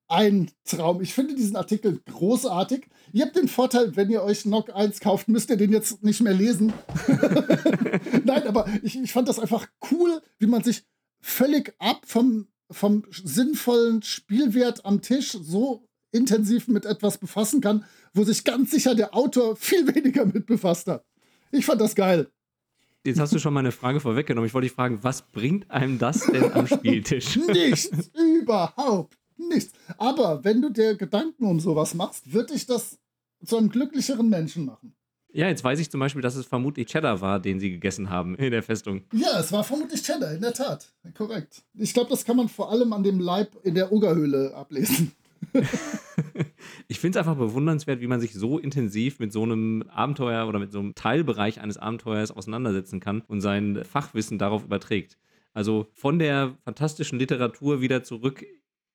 Ein 0.09 0.51
Traum. 0.65 1.01
Ich 1.01 1.15
finde 1.15 1.37
diesen 1.37 1.55
Artikel 1.55 2.01
großartig. 2.07 2.89
Ihr 3.13 3.27
habt 3.27 3.37
den 3.37 3.47
Vorteil, 3.47 3.95
wenn 3.95 4.11
ihr 4.11 4.23
euch 4.23 4.47
Nock 4.47 4.75
1 4.75 5.01
kauft, 5.01 5.29
müsst 5.29 5.51
ihr 5.51 5.57
den 5.57 5.71
jetzt 5.71 6.03
nicht 6.03 6.21
mehr 6.21 6.35
lesen. 6.35 6.73
Nein, 8.25 8.49
aber 8.49 8.67
ich, 8.83 8.99
ich 8.99 9.13
fand 9.13 9.29
das 9.29 9.39
einfach 9.39 9.69
cool, 9.93 10.21
wie 10.39 10.47
man 10.47 10.65
sich 10.65 10.85
völlig 11.21 11.75
ab 11.79 12.03
vom, 12.07 12.49
vom 12.71 13.05
sinnvollen 13.11 14.03
Spielwert 14.03 14.85
am 14.85 15.03
Tisch 15.03 15.33
so 15.33 15.85
intensiv 16.13 16.69
mit 16.69 16.87
etwas 16.87 17.19
befassen 17.19 17.61
kann, 17.61 17.85
wo 18.15 18.25
sich 18.25 18.45
ganz 18.45 18.71
sicher 18.71 18.95
der 18.95 19.15
Autor 19.15 19.57
viel 19.57 19.87
weniger 19.95 20.27
mit 20.27 20.47
befasst 20.47 20.87
hat. 20.87 21.05
Ich 21.53 21.67
fand 21.67 21.81
das 21.81 21.95
geil. 21.95 22.31
Jetzt 23.05 23.21
hast 23.21 23.33
du 23.33 23.39
schon 23.39 23.55
meine 23.55 23.73
Frage 23.73 24.01
vorweggenommen. 24.01 24.47
Ich 24.47 24.55
wollte 24.55 24.67
dich 24.67 24.75
fragen, 24.75 24.99
was 25.03 25.23
bringt 25.23 25.71
einem 25.71 25.99
das 25.99 26.27
denn 26.27 26.53
am 26.53 26.67
Spieltisch? 26.67 27.37
nichts, 27.49 28.11
überhaupt 28.15 29.17
nichts. 29.37 29.73
Aber 29.97 30.45
wenn 30.45 30.61
du 30.61 30.71
dir 30.71 30.97
Gedanken 30.97 31.45
um 31.45 31.61
sowas 31.61 31.95
machst, 31.95 32.33
wird 32.33 32.51
dich 32.51 32.67
das 32.67 32.99
zu 33.45 33.57
einem 33.57 33.71
glücklicheren 33.71 34.29
Menschen 34.29 34.65
machen. 34.65 34.95
Ja, 35.39 35.47
jetzt 35.47 35.63
weiß 35.63 35.79
ich 35.79 35.89
zum 35.89 36.01
Beispiel, 36.01 36.21
dass 36.21 36.35
es 36.35 36.47
vermutlich 36.47 36.89
Cheddar 36.89 37.21
war, 37.21 37.39
den 37.39 37.61
sie 37.61 37.71
gegessen 37.71 38.11
haben 38.11 38.35
in 38.35 38.51
der 38.51 38.65
Festung. 38.65 39.03
Ja, 39.13 39.39
es 39.39 39.53
war 39.53 39.63
vermutlich 39.63 40.03
Cheddar, 40.03 40.33
in 40.33 40.41
der 40.41 40.53
Tat. 40.53 40.93
Korrekt. 41.17 41.63
Ich 41.75 41.95
glaube, 41.95 42.11
das 42.11 42.25
kann 42.25 42.37
man 42.37 42.49
vor 42.49 42.73
allem 42.73 42.93
an 42.93 43.05
dem 43.05 43.21
Leib 43.21 43.53
in 43.63 43.77
der 43.77 43.93
Ogerhöhle 43.93 44.53
ablesen. 44.57 45.13
ich 46.89 46.99
finde 46.99 47.17
es 47.17 47.25
einfach 47.25 47.39
bewundernswert, 47.39 48.01
wie 48.01 48.09
man 48.09 48.19
sich 48.19 48.35
so 48.35 48.59
intensiv 48.59 49.21
mit 49.21 49.33
so 49.33 49.45
einem 49.45 49.85
Abenteuer 49.91 50.49
oder 50.49 50.59
mit 50.59 50.73
so 50.73 50.81
einem 50.81 50.97
Teilbereich 50.97 51.61
eines 51.61 51.77
Abenteuers 51.77 52.33
auseinandersetzen 52.33 52.99
kann 52.99 53.21
und 53.29 53.41
sein 53.41 53.85
Fachwissen 53.85 54.39
darauf 54.39 54.65
überträgt. 54.65 55.19
Also 55.55 55.87
von 55.93 56.19
der 56.19 56.57
fantastischen 56.65 57.21
Literatur 57.21 57.81
wieder 57.81 58.03
zurück 58.03 58.45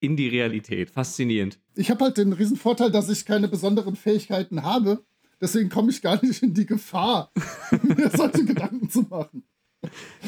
in 0.01 0.17
die 0.17 0.27
Realität. 0.27 0.91
Faszinierend. 0.91 1.57
Ich 1.75 1.89
habe 1.89 2.03
halt 2.03 2.17
den 2.17 2.35
Vorteil, 2.57 2.91
dass 2.91 3.07
ich 3.07 3.25
keine 3.25 3.47
besonderen 3.47 3.95
Fähigkeiten 3.95 4.63
habe 4.63 5.05
Deswegen 5.41 5.69
komme 5.69 5.91
ich 5.91 6.01
gar 6.01 6.23
nicht 6.23 6.43
in 6.43 6.53
die 6.53 6.65
Gefahr, 6.65 7.31
mir 7.83 8.09
solche 8.09 8.45
Gedanken 8.45 8.89
zu 8.89 9.01
machen. 9.01 9.43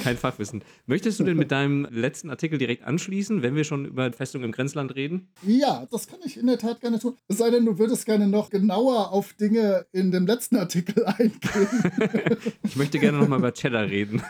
Kein 0.03 0.17
Fachwissen. 0.17 0.63
Möchtest 0.85 1.19
du 1.19 1.23
denn 1.23 1.37
mit 1.37 1.51
deinem 1.51 1.87
letzten 1.89 2.29
Artikel 2.29 2.57
direkt 2.57 2.83
anschließen, 2.83 3.41
wenn 3.41 3.55
wir 3.55 3.63
schon 3.63 3.85
über 3.85 4.11
Festung 4.11 4.43
im 4.43 4.51
Grenzland 4.51 4.95
reden? 4.95 5.29
Ja, 5.43 5.87
das 5.89 6.07
kann 6.07 6.19
ich 6.25 6.37
in 6.37 6.47
der 6.47 6.57
Tat 6.57 6.81
gerne 6.81 6.99
tun. 6.99 7.15
Es 7.27 7.37
sei 7.37 7.49
denn, 7.49 7.65
du 7.65 7.79
würdest 7.79 8.05
gerne 8.05 8.27
noch 8.27 8.49
genauer 8.49 9.11
auf 9.11 9.33
Dinge 9.33 9.85
in 9.91 10.11
dem 10.11 10.27
letzten 10.27 10.57
Artikel 10.57 11.05
eingehen. 11.05 11.37
ich 12.63 12.75
möchte 12.75 12.99
gerne 12.99 13.17
noch 13.17 13.27
mal 13.27 13.39
über 13.39 13.53
Cheddar 13.53 13.85
reden. 13.85 14.21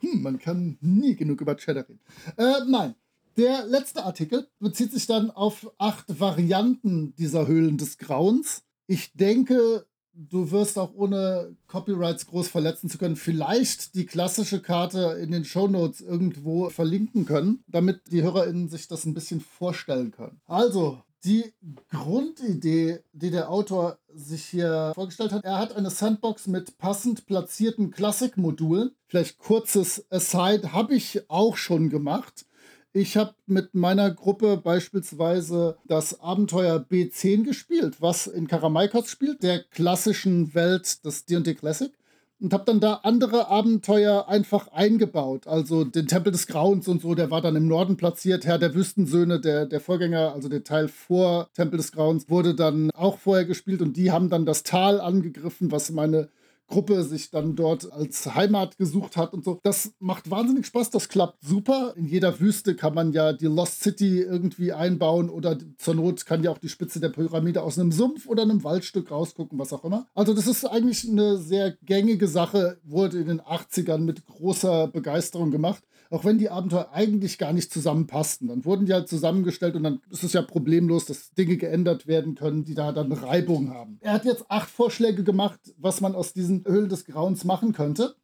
Hm, 0.00 0.22
man 0.22 0.38
kann 0.38 0.78
nie 0.80 1.14
genug 1.14 1.40
über 1.40 1.56
Cheddar 1.56 1.86
reden. 1.88 2.00
Äh, 2.36 2.64
nein. 2.66 2.94
Der 3.36 3.64
letzte 3.66 4.04
Artikel 4.04 4.48
bezieht 4.58 4.92
sich 4.92 5.06
dann 5.06 5.30
auf 5.30 5.70
acht 5.78 6.20
Varianten 6.20 7.14
dieser 7.14 7.46
Höhlen 7.46 7.78
des 7.78 7.96
Grauens 7.96 8.64
ich 8.90 9.12
denke, 9.12 9.86
du 10.12 10.50
wirst 10.50 10.76
auch 10.76 10.92
ohne 10.94 11.56
Copyrights 11.68 12.26
groß 12.26 12.48
verletzen 12.48 12.90
zu 12.90 12.98
können, 12.98 13.14
vielleicht 13.14 13.94
die 13.94 14.04
klassische 14.04 14.60
Karte 14.60 15.16
in 15.22 15.30
den 15.30 15.44
Show 15.44 15.68
Notes 15.68 16.00
irgendwo 16.00 16.70
verlinken 16.70 17.24
können, 17.24 17.62
damit 17.68 18.10
die 18.10 18.24
HörerInnen 18.24 18.68
sich 18.68 18.88
das 18.88 19.04
ein 19.04 19.14
bisschen 19.14 19.40
vorstellen 19.40 20.10
können. 20.10 20.40
Also, 20.46 21.00
die 21.22 21.52
Grundidee, 21.90 22.98
die 23.12 23.30
der 23.30 23.48
Autor 23.48 23.98
sich 24.12 24.44
hier 24.46 24.90
vorgestellt 24.92 25.30
hat, 25.30 25.44
er 25.44 25.58
hat 25.58 25.76
eine 25.76 25.90
Sandbox 25.90 26.48
mit 26.48 26.76
passend 26.76 27.26
platzierten 27.26 27.92
Klassikmodulen. 27.92 28.90
Vielleicht 29.06 29.38
kurzes 29.38 30.04
Aside 30.10 30.72
habe 30.72 30.96
ich 30.96 31.30
auch 31.30 31.56
schon 31.56 31.90
gemacht. 31.90 32.44
Ich 32.92 33.16
habe 33.16 33.34
mit 33.46 33.72
meiner 33.72 34.10
Gruppe 34.10 34.56
beispielsweise 34.56 35.76
das 35.86 36.18
Abenteuer 36.20 36.84
B10 36.90 37.44
gespielt, 37.44 38.02
was 38.02 38.26
in 38.26 38.48
Karamaikos 38.48 39.08
spielt, 39.08 39.44
der 39.44 39.62
klassischen 39.62 40.54
Welt 40.54 41.04
des 41.04 41.24
D&D 41.24 41.54
Classic. 41.54 41.92
Und 42.40 42.52
habe 42.52 42.64
dann 42.64 42.80
da 42.80 42.94
andere 43.04 43.48
Abenteuer 43.48 44.26
einfach 44.26 44.68
eingebaut. 44.68 45.46
Also 45.46 45.84
den 45.84 46.08
Tempel 46.08 46.32
des 46.32 46.48
Grauens 46.48 46.88
und 46.88 47.02
so, 47.02 47.14
der 47.14 47.30
war 47.30 47.42
dann 47.42 47.54
im 47.54 47.68
Norden 47.68 47.96
platziert. 47.96 48.44
Herr 48.44 48.58
der 48.58 48.74
Wüstensöhne, 48.74 49.38
der, 49.40 49.66
der 49.66 49.80
Vorgänger, 49.80 50.32
also 50.32 50.48
der 50.48 50.64
Teil 50.64 50.88
vor 50.88 51.48
Tempel 51.54 51.76
des 51.76 51.92
Grauens, 51.92 52.28
wurde 52.28 52.54
dann 52.54 52.90
auch 52.92 53.18
vorher 53.18 53.44
gespielt. 53.44 53.82
Und 53.82 53.96
die 53.96 54.10
haben 54.10 54.30
dann 54.30 54.46
das 54.46 54.62
Tal 54.62 55.00
angegriffen, 55.00 55.70
was 55.70 55.90
meine 55.90 56.28
Gruppe 56.70 57.04
sich 57.04 57.30
dann 57.30 57.56
dort 57.56 57.92
als 57.92 58.34
Heimat 58.34 58.78
gesucht 58.78 59.16
hat 59.16 59.34
und 59.34 59.44
so. 59.44 59.60
Das 59.62 59.92
macht 59.98 60.30
wahnsinnig 60.30 60.66
Spaß, 60.66 60.90
das 60.90 61.08
klappt 61.08 61.44
super. 61.44 61.92
In 61.96 62.06
jeder 62.06 62.40
Wüste 62.40 62.74
kann 62.74 62.94
man 62.94 63.12
ja 63.12 63.32
die 63.32 63.46
Lost 63.46 63.82
City 63.82 64.20
irgendwie 64.20 64.72
einbauen 64.72 65.28
oder 65.28 65.58
zur 65.76 65.96
Not 65.96 66.24
kann 66.24 66.42
ja 66.42 66.50
auch 66.50 66.58
die 66.58 66.68
Spitze 66.68 67.00
der 67.00 67.10
Pyramide 67.10 67.62
aus 67.62 67.78
einem 67.78 67.92
Sumpf 67.92 68.26
oder 68.26 68.42
einem 68.42 68.64
Waldstück 68.64 69.10
rausgucken, 69.10 69.58
was 69.58 69.72
auch 69.72 69.84
immer. 69.84 70.06
Also 70.14 70.32
das 70.32 70.46
ist 70.46 70.64
eigentlich 70.64 71.06
eine 71.06 71.36
sehr 71.36 71.76
gängige 71.82 72.28
Sache, 72.28 72.78
wurde 72.84 73.18
in 73.18 73.26
den 73.26 73.40
80ern 73.40 73.98
mit 73.98 74.24
großer 74.26 74.88
Begeisterung 74.88 75.50
gemacht 75.50 75.82
auch 76.10 76.24
wenn 76.24 76.38
die 76.38 76.50
Abenteuer 76.50 76.90
eigentlich 76.92 77.38
gar 77.38 77.52
nicht 77.52 77.72
zusammenpassten. 77.72 78.48
Dann 78.48 78.64
wurden 78.64 78.84
die 78.84 78.92
halt 78.92 79.08
zusammengestellt 79.08 79.76
und 79.76 79.84
dann 79.84 80.00
ist 80.10 80.24
es 80.24 80.32
ja 80.32 80.42
problemlos, 80.42 81.06
dass 81.06 81.30
Dinge 81.30 81.56
geändert 81.56 82.08
werden 82.08 82.34
können, 82.34 82.64
die 82.64 82.74
da 82.74 82.90
dann 82.92 83.12
Reibung 83.12 83.70
haben. 83.70 83.98
Er 84.00 84.12
hat 84.12 84.24
jetzt 84.24 84.44
acht 84.48 84.68
Vorschläge 84.68 85.22
gemacht, 85.22 85.60
was 85.78 86.00
man 86.00 86.16
aus 86.16 86.32
diesen 86.32 86.64
Höhlen 86.64 86.88
des 86.88 87.04
Grauens 87.04 87.44
machen 87.44 87.72
könnte. 87.72 88.16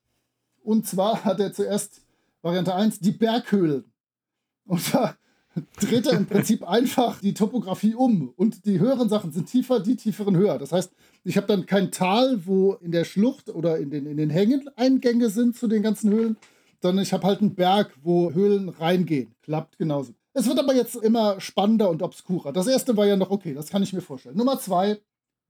Und 0.63 0.87
zwar 0.87 1.25
hat 1.25 1.39
er 1.39 1.53
zuerst 1.53 2.03
Variante 2.43 2.75
1 2.75 2.99
die 2.99 3.13
Berghöhlen. 3.13 3.85
Und 4.67 4.93
da 4.93 5.17
dreht 5.81 6.07
er 6.07 6.15
im 6.15 6.27
Prinzip 6.27 6.69
einfach 6.69 7.21
die 7.21 7.35
Topografie 7.35 7.95
um. 7.95 8.33
Und 8.37 8.67
die 8.67 8.81
höheren 8.81 9.09
Sachen 9.09 9.31
sind 9.31 9.47
tiefer, 9.47 9.79
die 9.79 9.95
tieferen 9.95 10.37
höher. 10.37 10.59
Das 10.59 10.73
heißt, 10.73 10.93
ich 11.23 11.37
habe 11.37 11.47
dann 11.47 11.67
kein 11.67 11.93
Tal, 11.93 12.45
wo 12.47 12.75
in 12.75 12.91
der 12.91 13.05
Schlucht 13.05 13.49
oder 13.49 13.79
in 13.79 13.91
den, 13.91 14.07
in 14.07 14.17
den 14.17 14.31
Hängen 14.31 14.69
Eingänge 14.75 15.31
sind 15.31 15.57
zu 15.57 15.69
den 15.69 15.85
ganzen 15.85 16.11
Höhlen, 16.11 16.37
sondern 16.87 17.03
ich 17.03 17.13
habe 17.13 17.27
halt 17.27 17.41
einen 17.41 17.55
Berg, 17.55 17.93
wo 18.03 18.33
Höhlen 18.33 18.69
reingehen. 18.69 19.35
Klappt 19.43 19.77
genauso. 19.77 20.15
Es 20.35 20.47
wird 20.47 20.59
aber 20.59 20.75
jetzt 20.75 20.95
immer 20.95 21.41
spannender 21.41 21.91
und 21.91 22.03
obskurer. 22.03 22.53
Das 22.53 22.69
erste 22.69 22.97
war 22.97 23.07
ja 23.07 23.17
noch 23.17 23.31
okay, 23.31 23.55
das 23.55 23.71
kann 23.71 23.83
ich 23.83 23.93
mir 23.93 24.03
vorstellen. 24.03 24.37
Nummer 24.37 24.61
zwei, 24.61 25.01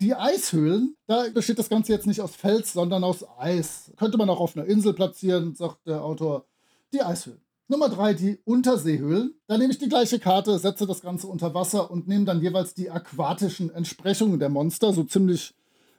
die 0.01 0.14
Eishöhlen. 0.14 0.97
Da 1.07 1.26
besteht 1.34 1.59
das 1.59 1.68
Ganze 1.68 1.93
jetzt 1.93 2.07
nicht 2.07 2.22
aus 2.22 2.34
Fels, 2.34 2.72
sondern 2.72 3.05
aus 3.05 3.24
Eis. 3.39 3.93
Könnte 3.97 4.16
man 4.16 4.30
auch 4.30 4.41
auf 4.41 4.57
einer 4.57 4.66
Insel 4.66 4.95
platzieren, 4.95 5.55
sagt 5.55 5.87
der 5.87 6.03
Autor. 6.03 6.47
Die 6.95 7.03
Eishöhlen. 7.03 7.41
Nummer 7.68 7.91
drei, 7.91 8.14
die 8.14 8.39
Unterseehöhlen. 8.45 9.34
Da 9.47 9.59
nehme 9.59 9.72
ich 9.72 9.78
die 9.78 9.89
gleiche 9.89 10.18
Karte, 10.18 10.59
setze 10.59 10.87
das 10.87 11.03
Ganze 11.03 11.26
unter 11.26 11.53
Wasser 11.53 11.91
und 11.91 12.09
nehme 12.09 12.24
dann 12.24 12.41
jeweils 12.41 12.72
die 12.72 12.91
aquatischen 12.91 13.74
Entsprechungen 13.74 14.39
der 14.39 14.49
Monster. 14.49 14.93
So 14.93 15.05
ziemlich 15.05 15.53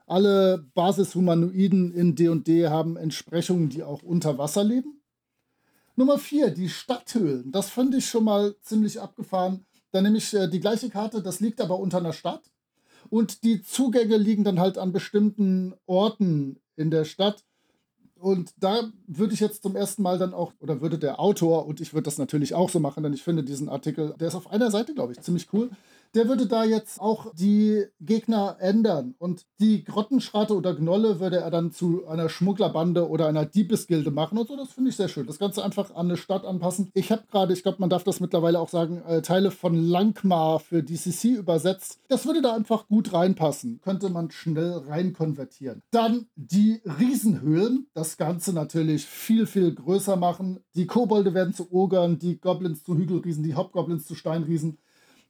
alle 0.07 0.65
Basishumanoiden 0.73 1.93
in 1.93 2.15
D&D 2.15 2.69
haben 2.69 2.95
Entsprechungen, 2.95 3.69
die 3.69 3.83
auch 3.83 4.01
unter 4.01 4.37
Wasser 4.37 4.63
leben. 4.63 4.96
Nummer 5.97 6.19
vier, 6.19 6.51
die 6.51 6.69
Stadthöhlen. 6.69 7.51
Das 7.51 7.71
fand 7.71 7.95
ich 7.95 8.07
schon 8.07 8.23
mal 8.23 8.55
ziemlich 8.61 9.01
abgefahren. 9.01 9.65
Da 9.91 9.99
nehme 9.99 10.19
ich 10.19 10.31
äh, 10.33 10.47
die 10.47 10.59
gleiche 10.59 10.89
Karte, 10.89 11.23
das 11.23 11.39
liegt 11.39 11.59
aber 11.59 11.79
unter 11.79 11.97
einer 11.97 12.13
Stadt. 12.13 12.43
Und 13.09 13.43
die 13.43 13.63
Zugänge 13.63 14.17
liegen 14.17 14.43
dann 14.43 14.59
halt 14.59 14.77
an 14.77 14.91
bestimmten 14.91 15.73
Orten 15.87 16.59
in 16.75 16.91
der 16.91 17.03
Stadt. 17.03 17.43
Und 18.19 18.53
da 18.59 18.91
würde 19.07 19.33
ich 19.33 19.39
jetzt 19.39 19.63
zum 19.63 19.75
ersten 19.75 20.03
Mal 20.03 20.19
dann 20.19 20.35
auch, 20.35 20.53
oder 20.59 20.81
würde 20.81 20.99
der 20.99 21.19
Autor, 21.19 21.65
und 21.65 21.81
ich 21.81 21.93
würde 21.93 22.03
das 22.05 22.19
natürlich 22.19 22.53
auch 22.53 22.69
so 22.69 22.79
machen, 22.79 23.01
denn 23.01 23.13
ich 23.13 23.23
finde 23.23 23.43
diesen 23.43 23.67
Artikel, 23.67 24.13
der 24.19 24.27
ist 24.27 24.35
auf 24.35 24.51
einer 24.51 24.69
Seite, 24.69 24.93
glaube 24.93 25.13
ich, 25.13 25.21
ziemlich 25.21 25.51
cool 25.51 25.71
der 26.15 26.27
würde 26.27 26.47
da 26.47 26.63
jetzt 26.63 26.99
auch 26.99 27.33
die 27.33 27.85
Gegner 27.99 28.57
ändern. 28.59 29.15
Und 29.17 29.45
die 29.59 29.83
Grottenschrate 29.83 30.55
oder 30.55 30.75
Gnolle 30.75 31.19
würde 31.19 31.37
er 31.37 31.51
dann 31.51 31.71
zu 31.71 32.07
einer 32.07 32.29
Schmugglerbande 32.29 33.07
oder 33.07 33.27
einer 33.27 33.45
Diebesgilde 33.45 34.11
machen 34.11 34.37
und 34.37 34.47
so. 34.47 34.55
Das 34.55 34.73
finde 34.73 34.89
ich 34.89 34.95
sehr 34.95 35.07
schön. 35.07 35.27
Das 35.27 35.39
Ganze 35.39 35.63
einfach 35.63 35.91
an 35.91 36.07
eine 36.07 36.17
Stadt 36.17 36.45
anpassen. 36.45 36.89
Ich 36.93 37.11
habe 37.11 37.23
gerade, 37.29 37.53
ich 37.53 37.63
glaube, 37.63 37.77
man 37.79 37.89
darf 37.89 38.03
das 38.03 38.19
mittlerweile 38.19 38.59
auch 38.59 38.69
sagen, 38.69 39.01
äh, 39.07 39.21
Teile 39.21 39.51
von 39.51 39.75
Langmar 39.75 40.59
für 40.59 40.83
DCC 40.83 41.35
übersetzt. 41.35 41.99
Das 42.07 42.25
würde 42.25 42.41
da 42.41 42.55
einfach 42.55 42.87
gut 42.87 43.13
reinpassen. 43.13 43.79
Könnte 43.81 44.09
man 44.09 44.31
schnell 44.31 44.83
rein 44.87 45.13
konvertieren. 45.13 45.81
Dann 45.91 46.27
die 46.35 46.81
Riesenhöhlen. 46.99 47.87
Das 47.93 48.17
Ganze 48.17 48.53
natürlich 48.53 49.05
viel, 49.05 49.45
viel 49.45 49.73
größer 49.73 50.15
machen. 50.15 50.59
Die 50.75 50.87
Kobolde 50.87 51.33
werden 51.33 51.53
zu 51.53 51.71
Ogern, 51.71 52.19
die 52.19 52.39
Goblins 52.39 52.83
zu 52.83 52.95
Hügelriesen, 52.97 53.43
die 53.43 53.55
Hauptgoblins 53.55 54.05
zu 54.05 54.15
Steinriesen. 54.15 54.77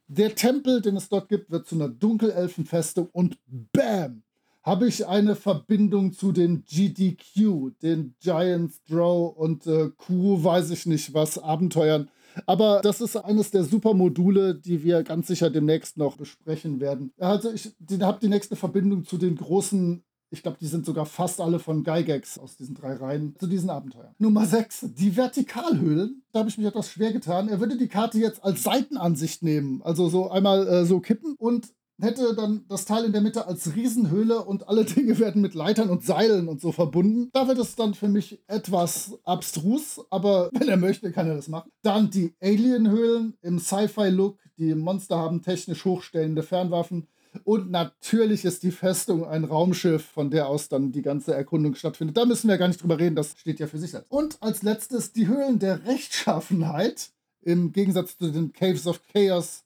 Der 0.10 0.36
Tempel, 0.36 0.82
den 0.82 0.96
es 0.96 1.10
dort 1.10 1.28
gibt, 1.28 1.52
wird 1.52 1.68
zu 1.68 1.76
einer 1.76 1.90
Dunkelelfenfestung 1.90 3.10
und 3.12 3.38
bam, 3.74 4.24
habe 4.64 4.88
ich 4.88 5.06
eine 5.06 5.36
Verbindung 5.36 6.14
zu 6.14 6.32
den 6.32 6.64
GDQ, 6.64 7.72
den 7.82 8.16
Giants 8.22 8.82
Draw 8.84 9.34
und 9.36 9.68
äh, 9.68 9.90
Q, 9.98 10.44
weiß 10.44 10.72
ich 10.72 10.86
nicht 10.86 11.14
was, 11.14 11.38
Abenteuern. 11.38 12.10
Aber 12.46 12.82
das 12.82 13.02
ist 13.02 13.18
eines 13.18 13.52
der 13.52 13.64
Supermodule, 13.64 14.56
die 14.56 14.84
wir 14.84 15.04
ganz 15.04 15.28
sicher 15.28 15.50
demnächst 15.50 15.98
noch 15.98 16.18
besprechen 16.18 16.80
werden. 16.80 17.12
Also 17.18 17.52
ich 17.52 17.72
habe 18.02 18.20
die 18.22 18.30
nächste 18.30 18.56
Verbindung 18.56 19.06
zu 19.06 19.18
den 19.18 19.36
großen 19.36 20.04
ich 20.30 20.44
glaube, 20.44 20.58
die 20.60 20.68
sind 20.68 20.86
sogar 20.86 21.06
fast 21.06 21.40
alle 21.40 21.60
von 21.60 21.84
Gygax 21.84 22.38
aus 22.38 22.58
diesen 22.58 22.76
drei 22.76 22.94
Reihen 22.94 23.36
zu 23.40 23.48
diesen 23.48 23.70
Abenteuern. 23.70 24.14
Nummer 24.18 24.46
6, 24.46 24.88
die 24.96 25.16
Vertikalhöhlen. 25.16 26.24
Da 26.32 26.40
habe 26.40 26.50
ich 26.50 26.58
mich 26.58 26.68
etwas 26.68 26.90
schwer 26.90 27.14
getan. 27.14 27.48
Er 27.48 27.60
würde 27.60 27.78
die 27.78 27.88
Karte 27.88 28.20
jetzt 28.20 28.44
als 28.44 28.64
Seitenansicht 28.64 29.44
nehmen. 29.44 29.82
Also 29.84 30.10
so 30.10 30.30
einmal 30.30 30.68
äh, 30.68 30.86
so 30.86 31.00
kippen 31.00 31.36
und 31.38 31.70
hätte 32.00 32.36
dann 32.36 32.66
das 32.68 32.86
Teil 32.86 33.06
in 33.06 33.12
der 33.12 33.22
Mitte 33.22 33.48
als 33.48 33.76
Riesenhöhle 33.76 34.44
und 34.44 34.68
alle 34.68 34.86
Dinge 34.86 35.18
werden 35.20 35.42
mit 35.42 35.54
Leitern 35.54 35.90
und 35.90 36.04
Seilen 36.04 36.48
und 36.48 36.62
so 36.62 36.72
verbunden. 36.72 37.30
Da 37.34 37.48
wird 37.48 37.58
es 37.58 37.76
dann 37.76 37.94
für 37.94 38.08
mich 38.08 38.44
etwas 38.48 39.18
abstrus, 39.24 40.06
aber 40.10 40.50
wenn 40.54 40.68
er 40.68 40.78
möchte, 40.78 41.12
kann 41.12 41.28
er 41.28 41.36
das 41.36 41.48
machen. 41.48 41.72
Dann 41.84 42.10
die 42.10 42.36
Alienhöhlen 42.42 43.38
im 43.42 43.60
Sci-Fi-Look. 43.60 44.40
Die 44.58 44.76
Monster 44.76 45.18
haben 45.18 45.42
technisch 45.42 45.86
hochstellende 45.86 46.44
Fernwaffen. 46.44 47.08
Und 47.44 47.72
natürlich 47.72 48.46
ist 48.46 48.64
die 48.64 48.72
Festung 48.72 49.26
ein 49.26 49.44
Raumschiff, 49.44 50.04
von 50.06 50.30
der 50.30 50.48
aus 50.48 50.70
dann 50.70 50.92
die 50.92 51.02
ganze 51.02 51.34
Erkundung 51.34 51.76
stattfindet. 51.76 52.18
Da 52.18 52.26
müssen 52.26 52.50
wir 52.50 52.58
gar 52.58 52.68
nicht 52.68 52.82
drüber 52.82 53.00
reden, 53.00 53.16
das 53.16 53.36
steht 53.38 53.60
ja 53.60 53.68
für 53.68 53.78
sich 53.78 53.92
selbst. 53.92 54.12
Und 54.12 54.42
als 54.42 54.64
letztes 54.64 55.14
die 55.14 55.28
Höhlen 55.28 55.60
der 55.60 55.86
Rechtschaffenheit, 55.86 57.12
im 57.42 57.72
Gegensatz 57.72 58.18
zu 58.18 58.32
den 58.32 58.52
Caves 58.52 58.88
of 58.88 59.02
Chaos, 59.14 59.64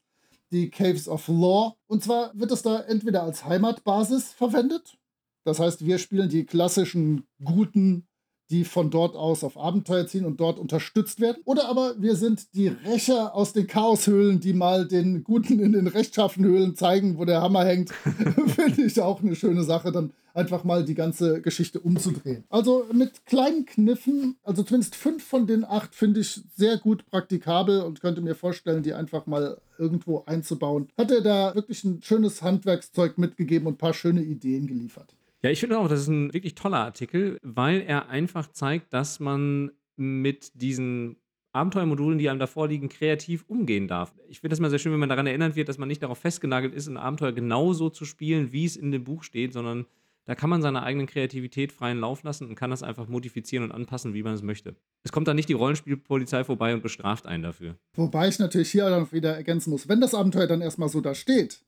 die 0.51 0.69
Caves 0.69 1.07
of 1.07 1.27
Law. 1.27 1.75
Und 1.87 2.03
zwar 2.03 2.31
wird 2.37 2.51
es 2.51 2.61
da 2.61 2.81
entweder 2.81 3.23
als 3.23 3.45
Heimatbasis 3.45 4.33
verwendet, 4.33 4.97
das 5.43 5.59
heißt, 5.59 5.85
wir 5.85 5.97
spielen 5.97 6.29
die 6.29 6.45
klassischen 6.45 7.27
guten 7.43 8.07
die 8.51 8.65
von 8.65 8.91
dort 8.91 9.15
aus 9.15 9.43
auf 9.43 9.57
Abenteuer 9.57 10.05
ziehen 10.05 10.25
und 10.25 10.39
dort 10.39 10.59
unterstützt 10.59 11.21
werden. 11.21 11.41
Oder 11.45 11.69
aber 11.69 11.95
wir 11.97 12.15
sind 12.15 12.53
die 12.53 12.67
Rächer 12.67 13.33
aus 13.33 13.53
den 13.53 13.65
Chaoshöhlen, 13.65 14.39
die 14.41 14.53
mal 14.53 14.87
den 14.87 15.23
Guten 15.23 15.59
in 15.59 15.71
den 15.71 15.87
rechtschaffenen 15.87 16.49
Höhlen 16.49 16.75
zeigen, 16.75 17.17
wo 17.17 17.25
der 17.25 17.41
Hammer 17.41 17.65
hängt. 17.65 17.91
Finde 18.47 18.83
ich 18.83 18.99
auch 18.99 19.21
eine 19.21 19.35
schöne 19.35 19.63
Sache, 19.63 19.91
dann 19.91 20.11
einfach 20.33 20.63
mal 20.63 20.83
die 20.83 20.95
ganze 20.95 21.41
Geschichte 21.41 21.79
umzudrehen. 21.79 22.43
Also 22.49 22.85
mit 22.93 23.25
kleinen 23.25 23.65
Kniffen, 23.65 24.35
also 24.43 24.63
zumindest 24.63 24.95
fünf 24.95 25.23
von 25.23 25.47
den 25.47 25.63
acht 25.63 25.95
finde 25.95 26.21
ich 26.21 26.41
sehr 26.55 26.77
gut 26.77 27.05
praktikabel 27.09 27.81
und 27.81 28.01
könnte 28.01 28.21
mir 28.21 28.35
vorstellen, 28.35 28.83
die 28.83 28.93
einfach 28.93 29.25
mal 29.25 29.59
irgendwo 29.77 30.23
einzubauen. 30.25 30.89
Hat 30.97 31.11
er 31.11 31.21
da 31.21 31.55
wirklich 31.55 31.83
ein 31.83 32.01
schönes 32.03 32.41
Handwerkszeug 32.41 33.17
mitgegeben 33.17 33.67
und 33.67 33.73
ein 33.73 33.77
paar 33.77 33.93
schöne 33.93 34.21
Ideen 34.21 34.67
geliefert. 34.67 35.15
Ja, 35.43 35.49
ich 35.49 35.59
finde 35.59 35.79
auch, 35.79 35.87
das 35.87 36.01
ist 36.01 36.07
ein 36.07 36.33
wirklich 36.33 36.55
toller 36.55 36.77
Artikel, 36.77 37.37
weil 37.41 37.81
er 37.81 38.09
einfach 38.09 38.47
zeigt, 38.51 38.93
dass 38.93 39.19
man 39.19 39.71
mit 39.95 40.51
diesen 40.61 41.17
Abenteuermodulen, 41.51 42.19
die 42.19 42.29
einem 42.29 42.39
davor 42.39 42.67
liegen, 42.67 42.89
kreativ 42.89 43.43
umgehen 43.47 43.87
darf. 43.87 44.13
Ich 44.29 44.39
finde 44.39 44.53
das 44.53 44.59
mal 44.59 44.69
sehr 44.69 44.79
schön, 44.79 44.93
wenn 44.93 44.99
man 44.99 45.09
daran 45.09 45.27
erinnert 45.27 45.55
wird, 45.55 45.67
dass 45.67 45.77
man 45.77 45.87
nicht 45.87 46.01
darauf 46.01 46.19
festgenagelt 46.19 46.73
ist, 46.73 46.87
ein 46.87 46.97
Abenteuer 46.97 47.33
genauso 47.33 47.89
zu 47.89 48.05
spielen, 48.05 48.51
wie 48.51 48.65
es 48.65 48.77
in 48.77 48.91
dem 48.91 49.03
Buch 49.03 49.23
steht, 49.23 49.51
sondern 49.51 49.85
da 50.25 50.35
kann 50.35 50.49
man 50.49 50.61
seine 50.61 50.83
eigenen 50.83 51.07
Kreativität 51.07 51.71
freien 51.71 51.99
Lauf 51.99 52.23
lassen 52.23 52.47
und 52.47 52.55
kann 52.55 52.69
das 52.69 52.83
einfach 52.83 53.07
modifizieren 53.07 53.65
und 53.65 53.71
anpassen, 53.71 54.13
wie 54.13 54.23
man 54.23 54.35
es 54.35 54.43
möchte. 54.43 54.75
Es 55.03 55.11
kommt 55.11 55.27
dann 55.27 55.35
nicht 55.35 55.49
die 55.49 55.53
Rollenspielpolizei 55.53 56.43
vorbei 56.43 56.73
und 56.73 56.83
bestraft 56.83 57.25
einen 57.25 57.43
dafür. 57.43 57.75
Wobei 57.95 58.27
ich 58.27 58.37
natürlich 58.37 58.71
hier 58.71 58.89
dann 58.89 59.11
wieder 59.11 59.35
ergänzen 59.35 59.71
muss, 59.71 59.89
wenn 59.89 59.99
das 59.99 60.13
Abenteuer 60.13 60.47
dann 60.47 60.61
erstmal 60.61 60.89
so 60.89 61.01
da 61.01 61.15
steht, 61.15 61.65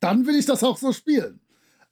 dann 0.00 0.26
will 0.26 0.36
ich 0.36 0.46
das 0.46 0.62
auch 0.62 0.76
so 0.76 0.92
spielen. 0.92 1.40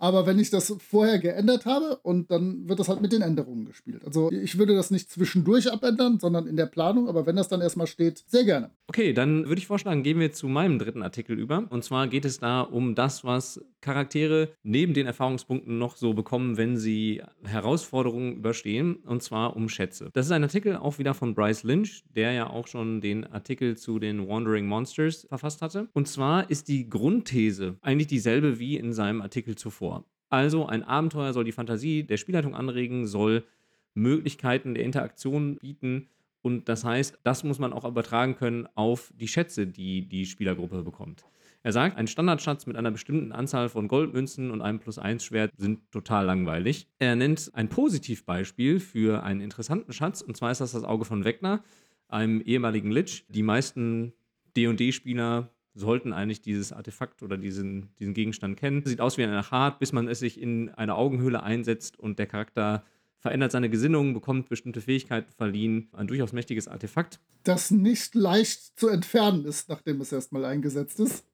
Aber 0.05 0.27
wenn 0.27 0.39
ich 0.39 0.51
das 0.51 0.77
vorher 0.87 1.19
geändert 1.19 1.65
habe 1.65 1.97
und 2.03 2.31
dann 2.31 2.69
wird 2.69 2.79
das 2.79 2.91
halt 2.91 3.01
mit 3.01 3.11
den 3.11 3.23
Änderungen 3.23 3.65
gespielt. 3.65 4.05
Also 4.05 4.31
ich 4.31 4.59
würde 4.59 4.75
das 4.75 4.91
nicht 4.91 5.11
zwischendurch 5.11 5.73
abändern, 5.73 6.21
sondern 6.21 6.47
in 6.47 6.59
der 6.59 6.67
Planung. 6.67 7.09
Aber 7.09 7.25
wenn 7.25 7.37
das 7.37 7.49
dann 7.49 7.63
erstmal 7.63 7.87
steht, 7.87 8.23
sehr 8.27 8.45
gerne. 8.45 8.71
Okay, 8.87 9.15
dann 9.15 9.47
würde 9.47 9.61
ich 9.61 9.67
vorschlagen, 9.67 10.03
gehen 10.03 10.21
wir 10.21 10.31
zu 10.31 10.47
meinem 10.47 10.79
dritten 10.79 11.03
Artikel 11.03 11.39
über. 11.39 11.65
Und 11.71 11.85
zwar 11.85 12.07
geht 12.07 12.27
es 12.27 12.39
da 12.39 12.61
um 12.61 12.95
das, 12.95 13.25
was 13.25 13.65
Charaktere 13.85 14.49
neben 14.65 14.95
den 14.95 15.07
Erfahrungspunkten 15.07 15.79
noch 15.79 15.97
so 15.97 16.13
bekommen, 16.13 16.57
wenn 16.57 16.77
sie 16.77 17.23
Herausforderungen 17.45 18.37
überstehen. 18.37 18.97
Und 18.97 19.23
zwar 19.23 19.55
um 19.55 19.69
Schätze. 19.69 20.11
Das 20.13 20.27
ist 20.27 20.33
ein 20.33 20.43
Artikel 20.43 20.77
auch 20.77 20.99
wieder 20.99 21.15
von 21.15 21.35
Bryce 21.35 21.63
Lynch, 21.63 22.03
der 22.17 22.33
ja 22.33 22.51
auch 22.51 22.67
schon 22.67 23.01
den 23.01 23.25
Artikel 23.27 23.77
zu 23.77 23.99
den 23.99 24.27
Wandering 24.27 24.67
Monsters 24.67 25.27
verfasst 25.29 25.63
hatte. 25.63 25.89
Und 25.93 26.09
zwar 26.09 26.51
ist 26.51 26.69
die 26.69 26.89
Grundthese 26.89 27.77
eigentlich 27.81 28.09
dieselbe 28.09 28.59
wie 28.59 28.77
in 28.77 28.93
seinem 28.93 29.23
Artikel 29.23 29.55
zuvor 29.55 29.75
vor. 29.75 30.05
Also 30.31 30.67
ein 30.67 30.83
Abenteuer 30.83 31.33
soll 31.33 31.45
die 31.45 31.53
Fantasie 31.53 32.05
der 32.05 32.17
Spielleitung 32.17 32.55
anregen, 32.55 33.07
soll 33.07 33.45
Möglichkeiten 33.93 34.75
der 34.75 34.85
Interaktion 34.85 35.57
bieten 35.57 36.09
und 36.43 36.69
das 36.69 36.85
heißt, 36.85 37.19
das 37.23 37.45
muss 37.45 37.59
man 37.59 37.73
auch 37.73 37.85
übertragen 37.85 38.37
können 38.37 38.67
auf 38.75 39.13
die 39.19 39.29
Schätze, 39.29 39.67
die 39.67 40.09
die 40.09 40.27
Spielergruppe 40.27 40.83
bekommt. 40.83 41.25
Er 41.65 41.73
sagt, 41.73 41.97
ein 41.97 42.07
Standardschatz 42.07 42.67
mit 42.67 42.77
einer 42.77 42.91
bestimmten 42.91 43.33
Anzahl 43.33 43.71
von 43.71 43.89
Goldmünzen 43.89 44.51
und 44.51 44.61
einem 44.61 44.81
Plus-1-Schwert 44.81 45.51
sind 45.57 45.91
total 45.91 46.27
langweilig. 46.27 46.87
Er 46.99 47.17
nennt 47.17 47.51
ein 47.55 47.71
Positivbeispiel 47.71 48.81
für 48.81 49.23
einen 49.23 49.41
interessanten 49.41 49.95
Schatz, 49.95 50.21
und 50.21 50.37
zwar 50.37 50.53
ist 50.53 50.61
das 50.61 50.73
das 50.73 50.85
Auge 50.85 51.07
von 51.07 51.25
Wegner, 51.25 51.65
einem 52.07 52.43
ehemaligen 52.43 52.91
Lich. 52.91 53.25
Die 53.31 53.43
meisten 53.43 54.13
D&D-Spieler 54.59 55.49
sollten 55.73 56.13
eigentlich 56.13 56.43
dieses 56.43 56.71
Artefakt 56.71 57.23
oder 57.23 57.39
diesen, 57.39 57.89
diesen 57.99 58.13
Gegenstand 58.13 58.59
kennen. 58.59 58.85
Sieht 58.85 59.01
aus 59.01 59.17
wie 59.17 59.25
ein 59.25 59.33
Achat, 59.33 59.79
bis 59.79 59.95
man 59.95 60.07
es 60.07 60.19
sich 60.19 60.39
in 60.39 60.69
eine 60.69 60.95
Augenhöhle 60.95 61.43
einsetzt 61.43 61.99
und 61.99 62.19
der 62.19 62.27
Charakter 62.27 62.85
verändert 63.21 63.53
seine 63.53 63.71
Gesinnung, 63.71 64.13
bekommt 64.13 64.51
bestimmte 64.51 64.83
Fähigkeiten 64.83 65.33
verliehen. 65.33 65.89
Ein 65.93 66.09
durchaus 66.09 66.35
mächtiges 66.35 66.69
Artefakt. 66.69 67.21
Das 67.43 67.71
nicht 67.71 68.15
leicht 68.15 68.79
zu 68.79 68.89
entfernen 68.89 69.47
ist, 69.47 69.71
nachdem 69.71 70.03
es 70.03 70.13
erstmal 70.13 70.45
eingesetzt 70.45 71.01
ist. 71.01 71.25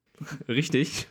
Richtig. 0.47 1.07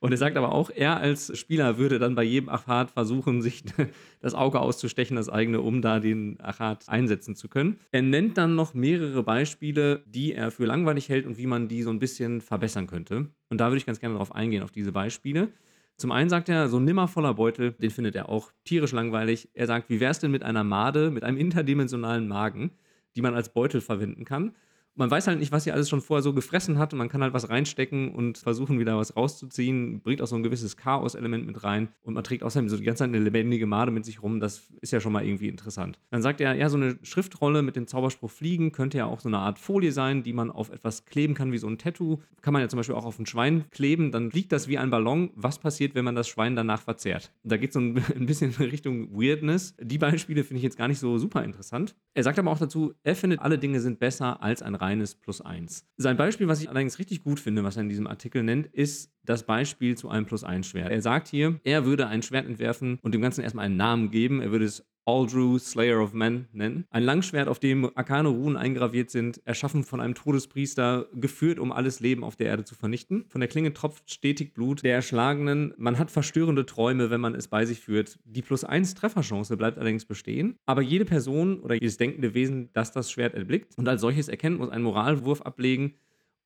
Und 0.00 0.12
er 0.12 0.18
sagt 0.18 0.36
aber 0.36 0.52
auch, 0.52 0.70
er 0.70 0.96
als 0.98 1.36
Spieler 1.38 1.78
würde 1.78 1.98
dann 1.98 2.14
bei 2.14 2.22
jedem 2.22 2.48
Achat 2.48 2.90
versuchen, 2.90 3.42
sich 3.42 3.62
das 4.20 4.34
Auge 4.34 4.60
auszustechen, 4.60 5.16
das 5.16 5.28
eigene, 5.28 5.60
um 5.60 5.82
da 5.82 6.00
den 6.00 6.40
Achat 6.40 6.88
einsetzen 6.88 7.36
zu 7.36 7.48
können. 7.48 7.78
Er 7.92 8.02
nennt 8.02 8.36
dann 8.38 8.54
noch 8.54 8.74
mehrere 8.74 9.22
Beispiele, 9.22 10.02
die 10.06 10.32
er 10.32 10.50
für 10.50 10.64
langweilig 10.64 11.08
hält 11.08 11.26
und 11.26 11.38
wie 11.38 11.46
man 11.46 11.68
die 11.68 11.82
so 11.82 11.90
ein 11.90 11.98
bisschen 11.98 12.40
verbessern 12.40 12.86
könnte. 12.86 13.28
Und 13.48 13.60
da 13.60 13.68
würde 13.68 13.78
ich 13.78 13.86
ganz 13.86 14.00
gerne 14.00 14.14
darauf 14.14 14.34
eingehen, 14.34 14.62
auf 14.62 14.72
diese 14.72 14.92
Beispiele. 14.92 15.48
Zum 15.96 16.12
einen 16.12 16.30
sagt 16.30 16.48
er, 16.48 16.68
so 16.68 16.78
ein 16.78 16.84
nimmervoller 16.84 17.34
Beutel, 17.34 17.72
den 17.72 17.90
findet 17.90 18.16
er 18.16 18.30
auch 18.30 18.52
tierisch 18.64 18.92
langweilig. 18.92 19.50
Er 19.52 19.66
sagt, 19.66 19.90
wie 19.90 20.00
wäre 20.00 20.10
es 20.10 20.18
denn 20.18 20.30
mit 20.30 20.42
einer 20.42 20.64
Made, 20.64 21.10
mit 21.10 21.24
einem 21.24 21.36
interdimensionalen 21.36 22.26
Magen, 22.26 22.70
die 23.16 23.20
man 23.20 23.34
als 23.34 23.52
Beutel 23.52 23.82
verwenden 23.82 24.24
kann? 24.24 24.56
Man 25.00 25.10
weiß 25.10 25.26
halt 25.26 25.38
nicht, 25.38 25.50
was 25.50 25.64
sie 25.64 25.72
alles 25.72 25.88
schon 25.88 26.02
vorher 26.02 26.22
so 26.22 26.34
gefressen 26.34 26.78
hat. 26.78 26.92
Man 26.92 27.08
kann 27.08 27.22
halt 27.22 27.32
was 27.32 27.48
reinstecken 27.48 28.14
und 28.14 28.36
versuchen, 28.36 28.78
wieder 28.78 28.98
was 28.98 29.16
rauszuziehen. 29.16 30.00
Bringt 30.02 30.20
auch 30.20 30.26
so 30.26 30.36
ein 30.36 30.42
gewisses 30.42 30.76
Chaos-Element 30.76 31.46
mit 31.46 31.64
rein. 31.64 31.88
Und 32.02 32.14
man 32.14 32.22
trägt 32.22 32.42
außerdem 32.42 32.68
so 32.68 32.76
die 32.76 32.84
ganze 32.84 33.00
Zeit 33.00 33.08
eine 33.08 33.18
lebendige 33.18 33.66
Made 33.66 33.90
mit 33.90 34.04
sich 34.04 34.22
rum. 34.22 34.40
Das 34.40 34.68
ist 34.82 34.92
ja 34.92 35.00
schon 35.00 35.12
mal 35.12 35.24
irgendwie 35.24 35.48
interessant. 35.48 35.98
Dann 36.10 36.20
sagt 36.20 36.42
er, 36.42 36.54
ja, 36.54 36.68
so 36.68 36.76
eine 36.76 36.98
Schriftrolle 37.02 37.62
mit 37.62 37.76
dem 37.76 37.86
Zauberspruch 37.86 38.30
Fliegen 38.30 38.72
könnte 38.72 38.98
ja 38.98 39.06
auch 39.06 39.20
so 39.20 39.28
eine 39.28 39.38
Art 39.38 39.58
Folie 39.58 39.90
sein, 39.90 40.22
die 40.22 40.34
man 40.34 40.50
auf 40.50 40.70
etwas 40.70 41.06
kleben 41.06 41.32
kann, 41.32 41.50
wie 41.50 41.58
so 41.58 41.66
ein 41.66 41.78
Tattoo. 41.78 42.18
Kann 42.42 42.52
man 42.52 42.60
ja 42.60 42.68
zum 42.68 42.76
Beispiel 42.76 42.94
auch 42.94 43.06
auf 43.06 43.18
ein 43.18 43.26
Schwein 43.26 43.64
kleben. 43.70 44.12
Dann 44.12 44.30
fliegt 44.30 44.52
das 44.52 44.68
wie 44.68 44.76
ein 44.76 44.90
Ballon. 44.90 45.30
Was 45.34 45.58
passiert, 45.58 45.94
wenn 45.94 46.04
man 46.04 46.14
das 46.14 46.28
Schwein 46.28 46.56
danach 46.56 46.82
verzehrt? 46.82 47.32
Da 47.42 47.56
geht 47.56 47.70
es 47.70 47.74
so 47.74 47.80
ein, 47.80 48.26
bisschen 48.26 48.54
in 48.58 48.66
Richtung 48.66 49.18
Weirdness. 49.18 49.74
Die 49.80 49.98
Beispiele 49.98 50.44
finde 50.44 50.58
ich 50.58 50.64
jetzt 50.64 50.76
gar 50.76 50.88
nicht 50.88 50.98
so 50.98 51.16
super 51.16 51.42
interessant. 51.42 51.96
Er 52.12 52.22
sagt 52.22 52.38
aber 52.38 52.50
auch 52.50 52.58
dazu, 52.58 52.92
er 53.02 53.16
findet, 53.16 53.40
alle 53.40 53.58
Dinge 53.58 53.80
sind 53.80 53.98
besser 53.98 54.42
als 54.42 54.60
ein 54.60 54.74
reines 54.90 55.14
Plus 55.14 55.40
1. 55.40 55.86
Sein 55.96 56.16
Beispiel, 56.16 56.48
was 56.48 56.60
ich 56.60 56.68
allerdings 56.68 56.98
richtig 56.98 57.22
gut 57.22 57.38
finde, 57.38 57.62
was 57.62 57.76
er 57.76 57.82
in 57.82 57.88
diesem 57.88 58.06
Artikel 58.06 58.42
nennt, 58.42 58.66
ist 58.66 59.12
das 59.24 59.44
Beispiel 59.44 59.96
zu 59.96 60.08
einem 60.08 60.26
Plus 60.26 60.42
1 60.42 60.66
Schwert. 60.66 60.90
Er 60.90 61.00
sagt 61.00 61.28
hier, 61.28 61.60
er 61.62 61.84
würde 61.84 62.08
ein 62.08 62.22
Schwert 62.22 62.46
entwerfen 62.46 62.98
und 63.02 63.14
dem 63.14 63.22
Ganzen 63.22 63.42
erstmal 63.42 63.66
einen 63.66 63.76
Namen 63.76 64.10
geben. 64.10 64.40
Er 64.42 64.50
würde 64.50 64.64
es 64.64 64.84
Aldru, 65.10 65.58
Slayer 65.58 66.00
of 66.00 66.12
Men 66.12 66.46
nennen. 66.52 66.84
Ein 66.90 67.02
Langschwert, 67.02 67.48
auf 67.48 67.58
dem 67.58 67.90
arkane 67.96 68.28
Runen 68.28 68.56
eingraviert 68.56 69.10
sind, 69.10 69.40
erschaffen 69.44 69.82
von 69.82 70.00
einem 70.00 70.14
Todespriester, 70.14 71.08
geführt, 71.12 71.58
um 71.58 71.72
alles 71.72 71.98
Leben 71.98 72.22
auf 72.22 72.36
der 72.36 72.46
Erde 72.46 72.64
zu 72.64 72.76
vernichten. 72.76 73.24
Von 73.28 73.40
der 73.40 73.48
Klinge 73.48 73.72
tropft 73.72 74.08
stetig 74.08 74.54
Blut 74.54 74.84
der 74.84 74.94
Erschlagenen. 74.94 75.74
Man 75.78 75.98
hat 75.98 76.12
verstörende 76.12 76.64
Träume, 76.64 77.10
wenn 77.10 77.20
man 77.20 77.34
es 77.34 77.48
bei 77.48 77.64
sich 77.64 77.80
führt. 77.80 78.20
Die 78.24 78.42
plus 78.42 78.62
1 78.62 78.94
Trefferchance 78.94 79.56
bleibt 79.56 79.78
allerdings 79.78 80.04
bestehen. 80.04 80.56
Aber 80.64 80.82
jede 80.82 81.04
Person 81.04 81.58
oder 81.58 81.74
jedes 81.74 81.96
denkende 81.96 82.32
Wesen, 82.34 82.70
das 82.72 82.92
das 82.92 83.10
Schwert 83.10 83.34
erblickt 83.34 83.76
und 83.76 83.88
als 83.88 84.00
solches 84.00 84.28
erkennt, 84.28 84.58
muss 84.58 84.70
einen 84.70 84.84
Moralwurf 84.84 85.42
ablegen, 85.42 85.94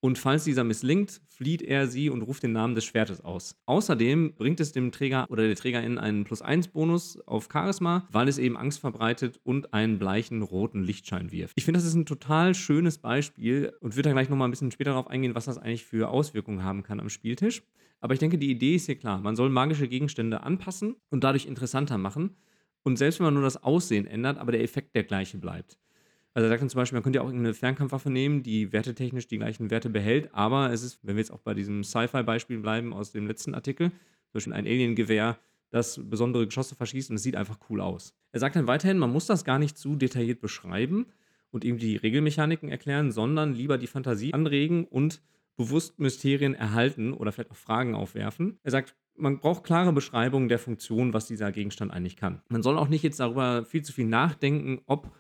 und 0.04 0.18
falls 0.18 0.44
dieser 0.44 0.64
misslingt, 0.64 1.22
flieht 1.30 1.62
er 1.62 1.86
sie 1.86 2.10
und 2.10 2.20
ruft 2.20 2.42
den 2.42 2.52
Namen 2.52 2.74
des 2.74 2.84
Schwertes 2.84 3.22
aus. 3.22 3.56
Außerdem 3.64 4.34
bringt 4.34 4.60
es 4.60 4.70
dem 4.70 4.92
Träger 4.92 5.24
oder 5.30 5.46
der 5.46 5.56
Trägerin 5.56 5.96
einen 5.96 6.24
Plus-1-Bonus 6.24 7.20
auf 7.26 7.48
Charisma, 7.50 8.06
weil 8.12 8.28
es 8.28 8.36
eben 8.36 8.58
Angst 8.58 8.80
verbreitet 8.80 9.40
und 9.44 9.72
einen 9.72 9.98
bleichen 9.98 10.42
roten 10.42 10.82
Lichtschein 10.82 11.32
wirft. 11.32 11.54
Ich 11.56 11.64
finde, 11.64 11.78
das 11.78 11.86
ist 11.86 11.94
ein 11.94 12.04
total 12.04 12.54
schönes 12.54 12.98
Beispiel 12.98 13.72
und 13.80 13.96
würde 13.96 14.10
da 14.10 14.12
gleich 14.12 14.28
nochmal 14.28 14.48
ein 14.48 14.50
bisschen 14.50 14.72
später 14.72 14.90
darauf 14.90 15.08
eingehen, 15.08 15.34
was 15.34 15.46
das 15.46 15.56
eigentlich 15.56 15.86
für 15.86 16.10
Auswirkungen 16.10 16.62
haben 16.62 16.82
kann 16.82 17.00
am 17.00 17.08
Spieltisch. 17.08 17.62
Aber 18.02 18.12
ich 18.12 18.20
denke, 18.20 18.36
die 18.36 18.50
Idee 18.50 18.74
ist 18.74 18.84
hier 18.84 18.96
klar. 18.96 19.22
Man 19.22 19.36
soll 19.36 19.48
magische 19.48 19.88
Gegenstände 19.88 20.42
anpassen 20.42 20.96
und 21.08 21.24
dadurch 21.24 21.46
interessanter 21.46 21.96
machen. 21.96 22.36
Und 22.82 22.98
selbst 22.98 23.20
wenn 23.20 23.24
man 23.24 23.32
nur 23.32 23.42
das 23.42 23.62
Aussehen 23.62 24.06
ändert, 24.06 24.36
aber 24.36 24.52
der 24.52 24.62
Effekt 24.62 24.94
der 24.94 25.04
gleiche 25.04 25.38
bleibt. 25.38 25.78
Also 26.34 26.46
er 26.46 26.50
sagt 26.50 26.62
dann 26.62 26.68
zum 26.68 26.78
Beispiel, 26.78 26.96
man 26.96 27.04
könnte 27.04 27.18
ja 27.18 27.22
auch 27.22 27.28
irgendeine 27.28 27.54
Fernkampfwaffe 27.54 28.10
nehmen, 28.10 28.42
die 28.42 28.72
wertetechnisch 28.72 29.28
die 29.28 29.38
gleichen 29.38 29.70
Werte 29.70 29.88
behält, 29.88 30.34
aber 30.34 30.72
es 30.72 30.82
ist, 30.82 30.98
wenn 31.02 31.14
wir 31.14 31.20
jetzt 31.20 31.30
auch 31.30 31.40
bei 31.40 31.54
diesem 31.54 31.84
Sci-Fi-Beispiel 31.84 32.58
bleiben 32.58 32.92
aus 32.92 33.12
dem 33.12 33.28
letzten 33.28 33.54
Artikel, 33.54 33.90
zum 33.90 34.32
Beispiel 34.32 34.52
ein 34.52 34.66
Alien-Gewehr, 34.66 35.38
das 35.70 36.00
besondere 36.02 36.46
Geschosse 36.46 36.74
verschießt 36.74 37.10
und 37.10 37.16
es 37.16 37.22
sieht 37.22 37.36
einfach 37.36 37.58
cool 37.70 37.80
aus. 37.80 38.14
Er 38.32 38.40
sagt 38.40 38.56
dann 38.56 38.66
weiterhin, 38.66 38.98
man 38.98 39.12
muss 39.12 39.26
das 39.26 39.44
gar 39.44 39.58
nicht 39.58 39.78
zu 39.78 39.96
detailliert 39.96 40.40
beschreiben 40.40 41.06
und 41.50 41.64
ihm 41.64 41.78
die 41.78 41.96
Regelmechaniken 41.96 42.68
erklären, 42.68 43.12
sondern 43.12 43.54
lieber 43.54 43.78
die 43.78 43.86
Fantasie 43.86 44.34
anregen 44.34 44.84
und 44.84 45.22
bewusst 45.56 46.00
Mysterien 46.00 46.54
erhalten 46.54 47.12
oder 47.12 47.30
vielleicht 47.30 47.52
auch 47.52 47.56
Fragen 47.56 47.94
aufwerfen. 47.94 48.58
Er 48.64 48.72
sagt, 48.72 48.96
man 49.16 49.38
braucht 49.38 49.62
klare 49.62 49.92
Beschreibungen 49.92 50.48
der 50.48 50.58
Funktion, 50.58 51.12
was 51.12 51.26
dieser 51.26 51.52
Gegenstand 51.52 51.92
eigentlich 51.92 52.16
kann. 52.16 52.42
Man 52.48 52.64
soll 52.64 52.76
auch 52.76 52.88
nicht 52.88 53.04
jetzt 53.04 53.20
darüber 53.20 53.64
viel 53.64 53.82
zu 53.82 53.92
viel 53.92 54.06
nachdenken, 54.06 54.80
ob 54.86 55.12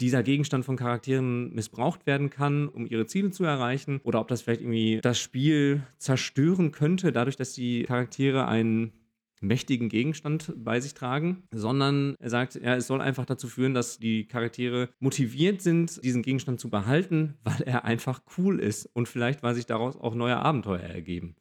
dieser 0.00 0.22
Gegenstand 0.22 0.64
von 0.64 0.76
Charakteren 0.76 1.52
missbraucht 1.54 2.06
werden 2.06 2.30
kann, 2.30 2.68
um 2.68 2.86
ihre 2.86 3.06
Ziele 3.06 3.30
zu 3.30 3.44
erreichen, 3.44 4.00
oder 4.02 4.20
ob 4.20 4.28
das 4.28 4.42
vielleicht 4.42 4.62
irgendwie 4.62 5.00
das 5.02 5.18
Spiel 5.18 5.82
zerstören 5.98 6.72
könnte, 6.72 7.12
dadurch, 7.12 7.36
dass 7.36 7.52
die 7.52 7.82
Charaktere 7.84 8.46
einen 8.46 8.92
mächtigen 9.40 9.88
Gegenstand 9.88 10.52
bei 10.56 10.80
sich 10.80 10.94
tragen, 10.94 11.44
sondern 11.50 12.14
er 12.18 12.30
sagt, 12.30 12.56
ja, 12.56 12.76
es 12.76 12.86
soll 12.86 13.00
einfach 13.00 13.24
dazu 13.24 13.48
führen, 13.48 13.74
dass 13.74 13.98
die 13.98 14.26
Charaktere 14.26 14.90
motiviert 14.98 15.62
sind, 15.62 16.02
diesen 16.04 16.22
Gegenstand 16.22 16.60
zu 16.60 16.68
behalten, 16.68 17.34
weil 17.42 17.62
er 17.64 17.84
einfach 17.84 18.20
cool 18.36 18.60
ist. 18.60 18.86
Und 18.92 19.08
vielleicht, 19.08 19.42
weil 19.42 19.54
sich 19.54 19.66
daraus 19.66 19.96
auch 19.96 20.14
neue 20.14 20.36
Abenteuer 20.36 20.80
ergeben. 20.80 21.36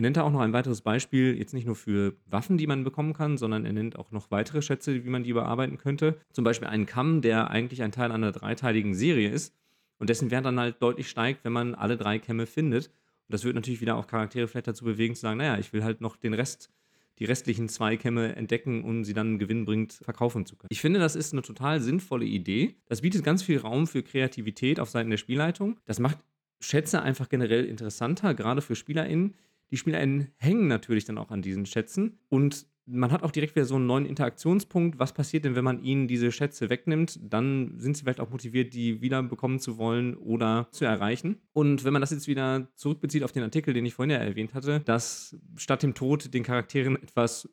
Er 0.00 0.02
nennt 0.02 0.16
da 0.16 0.22
auch 0.22 0.32
noch 0.32 0.40
ein 0.40 0.54
weiteres 0.54 0.80
Beispiel, 0.80 1.36
jetzt 1.36 1.52
nicht 1.52 1.66
nur 1.66 1.76
für 1.76 2.14
Waffen, 2.24 2.56
die 2.56 2.66
man 2.66 2.84
bekommen 2.84 3.12
kann, 3.12 3.36
sondern 3.36 3.66
er 3.66 3.74
nennt 3.74 3.98
auch 3.98 4.12
noch 4.12 4.30
weitere 4.30 4.62
Schätze, 4.62 5.04
wie 5.04 5.10
man 5.10 5.24
die 5.24 5.34
bearbeiten 5.34 5.76
könnte. 5.76 6.18
Zum 6.32 6.42
Beispiel 6.42 6.68
einen 6.68 6.86
Kamm, 6.86 7.20
der 7.20 7.50
eigentlich 7.50 7.82
ein 7.82 7.92
Teil 7.92 8.10
einer 8.10 8.32
dreiteiligen 8.32 8.94
Serie 8.94 9.28
ist 9.28 9.54
und 9.98 10.08
dessen 10.08 10.30
Wert 10.30 10.46
dann 10.46 10.58
halt 10.58 10.80
deutlich 10.80 11.10
steigt, 11.10 11.44
wenn 11.44 11.52
man 11.52 11.74
alle 11.74 11.98
drei 11.98 12.18
Kämme 12.18 12.46
findet. 12.46 12.86
Und 12.86 13.34
das 13.34 13.44
wird 13.44 13.54
natürlich 13.54 13.82
wieder 13.82 13.96
auch 13.96 14.06
Charaktere 14.06 14.48
vielleicht 14.48 14.68
dazu 14.68 14.86
bewegen, 14.86 15.14
zu 15.14 15.20
sagen, 15.20 15.36
naja, 15.36 15.58
ich 15.58 15.74
will 15.74 15.84
halt 15.84 16.00
noch 16.00 16.16
den 16.16 16.32
Rest 16.32 16.70
die 17.18 17.26
restlichen 17.26 17.68
zwei 17.68 17.98
Kämme 17.98 18.34
entdecken 18.36 18.82
und 18.82 19.04
sie 19.04 19.12
dann 19.12 19.38
gewinnbringend 19.38 19.92
verkaufen 19.92 20.46
zu 20.46 20.56
können. 20.56 20.70
Ich 20.70 20.80
finde, 20.80 20.98
das 20.98 21.14
ist 21.14 21.34
eine 21.34 21.42
total 21.42 21.78
sinnvolle 21.82 22.24
Idee. 22.24 22.76
Das 22.86 23.02
bietet 23.02 23.22
ganz 23.22 23.42
viel 23.42 23.58
Raum 23.58 23.86
für 23.86 24.02
Kreativität 24.02 24.80
auf 24.80 24.88
Seiten 24.88 25.10
der 25.10 25.18
Spielleitung. 25.18 25.78
Das 25.84 25.98
macht 25.98 26.16
Schätze 26.60 27.02
einfach 27.02 27.28
generell 27.28 27.66
interessanter, 27.66 28.32
gerade 28.32 28.62
für 28.62 28.74
SpielerInnen, 28.74 29.34
die 29.70 29.76
SpielerInnen 29.76 30.28
hängen 30.36 30.68
natürlich 30.68 31.04
dann 31.04 31.18
auch 31.18 31.30
an 31.30 31.42
diesen 31.42 31.66
Schätzen 31.66 32.18
und 32.28 32.66
man 32.92 33.12
hat 33.12 33.22
auch 33.22 33.30
direkt 33.30 33.54
wieder 33.54 33.66
so 33.66 33.76
einen 33.76 33.86
neuen 33.86 34.06
Interaktionspunkt. 34.06 34.98
Was 34.98 35.12
passiert 35.12 35.44
denn, 35.44 35.54
wenn 35.54 35.64
man 35.64 35.82
ihnen 35.82 36.08
diese 36.08 36.32
Schätze 36.32 36.70
wegnimmt? 36.70 37.20
Dann 37.22 37.74
sind 37.78 37.96
sie 37.96 38.02
vielleicht 38.02 38.20
auch 38.20 38.30
motiviert, 38.30 38.74
die 38.74 39.00
wieder 39.00 39.22
bekommen 39.22 39.60
zu 39.60 39.78
wollen 39.78 40.16
oder 40.16 40.68
zu 40.72 40.84
erreichen. 40.84 41.36
Und 41.52 41.84
wenn 41.84 41.92
man 41.92 42.00
das 42.00 42.10
jetzt 42.10 42.26
wieder 42.26 42.68
zurückbezieht 42.74 43.22
auf 43.22 43.32
den 43.32 43.42
Artikel, 43.42 43.74
den 43.74 43.86
ich 43.86 43.94
vorhin 43.94 44.10
ja 44.10 44.18
erwähnt 44.18 44.54
hatte, 44.54 44.80
dass 44.80 45.36
statt 45.56 45.82
dem 45.82 45.94
Tod 45.94 46.34
den 46.34 46.42
Charakteren 46.42 46.96
etwas 46.96 47.48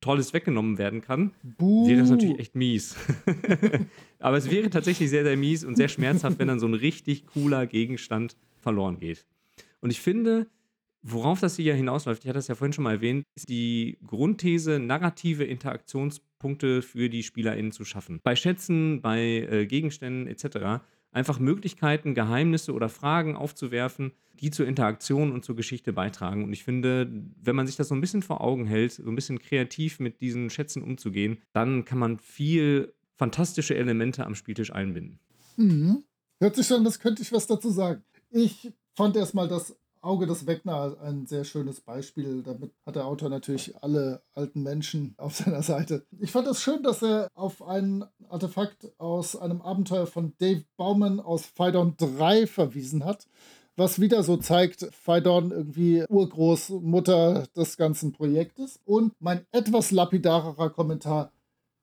Tolles 0.00 0.32
weggenommen 0.32 0.78
werden 0.78 1.00
kann, 1.00 1.32
Buh. 1.42 1.88
wäre 1.88 2.00
das 2.00 2.10
natürlich 2.10 2.38
echt 2.38 2.54
mies. 2.54 2.96
Aber 4.18 4.36
es 4.36 4.50
wäre 4.50 4.68
tatsächlich 4.68 5.10
sehr, 5.10 5.24
sehr 5.24 5.36
mies 5.36 5.64
und 5.64 5.76
sehr 5.76 5.88
schmerzhaft, 5.88 6.38
wenn 6.38 6.48
dann 6.48 6.60
so 6.60 6.66
ein 6.66 6.74
richtig 6.74 7.26
cooler 7.26 7.66
Gegenstand 7.66 8.36
verloren 8.58 8.98
geht. 8.98 9.24
Und 9.80 9.90
ich 9.90 10.00
finde, 10.00 10.48
Worauf 11.02 11.40
das 11.40 11.56
hier 11.56 11.74
hinausläuft, 11.74 12.22
ich 12.22 12.28
hatte 12.28 12.38
das 12.38 12.48
ja 12.48 12.54
vorhin 12.54 12.72
schon 12.72 12.84
mal 12.84 12.94
erwähnt, 12.94 13.24
ist 13.34 13.48
die 13.48 13.98
Grundthese, 14.06 14.78
narrative 14.78 15.44
Interaktionspunkte 15.44 16.80
für 16.80 17.08
die 17.08 17.24
SpielerInnen 17.24 17.72
zu 17.72 17.84
schaffen. 17.84 18.20
Bei 18.22 18.36
Schätzen, 18.36 19.02
bei 19.02 19.20
äh, 19.20 19.66
Gegenständen 19.66 20.28
etc. 20.28 20.84
Einfach 21.10 21.40
Möglichkeiten, 21.40 22.14
Geheimnisse 22.14 22.72
oder 22.72 22.88
Fragen 22.88 23.36
aufzuwerfen, 23.36 24.12
die 24.40 24.50
zur 24.50 24.66
Interaktion 24.66 25.32
und 25.32 25.44
zur 25.44 25.56
Geschichte 25.56 25.92
beitragen. 25.92 26.44
Und 26.44 26.52
ich 26.52 26.62
finde, 26.62 27.10
wenn 27.42 27.56
man 27.56 27.66
sich 27.66 27.76
das 27.76 27.88
so 27.88 27.94
ein 27.96 28.00
bisschen 28.00 28.22
vor 28.22 28.40
Augen 28.40 28.66
hält, 28.66 28.92
so 28.92 29.08
ein 29.08 29.16
bisschen 29.16 29.40
kreativ 29.40 29.98
mit 29.98 30.20
diesen 30.20 30.50
Schätzen 30.50 30.82
umzugehen, 30.82 31.38
dann 31.52 31.84
kann 31.84 31.98
man 31.98 32.18
viel 32.18 32.92
fantastische 33.16 33.76
Elemente 33.76 34.24
am 34.24 34.36
Spieltisch 34.36 34.72
einbinden. 34.72 35.18
Mhm. 35.56 36.04
Hört 36.40 36.56
sich 36.56 36.66
schon, 36.66 36.84
das 36.84 36.98
könnte 36.98 37.22
ich 37.22 37.32
was 37.32 37.46
dazu 37.46 37.70
sagen. 37.70 38.02
Ich 38.30 38.72
fand 38.94 39.16
erstmal 39.16 39.48
das 39.48 39.76
Auge 40.02 40.26
des 40.26 40.46
Wegner 40.46 40.96
ein 41.00 41.26
sehr 41.26 41.44
schönes 41.44 41.80
Beispiel. 41.80 42.42
Damit 42.42 42.72
hat 42.84 42.96
der 42.96 43.06
Autor 43.06 43.28
natürlich 43.28 43.74
alle 43.82 44.22
alten 44.34 44.62
Menschen 44.62 45.14
auf 45.18 45.36
seiner 45.36 45.62
Seite. 45.62 46.04
Ich 46.18 46.32
fand 46.32 46.48
es 46.48 46.60
schön, 46.60 46.82
dass 46.82 47.02
er 47.02 47.28
auf 47.34 47.62
ein 47.62 48.04
Artefakt 48.28 48.92
aus 48.98 49.36
einem 49.36 49.62
Abenteuer 49.62 50.06
von 50.06 50.34
Dave 50.38 50.64
Bauman 50.76 51.20
aus 51.20 51.46
Phaidon 51.46 51.96
3 51.96 52.46
verwiesen 52.46 53.04
hat. 53.04 53.26
was 53.74 54.00
wieder 54.00 54.22
so 54.22 54.36
zeigt, 54.36 54.86
Phaidon 54.92 55.50
irgendwie 55.50 56.04
Urgroßmutter 56.08 57.46
des 57.56 57.76
ganzen 57.78 58.12
Projektes. 58.12 58.80
Und 58.84 59.14
mein 59.18 59.46
etwas 59.50 59.92
lapidarerer 59.92 60.70
Kommentar, 60.70 61.32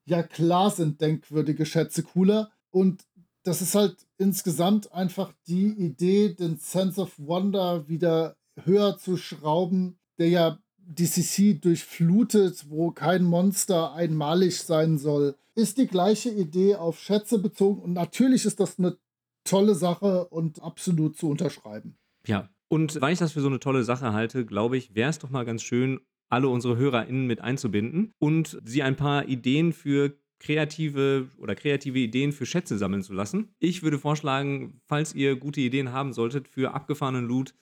ja 0.06 0.22
klar 0.22 0.70
sind 0.70 1.02
denkwürdige 1.02 1.66
Schätze 1.66 2.04
cooler. 2.04 2.52
Und 2.72 3.04
das 3.44 3.62
ist 3.62 3.76
halt 3.76 3.98
insgesamt 4.18 4.92
einfach 4.94 5.34
die 5.48 5.68
Idee, 5.68 6.34
den 6.34 6.58
Sense 6.58 7.02
of 7.02 7.18
Wonder 7.18 7.88
wieder 7.88 8.36
höher 8.64 8.98
zu 8.98 9.18
schrauben, 9.18 9.98
der 10.18 10.30
ja 10.30 10.60
DCC 10.78 11.60
durchflutet, 11.62 12.66
wo 12.70 12.92
kein 12.92 13.24
Monster 13.24 13.94
einmalig 13.94 14.60
sein 14.60 14.98
soll, 14.98 15.36
ist 15.56 15.78
die 15.78 15.88
gleiche 15.88 16.30
Idee 16.30 16.76
auf 16.76 17.00
Schätze 17.00 17.40
bezogen. 17.40 17.82
Und 17.82 17.94
natürlich 17.94 18.46
ist 18.46 18.60
das 18.60 18.80
eine 18.80 18.98
tolle 19.44 19.76
Sache 19.76 20.28
und 20.28 20.62
absolut 20.62 21.18
zu 21.18 21.30
unterschreiben. 21.30 21.96
Ja, 22.26 22.50
und 22.68 23.02
weil 23.02 23.14
ich 23.14 23.20
das 23.20 23.34
für 23.34 23.42
so 23.42 23.48
eine 23.48 23.60
tolle 23.60 23.84
Sache 23.84 24.14
halte, 24.14 24.46
glaube 24.46 24.78
ich, 24.78 24.96
wäre 24.96 25.10
es 25.10 25.20
doch 25.20 25.30
mal 25.30 25.46
ganz 25.46 25.64
schön, 25.64 26.00
alle 26.30 26.48
unsere 26.48 26.78
HörerInnen 26.78 27.26
mit 27.26 27.42
einzubinden 27.42 28.14
und 28.20 28.60
sie 28.64 28.84
ein 28.84 28.96
paar 28.96 29.28
Ideen 29.28 29.74
für 29.74 30.16
kreative 30.40 31.30
oder 31.38 31.56
kreative 31.56 32.00
Ideen 32.00 32.32
für 32.32 32.46
Schätze 32.46 32.78
sammeln 32.78 33.04
zu 33.04 33.14
lassen. 33.14 33.50
Ich 33.60 33.84
würde 33.84 34.00
vorschlagen, 34.00 34.82
falls 34.86 35.14
ihr 35.14 35.36
gute 35.36 35.62
Ideen 35.62 35.92
haben 35.92 36.14
solltet 36.14 36.48
für 36.48 36.74
abgefahrenen 36.74 37.26
Loot, 37.26 37.54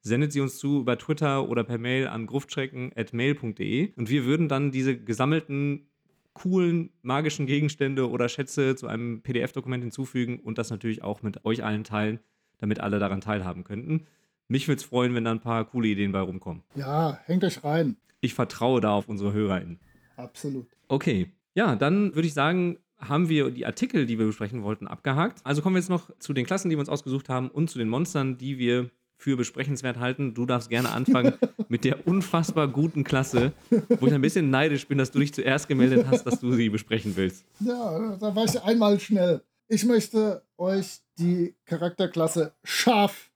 sendet 0.00 0.32
sie 0.32 0.40
uns 0.40 0.58
zu 0.58 0.80
über 0.80 0.98
Twitter 0.98 1.48
oder 1.48 1.62
per 1.64 1.78
Mail 1.78 2.08
an 2.08 2.26
gruftschrecken.mail.de 2.26 3.92
und 3.94 4.10
wir 4.10 4.24
würden 4.24 4.48
dann 4.48 4.72
diese 4.72 4.96
gesammelten 4.96 5.86
coolen 6.32 6.90
magischen 7.02 7.46
Gegenstände 7.46 8.08
oder 8.08 8.28
Schätze 8.28 8.74
zu 8.74 8.86
einem 8.86 9.22
PDF-Dokument 9.22 9.84
hinzufügen 9.84 10.40
und 10.40 10.58
das 10.58 10.70
natürlich 10.70 11.02
auch 11.02 11.22
mit 11.22 11.44
euch 11.44 11.62
allen 11.62 11.84
teilen, 11.84 12.20
damit 12.58 12.80
alle 12.80 12.98
daran 12.98 13.20
teilhaben 13.20 13.64
könnten. 13.64 14.06
Mich 14.48 14.66
würde 14.66 14.80
es 14.80 14.84
freuen, 14.84 15.14
wenn 15.14 15.24
da 15.24 15.30
ein 15.30 15.40
paar 15.40 15.64
coole 15.66 15.88
Ideen 15.88 16.12
bei 16.12 16.20
rumkommen. 16.20 16.62
Ja, 16.74 17.20
hängt 17.24 17.44
euch 17.44 17.62
rein. 17.62 17.96
Ich 18.20 18.34
vertraue 18.34 18.80
da 18.80 18.92
auf 18.92 19.08
unsere 19.08 19.32
HörerInnen. 19.32 19.78
Absolut. 20.16 20.66
Okay. 20.88 21.30
Ja, 21.54 21.76
dann 21.76 22.14
würde 22.14 22.28
ich 22.28 22.34
sagen, 22.34 22.78
haben 22.98 23.28
wir 23.28 23.50
die 23.50 23.66
Artikel, 23.66 24.06
die 24.06 24.18
wir 24.18 24.26
besprechen 24.26 24.62
wollten, 24.62 24.86
abgehakt. 24.86 25.40
Also 25.44 25.60
kommen 25.60 25.74
wir 25.74 25.80
jetzt 25.80 25.90
noch 25.90 26.10
zu 26.18 26.32
den 26.32 26.46
Klassen, 26.46 26.70
die 26.70 26.76
wir 26.76 26.80
uns 26.80 26.88
ausgesucht 26.88 27.28
haben 27.28 27.48
und 27.48 27.68
zu 27.68 27.78
den 27.78 27.88
Monstern, 27.88 28.38
die 28.38 28.58
wir 28.58 28.90
für 29.22 29.36
besprechenswert 29.36 29.98
halten. 29.98 30.34
Du 30.34 30.46
darfst 30.46 30.68
gerne 30.68 30.90
anfangen 30.90 31.34
mit 31.68 31.84
der 31.84 32.06
unfassbar 32.06 32.68
guten 32.68 33.04
Klasse, 33.04 33.52
wo 34.00 34.06
ich 34.06 34.14
ein 34.14 34.20
bisschen 34.20 34.50
neidisch 34.50 34.86
bin, 34.88 34.98
dass 34.98 35.10
du 35.10 35.20
dich 35.20 35.32
zuerst 35.32 35.68
gemeldet 35.68 36.06
hast, 36.08 36.24
dass 36.24 36.40
du 36.40 36.52
sie 36.52 36.68
besprechen 36.68 37.16
willst. 37.16 37.44
Ja, 37.60 38.16
da 38.16 38.34
war 38.34 38.44
ich 38.44 38.60
einmal 38.62 38.98
schnell. 38.98 39.42
Ich 39.68 39.84
möchte 39.84 40.42
euch 40.58 41.00
die 41.18 41.54
Charakterklasse 41.64 42.52
Schaf 42.64 43.30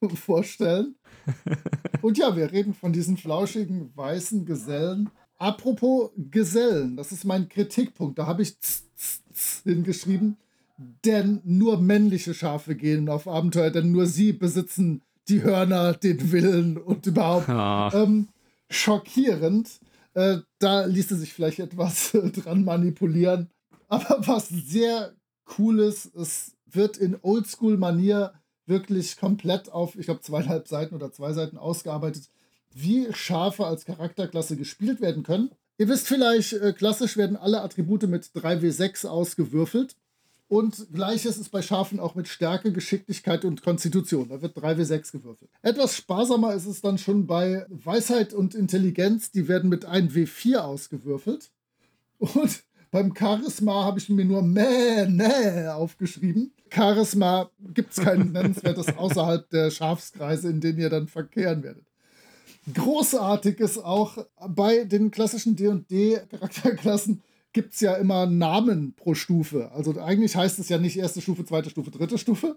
vorstellen. 0.14 0.94
Und 2.02 2.18
ja, 2.18 2.34
wir 2.36 2.50
reden 2.50 2.74
von 2.74 2.92
diesen 2.92 3.16
flauschigen 3.16 3.96
weißen 3.96 4.44
Gesellen. 4.44 5.10
Apropos 5.42 6.12
Gesellen, 6.30 6.96
das 6.96 7.10
ist 7.10 7.24
mein 7.24 7.48
Kritikpunkt. 7.48 8.16
Da 8.16 8.28
habe 8.28 8.42
ich 8.42 8.60
z, 8.60 8.84
z, 8.94 9.22
z 9.32 9.62
hingeschrieben. 9.64 10.36
Denn 11.04 11.40
nur 11.42 11.80
männliche 11.80 12.32
Schafe 12.32 12.76
gehen 12.76 13.08
auf 13.08 13.26
Abenteuer, 13.26 13.70
denn 13.70 13.90
nur 13.90 14.06
sie 14.06 14.32
besitzen 14.32 15.02
die 15.26 15.42
Hörner, 15.42 15.94
den 15.94 16.30
Willen 16.30 16.78
und 16.78 17.08
überhaupt. 17.08 17.48
Ah. 17.48 17.90
Ähm, 17.92 18.28
schockierend. 18.70 19.68
Äh, 20.14 20.38
da 20.60 20.84
ließe 20.84 21.16
sich 21.16 21.32
vielleicht 21.32 21.58
etwas 21.58 22.14
äh, 22.14 22.30
dran 22.30 22.64
manipulieren. 22.64 23.50
Aber 23.88 24.18
was 24.24 24.48
sehr 24.48 25.12
cool 25.58 25.80
ist, 25.80 26.14
es 26.14 26.52
wird 26.70 26.98
in 26.98 27.18
Oldschool-Manier 27.20 28.32
wirklich 28.66 29.16
komplett 29.16 29.72
auf, 29.72 29.96
ich 29.96 30.06
glaube, 30.06 30.20
zweieinhalb 30.20 30.68
Seiten 30.68 30.94
oder 30.94 31.10
zwei 31.10 31.32
Seiten 31.32 31.58
ausgearbeitet, 31.58 32.28
wie 32.74 33.12
Schafe 33.12 33.66
als 33.66 33.84
Charakterklasse 33.84 34.56
gespielt 34.56 35.00
werden 35.00 35.22
können. 35.22 35.50
Ihr 35.78 35.88
wisst 35.88 36.06
vielleicht, 36.06 36.52
äh, 36.52 36.72
klassisch 36.72 37.16
werden 37.16 37.36
alle 37.36 37.62
Attribute 37.62 38.08
mit 38.08 38.24
3W6 38.34 39.06
ausgewürfelt. 39.06 39.96
Und 40.48 40.92
gleiches 40.92 41.38
ist 41.38 41.48
bei 41.48 41.62
Schafen 41.62 41.98
auch 41.98 42.14
mit 42.14 42.28
Stärke, 42.28 42.72
Geschicklichkeit 42.72 43.46
und 43.46 43.62
Konstitution. 43.62 44.28
Da 44.28 44.42
wird 44.42 44.54
3W6 44.54 45.10
gewürfelt. 45.12 45.50
Etwas 45.62 45.96
sparsamer 45.96 46.52
ist 46.52 46.66
es 46.66 46.82
dann 46.82 46.98
schon 46.98 47.26
bei 47.26 47.64
Weisheit 47.70 48.34
und 48.34 48.54
Intelligenz. 48.54 49.30
Die 49.30 49.48
werden 49.48 49.70
mit 49.70 49.88
1W4 49.88 50.58
ausgewürfelt. 50.58 51.50
Und 52.18 52.64
beim 52.90 53.14
Charisma 53.16 53.84
habe 53.84 53.98
ich 53.98 54.10
mir 54.10 54.26
nur 54.26 54.42
Mäh, 54.42 55.06
Mäh 55.08 55.68
aufgeschrieben. 55.68 56.52
Charisma 56.68 57.50
gibt 57.72 57.92
es 57.92 58.04
kein 58.04 58.32
nennenswertes 58.32 58.88
außerhalb 58.94 59.48
der 59.48 59.70
Schafskreise, 59.70 60.50
in 60.50 60.60
denen 60.60 60.78
ihr 60.78 60.90
dann 60.90 61.08
verkehren 61.08 61.62
werdet. 61.62 61.86
Großartig 62.72 63.58
ist 63.58 63.78
auch 63.78 64.18
bei 64.48 64.84
den 64.84 65.10
klassischen 65.10 65.56
D&D-Charakterklassen 65.56 67.22
gibt 67.52 67.74
es 67.74 67.80
ja 67.80 67.94
immer 67.94 68.26
Namen 68.26 68.94
pro 68.94 69.14
Stufe. 69.14 69.70
Also 69.72 70.00
eigentlich 70.00 70.36
heißt 70.36 70.58
es 70.58 70.68
ja 70.68 70.78
nicht 70.78 70.96
erste 70.96 71.20
Stufe, 71.20 71.44
zweite 71.44 71.70
Stufe, 71.70 71.90
dritte 71.90 72.18
Stufe, 72.18 72.56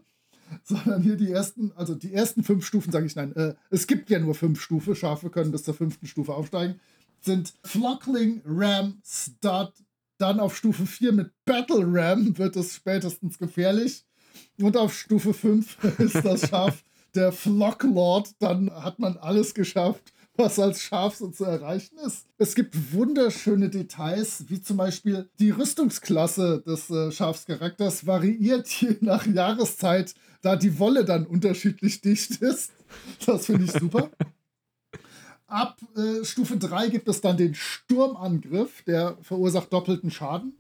sondern 0.64 1.02
hier 1.02 1.16
die 1.16 1.32
ersten, 1.32 1.72
also 1.76 1.96
die 1.96 2.14
ersten 2.14 2.44
fünf 2.44 2.66
Stufen, 2.66 2.92
sage 2.92 3.08
ich 3.08 3.16
nein, 3.16 3.36
äh, 3.36 3.56
es 3.72 3.88
gibt 3.88 4.10
ja 4.10 4.20
nur 4.20 4.36
fünf 4.36 4.62
Stufen, 4.62 4.96
Schafe 4.96 5.30
können 5.30 5.52
bis 5.52 5.64
zur 5.64 5.74
fünften 5.74 6.08
Stufe 6.08 6.34
aufsteigen, 6.34 6.80
sind 7.20 7.54
Flockling, 7.64 8.42
Ram, 8.46 9.02
Stud, 9.04 9.74
dann 10.18 10.40
auf 10.40 10.56
Stufe 10.56 10.86
4 10.86 11.12
mit 11.12 11.32
Battle 11.46 11.84
Ram 11.86 12.38
wird 12.38 12.56
es 12.56 12.76
spätestens 12.76 13.38
gefährlich. 13.38 14.06
Und 14.62 14.78
auf 14.78 14.98
Stufe 14.98 15.34
5 15.34 15.84
ist 16.00 16.24
das 16.24 16.48
Schaf 16.48 16.85
der 17.16 17.32
Flocklord. 17.32 18.32
Dann 18.40 18.72
hat 18.72 19.00
man 19.00 19.18
alles 19.18 19.54
geschafft, 19.54 20.14
was 20.38 20.60
als 20.60 20.82
Schaf 20.82 21.16
so 21.16 21.30
zu 21.30 21.46
erreichen 21.46 21.98
ist. 22.06 22.28
Es 22.38 22.56
gibt 22.56 22.94
wunderschöne 22.94 23.70
Details, 23.70 24.46
wie 24.50 24.62
zum 24.62 24.78
Beispiel 24.78 25.30
die 25.40 25.52
Rüstungsklasse 25.52 26.62
des 26.66 26.90
äh, 26.90 27.12
Schafscharakters 27.12 28.06
variiert 28.06 28.68
je 28.68 28.98
nach 29.02 29.26
Jahreszeit, 29.26 30.14
da 30.42 30.56
die 30.56 30.80
Wolle 30.80 31.06
dann 31.06 31.26
unterschiedlich 31.26 32.02
dicht 32.02 32.42
ist. 32.42 32.72
Das 33.26 33.46
finde 33.46 33.66
ich 33.66 33.72
super. 33.72 34.10
Ab 35.48 35.78
äh, 35.96 36.26
Stufe 36.26 36.58
3 36.58 36.90
gibt 36.90 37.08
es 37.08 37.22
dann 37.22 37.38
den 37.38 37.54
Sturmangriff, 37.54 38.82
der 38.84 39.18
verursacht 39.22 39.72
doppelten 39.72 40.10
Schaden. 40.10 40.54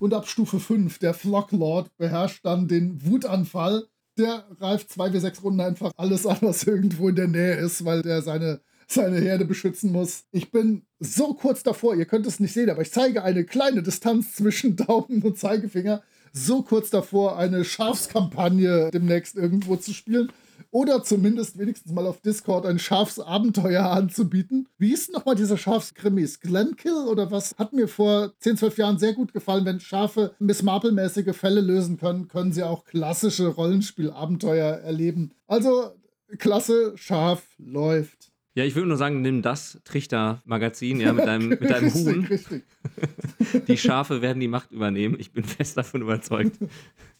Und 0.00 0.14
ab 0.14 0.26
Stufe 0.26 0.58
5, 0.58 0.98
der 0.98 1.14
Flocklord, 1.14 1.96
beherrscht 1.96 2.44
dann 2.44 2.66
den 2.66 3.06
Wutanfall. 3.06 3.86
Der 4.18 4.44
reift 4.60 4.90
2W6 4.90 5.42
Runden 5.42 5.60
einfach 5.60 5.92
alles 5.96 6.26
an, 6.26 6.38
was 6.40 6.62
irgendwo 6.66 7.08
in 7.08 7.16
der 7.16 7.28
Nähe 7.28 7.56
ist, 7.56 7.84
weil 7.84 8.02
der 8.02 8.22
seine, 8.22 8.60
seine 8.86 9.18
Herde 9.18 9.44
beschützen 9.44 9.92
muss. 9.92 10.24
Ich 10.32 10.50
bin 10.50 10.86
so 10.98 11.34
kurz 11.34 11.62
davor, 11.62 11.94
ihr 11.94 12.06
könnt 12.06 12.26
es 12.26 12.40
nicht 12.40 12.52
sehen, 12.52 12.70
aber 12.70 12.82
ich 12.82 12.92
zeige 12.92 13.24
eine 13.24 13.44
kleine 13.44 13.82
Distanz 13.82 14.34
zwischen 14.34 14.76
Daumen 14.76 15.22
und 15.22 15.38
Zeigefinger. 15.38 16.02
So 16.34 16.62
kurz 16.62 16.90
davor, 16.90 17.36
eine 17.36 17.64
Schafskampagne 17.64 18.90
demnächst 18.90 19.36
irgendwo 19.36 19.76
zu 19.76 19.92
spielen 19.92 20.32
oder 20.70 21.02
zumindest 21.02 21.58
wenigstens 21.58 21.92
mal 21.92 22.06
auf 22.06 22.20
Discord 22.20 22.66
ein 22.66 22.78
Schafsabenteuer 22.78 23.84
anzubieten. 23.84 24.68
Wie 24.78 24.92
ist 24.92 25.12
nochmal 25.12 25.34
dieser 25.34 25.58
Schafskrimis? 25.58 26.40
Glenkill 26.40 27.06
oder 27.08 27.30
was? 27.30 27.54
Hat 27.58 27.72
mir 27.72 27.88
vor 27.88 28.32
10, 28.40 28.56
12 28.56 28.78
Jahren 28.78 28.98
sehr 28.98 29.12
gut 29.12 29.32
gefallen. 29.32 29.64
Wenn 29.64 29.80
Schafe 29.80 30.34
Miss 30.38 30.62
Marple-mäßige 30.62 31.36
Fälle 31.36 31.60
lösen 31.60 31.98
können, 31.98 32.28
können 32.28 32.52
sie 32.52 32.62
auch 32.62 32.84
klassische 32.84 33.48
Rollenspielabenteuer 33.48 34.78
erleben. 34.78 35.32
Also, 35.46 35.92
klasse, 36.38 36.92
Schaf 36.96 37.42
läuft. 37.58 38.32
Ja, 38.54 38.64
ich 38.64 38.74
würde 38.74 38.88
nur 38.88 38.98
sagen, 38.98 39.22
nimm 39.22 39.40
das 39.40 39.80
Trichter-Magazin 39.84 41.00
ja, 41.00 41.12
mit 41.14 41.26
deinem, 41.26 41.48
mit 41.48 41.70
deinem 41.70 41.84
richtig, 41.84 42.06
Huhn. 42.06 42.24
Richtig. 42.26 42.64
Die 43.68 43.78
Schafe 43.78 44.20
werden 44.20 44.40
die 44.40 44.48
Macht 44.48 44.72
übernehmen. 44.72 45.16
Ich 45.18 45.32
bin 45.32 45.44
fest 45.44 45.76
davon 45.76 46.02
überzeugt. 46.02 46.58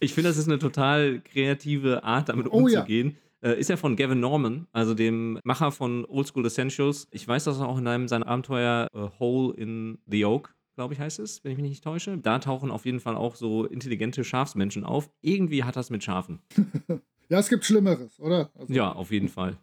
Ich 0.00 0.14
finde, 0.14 0.30
das 0.30 0.36
ist 0.38 0.48
eine 0.48 0.58
total 0.58 1.20
kreative 1.20 2.04
Art, 2.04 2.28
damit 2.28 2.46
Oh 2.50 2.66
ja. 2.68 2.80
umzugehen. 2.80 3.16
Äh, 3.42 3.58
ist 3.60 3.68
ja 3.70 3.76
von 3.76 3.94
Gavin 3.96 4.20
Norman, 4.20 4.66
also 4.72 4.94
dem 4.94 5.38
Macher 5.44 5.70
von 5.70 6.04
Old 6.06 6.26
School 6.26 6.46
Essentials. 6.46 7.08
Ich 7.10 7.28
weiß, 7.28 7.44
dass 7.44 7.58
er 7.58 7.68
auch 7.68 7.78
in 7.78 7.86
einem 7.86 8.08
seiner 8.08 8.26
Abenteuer 8.26 8.88
äh, 8.94 9.08
Hole 9.18 9.54
in 9.56 9.98
the 10.06 10.24
Oak, 10.24 10.54
glaube 10.76 10.94
ich, 10.94 11.00
heißt 11.00 11.18
es, 11.18 11.44
wenn 11.44 11.52
ich 11.52 11.58
mich 11.58 11.68
nicht 11.68 11.84
täusche. 11.84 12.16
Da 12.18 12.38
tauchen 12.38 12.70
auf 12.70 12.86
jeden 12.86 13.00
Fall 13.00 13.16
auch 13.16 13.34
so 13.36 13.66
intelligente 13.66 14.24
Schafsmenschen 14.24 14.82
auf. 14.84 15.10
Irgendwie 15.20 15.62
hat 15.62 15.76
das 15.76 15.90
mit 15.90 16.02
Schafen. 16.04 16.40
Ja, 17.30 17.38
es 17.38 17.48
gibt 17.48 17.64
Schlimmeres, 17.64 18.20
oder? 18.20 18.50
Also, 18.54 18.70
Ja, 18.72 18.92
auf 18.92 19.10
jeden 19.10 19.28
Fall. 19.30 19.56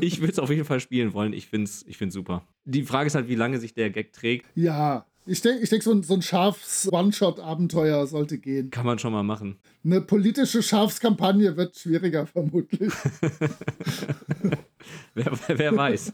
Ich 0.00 0.20
würde 0.20 0.32
es 0.32 0.38
auf 0.38 0.48
jeden 0.48 0.64
Fall 0.64 0.80
spielen 0.80 1.12
wollen. 1.12 1.34
Ich 1.34 1.46
finde 1.46 1.64
es 1.66 1.84
ich 1.86 1.98
find's 1.98 2.14
super. 2.14 2.46
Die 2.64 2.82
Frage 2.82 3.08
ist 3.08 3.14
halt, 3.14 3.28
wie 3.28 3.34
lange 3.34 3.60
sich 3.60 3.74
der 3.74 3.90
Gag 3.90 4.14
trägt. 4.14 4.46
Ja, 4.54 5.04
ich 5.24 5.40
denke, 5.40 5.62
ich 5.62 5.70
denk, 5.70 5.82
so 5.82 5.92
ein, 5.92 6.02
so 6.02 6.14
ein 6.14 6.22
Schafs-One-Shot-Abenteuer 6.22 8.06
sollte 8.06 8.38
gehen. 8.38 8.70
Kann 8.70 8.86
man 8.86 8.98
schon 8.98 9.12
mal 9.12 9.22
machen. 9.22 9.58
Eine 9.84 10.00
politische 10.00 10.62
Schafskampagne 10.62 11.56
wird 11.56 11.76
schwieriger, 11.76 12.26
vermutlich. 12.26 12.92
Wer, 15.14 15.32
wer, 15.46 15.76
weiß. 15.76 16.12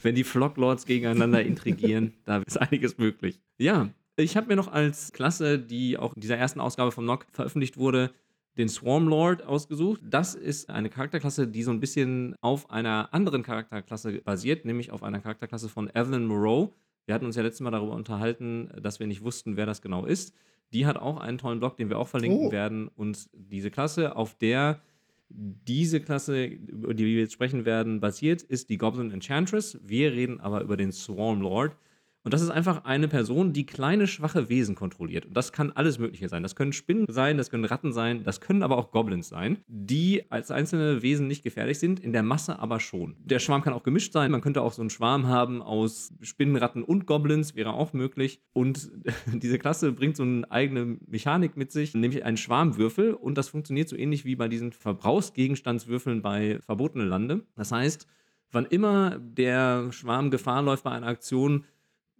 Wenn 0.00 0.14
die 0.14 0.24
Flocklords 0.24 0.86
gegeneinander 0.86 1.42
intrigieren, 1.42 2.14
da 2.24 2.38
ist 2.38 2.58
einiges 2.58 2.96
möglich. 2.96 3.40
Ja, 3.58 3.90
ich 4.16 4.36
habe 4.36 4.46
mir 4.46 4.56
noch 4.56 4.68
als 4.68 5.12
Klasse, 5.12 5.58
die 5.58 5.98
auch 5.98 6.14
in 6.14 6.20
dieser 6.20 6.36
ersten 6.36 6.60
Ausgabe 6.60 6.92
vom 6.92 7.04
NOC 7.04 7.26
veröffentlicht 7.30 7.76
wurde, 7.76 8.12
den 8.56 8.68
Swarm 8.68 9.08
Lord 9.08 9.44
ausgesucht. 9.44 10.00
Das 10.04 10.34
ist 10.34 10.70
eine 10.70 10.88
Charakterklasse, 10.88 11.48
die 11.48 11.62
so 11.62 11.70
ein 11.70 11.80
bisschen 11.80 12.36
auf 12.40 12.70
einer 12.70 13.12
anderen 13.12 13.42
Charakterklasse 13.42 14.22
basiert, 14.22 14.64
nämlich 14.64 14.90
auf 14.90 15.02
einer 15.02 15.20
Charakterklasse 15.20 15.68
von 15.68 15.90
Evelyn 15.94 16.26
Moreau. 16.26 16.72
Wir 17.06 17.14
hatten 17.14 17.26
uns 17.26 17.36
ja 17.36 17.42
letztes 17.42 17.60
Mal 17.60 17.70
darüber 17.70 17.94
unterhalten, 17.94 18.70
dass 18.80 19.00
wir 19.00 19.06
nicht 19.06 19.22
wussten, 19.22 19.56
wer 19.56 19.66
das 19.66 19.82
genau 19.82 20.04
ist. 20.04 20.34
Die 20.72 20.86
hat 20.86 20.96
auch 20.96 21.18
einen 21.18 21.38
tollen 21.38 21.60
Blog, 21.60 21.76
den 21.76 21.90
wir 21.90 21.98
auch 21.98 22.08
verlinken 22.08 22.48
oh. 22.48 22.52
werden. 22.52 22.88
Und 22.88 23.28
diese 23.32 23.70
Klasse, 23.70 24.16
auf 24.16 24.34
der 24.34 24.80
diese 25.28 26.00
Klasse, 26.00 26.44
über 26.44 26.94
die 26.94 27.06
wir 27.06 27.20
jetzt 27.22 27.32
sprechen 27.32 27.64
werden, 27.64 28.00
basiert, 28.00 28.42
ist 28.42 28.70
die 28.70 28.78
Goblin 28.78 29.10
Enchantress. 29.10 29.78
Wir 29.82 30.12
reden 30.12 30.40
aber 30.40 30.60
über 30.62 30.76
den 30.76 30.92
Swarm 30.92 31.40
Lord. 31.40 31.76
Und 32.24 32.32
das 32.32 32.40
ist 32.40 32.50
einfach 32.50 32.84
eine 32.84 33.06
Person, 33.06 33.52
die 33.52 33.66
kleine, 33.66 34.06
schwache 34.06 34.48
Wesen 34.48 34.74
kontrolliert. 34.74 35.26
Und 35.26 35.36
das 35.36 35.52
kann 35.52 35.72
alles 35.72 35.98
Mögliche 35.98 36.30
sein. 36.30 36.42
Das 36.42 36.56
können 36.56 36.72
Spinnen 36.72 37.04
sein, 37.10 37.36
das 37.36 37.50
können 37.50 37.66
Ratten 37.66 37.92
sein, 37.92 38.24
das 38.24 38.40
können 38.40 38.62
aber 38.62 38.78
auch 38.78 38.92
Goblins 38.92 39.28
sein, 39.28 39.58
die 39.68 40.30
als 40.30 40.50
einzelne 40.50 41.02
Wesen 41.02 41.26
nicht 41.26 41.42
gefährlich 41.42 41.78
sind, 41.78 42.00
in 42.00 42.14
der 42.14 42.22
Masse 42.22 42.58
aber 42.58 42.80
schon. 42.80 43.14
Der 43.18 43.40
Schwarm 43.40 43.60
kann 43.60 43.74
auch 43.74 43.82
gemischt 43.82 44.14
sein. 44.14 44.30
Man 44.30 44.40
könnte 44.40 44.62
auch 44.62 44.72
so 44.72 44.80
einen 44.80 44.88
Schwarm 44.88 45.26
haben 45.26 45.60
aus 45.60 46.14
Spinnen, 46.22 46.56
Ratten 46.56 46.82
und 46.82 47.06
Goblins, 47.06 47.54
wäre 47.56 47.74
auch 47.74 47.92
möglich. 47.92 48.40
Und 48.54 48.90
diese 49.26 49.58
Klasse 49.58 49.92
bringt 49.92 50.16
so 50.16 50.22
eine 50.22 50.50
eigene 50.50 50.96
Mechanik 51.06 51.58
mit 51.58 51.72
sich, 51.72 51.92
nämlich 51.92 52.24
einen 52.24 52.38
Schwarmwürfel. 52.38 53.12
Und 53.12 53.36
das 53.36 53.50
funktioniert 53.50 53.90
so 53.90 53.96
ähnlich 53.96 54.24
wie 54.24 54.34
bei 54.34 54.48
diesen 54.48 54.72
Verbrauchsgegenstandswürfeln 54.72 56.22
bei 56.22 56.58
Verbotene 56.62 57.04
Lande. 57.04 57.42
Das 57.54 57.70
heißt, 57.70 58.06
wann 58.50 58.64
immer 58.64 59.18
der 59.18 59.92
Schwarm 59.92 60.30
Gefahr 60.30 60.62
läuft 60.62 60.84
bei 60.84 60.92
einer 60.92 61.08
Aktion, 61.08 61.64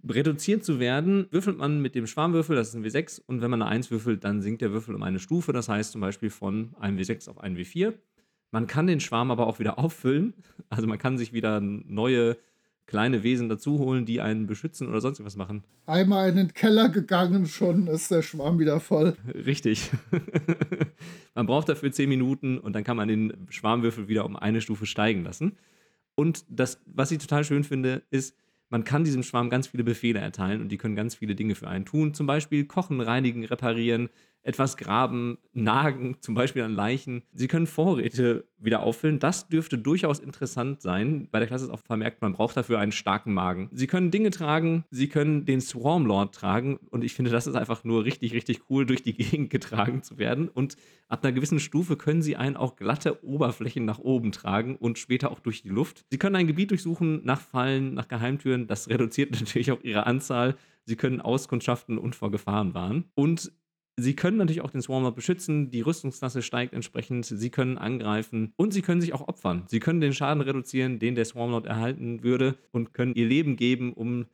reduziert 0.08 0.64
zu 0.64 0.80
werden, 0.80 1.26
würfelt 1.30 1.58
man 1.58 1.80
mit 1.80 1.94
dem 1.94 2.06
Schwarmwürfel, 2.06 2.56
das 2.56 2.68
ist 2.68 2.74
ein 2.74 2.84
W6, 2.84 3.22
und 3.26 3.40
wenn 3.40 3.50
man 3.50 3.62
eine 3.62 3.70
1 3.70 3.90
würfelt, 3.90 4.24
dann 4.24 4.42
sinkt 4.42 4.62
der 4.62 4.72
Würfel 4.72 4.94
um 4.94 5.02
eine 5.02 5.18
Stufe, 5.18 5.52
das 5.52 5.68
heißt 5.68 5.92
zum 5.92 6.00
Beispiel 6.00 6.30
von 6.30 6.74
einem 6.78 6.98
W6 6.98 7.28
auf 7.28 7.38
einen 7.38 7.56
W4. 7.56 7.94
Man 8.50 8.66
kann 8.66 8.86
den 8.86 9.00
Schwarm 9.00 9.30
aber 9.30 9.46
auch 9.46 9.58
wieder 9.58 9.78
auffüllen, 9.78 10.34
also 10.68 10.86
man 10.86 10.98
kann 10.98 11.18
sich 11.18 11.32
wieder 11.32 11.60
neue 11.60 12.36
kleine 12.86 13.22
Wesen 13.22 13.48
dazu 13.48 13.78
holen, 13.78 14.04
die 14.04 14.20
einen 14.20 14.46
beschützen 14.46 14.88
oder 14.88 15.00
sonst 15.00 15.24
was 15.24 15.36
machen. 15.36 15.64
Einmal 15.86 16.28
in 16.28 16.36
den 16.36 16.52
Keller 16.52 16.90
gegangen, 16.90 17.46
schon 17.46 17.86
ist 17.86 18.10
der 18.10 18.20
Schwarm 18.20 18.58
wieder 18.58 18.78
voll. 18.78 19.16
Richtig. 19.32 19.90
man 21.34 21.46
braucht 21.46 21.68
dafür 21.70 21.92
10 21.92 22.08
Minuten 22.08 22.58
und 22.58 22.74
dann 22.74 22.84
kann 22.84 22.98
man 22.98 23.08
den 23.08 23.46
Schwarmwürfel 23.48 24.08
wieder 24.08 24.26
um 24.26 24.36
eine 24.36 24.60
Stufe 24.60 24.84
steigen 24.84 25.24
lassen. 25.24 25.56
Und 26.14 26.44
das, 26.48 26.82
was 26.86 27.10
ich 27.10 27.18
total 27.18 27.44
schön 27.44 27.64
finde, 27.64 28.02
ist, 28.10 28.36
man 28.70 28.84
kann 28.84 29.04
diesem 29.04 29.22
Schwarm 29.22 29.50
ganz 29.50 29.68
viele 29.68 29.84
Befehle 29.84 30.20
erteilen 30.20 30.60
und 30.60 30.68
die 30.70 30.78
können 30.78 30.96
ganz 30.96 31.16
viele 31.16 31.34
Dinge 31.34 31.54
für 31.54 31.68
einen 31.68 31.84
tun. 31.84 32.14
Zum 32.14 32.26
Beispiel 32.26 32.66
kochen, 32.66 33.00
reinigen, 33.00 33.44
reparieren, 33.44 34.08
etwas 34.44 34.76
graben, 34.76 35.38
nagen, 35.52 36.16
zum 36.20 36.34
Beispiel 36.34 36.62
an 36.62 36.74
Leichen. 36.74 37.22
Sie 37.32 37.48
können 37.48 37.66
Vorräte 37.66 38.46
wieder 38.58 38.82
auffüllen. 38.82 39.18
Das 39.18 39.48
dürfte 39.48 39.76
durchaus 39.78 40.20
interessant 40.20 40.80
sein. 40.80 41.28
Bei 41.30 41.38
der 41.38 41.48
Klasse 41.48 41.64
ist 41.64 41.70
auch 41.70 41.80
vermerkt, 41.80 42.22
man 42.22 42.32
braucht 42.32 42.56
dafür 42.56 42.78
einen 42.78 42.92
starken 42.92 43.34
Magen. 43.34 43.68
Sie 43.72 43.86
können 43.86 44.10
Dinge 44.10 44.30
tragen, 44.30 44.84
sie 44.90 45.08
können 45.08 45.44
den 45.44 45.60
Swarmlord 45.60 46.34
tragen 46.34 46.78
und 46.90 47.04
ich 47.04 47.14
finde, 47.14 47.30
das 47.30 47.46
ist 47.46 47.56
einfach 47.56 47.84
nur 47.84 48.04
richtig, 48.04 48.32
richtig 48.32 48.62
cool, 48.70 48.86
durch 48.86 49.02
die 49.02 49.14
Gegend 49.16 49.50
getragen 49.50 50.02
zu 50.02 50.18
werden. 50.18 50.48
Und 50.48 50.76
ab 51.08 51.24
einer 51.24 51.32
gewissen 51.32 51.60
Stufe 51.60 51.96
können 51.96 52.22
sie 52.22 52.36
einen 52.36 52.56
auch 52.56 52.76
glatte 52.76 53.24
Oberflächen 53.24 53.84
nach 53.84 53.98
oben 53.98 54.32
tragen 54.32 54.76
und 54.76 54.98
später 54.98 55.30
auch 55.30 55.40
durch 55.40 55.62
die 55.62 55.68
Luft. 55.68 56.04
Sie 56.10 56.18
können 56.18 56.36
ein 56.36 56.46
Gebiet 56.46 56.70
durchsuchen 56.70 57.24
nach 57.24 57.40
Fallen, 57.40 57.94
nach 57.94 58.08
Geheimtüren. 58.08 58.66
Das 58.66 58.88
reduziert 58.88 59.30
natürlich 59.40 59.72
auch 59.72 59.82
ihre 59.82 60.06
Anzahl. 60.06 60.56
Sie 60.86 60.96
können 60.96 61.20
Auskundschaften 61.22 61.96
und 61.96 62.14
vor 62.14 62.30
Gefahren 62.30 62.74
warnen. 62.74 63.04
Und 63.14 63.52
Sie 63.96 64.16
können 64.16 64.38
natürlich 64.38 64.60
auch 64.60 64.70
den 64.70 64.82
Swarmer 64.82 65.12
beschützen, 65.12 65.70
die 65.70 65.80
Rüstungsklasse 65.80 66.42
steigt 66.42 66.74
entsprechend, 66.74 67.26
sie 67.26 67.50
können 67.50 67.78
angreifen 67.78 68.52
und 68.56 68.72
sie 68.72 68.82
können 68.82 69.00
sich 69.00 69.14
auch 69.14 69.28
opfern. 69.28 69.64
Sie 69.68 69.78
können 69.78 70.00
den 70.00 70.12
Schaden 70.12 70.40
reduzieren, 70.40 70.98
den 70.98 71.14
der 71.14 71.24
Swarmlord 71.24 71.66
erhalten 71.66 72.24
würde 72.24 72.56
und 72.72 72.92
können 72.92 73.14
ihr 73.14 73.26
Leben 73.26 73.56
geben, 73.56 73.92
um 73.92 74.26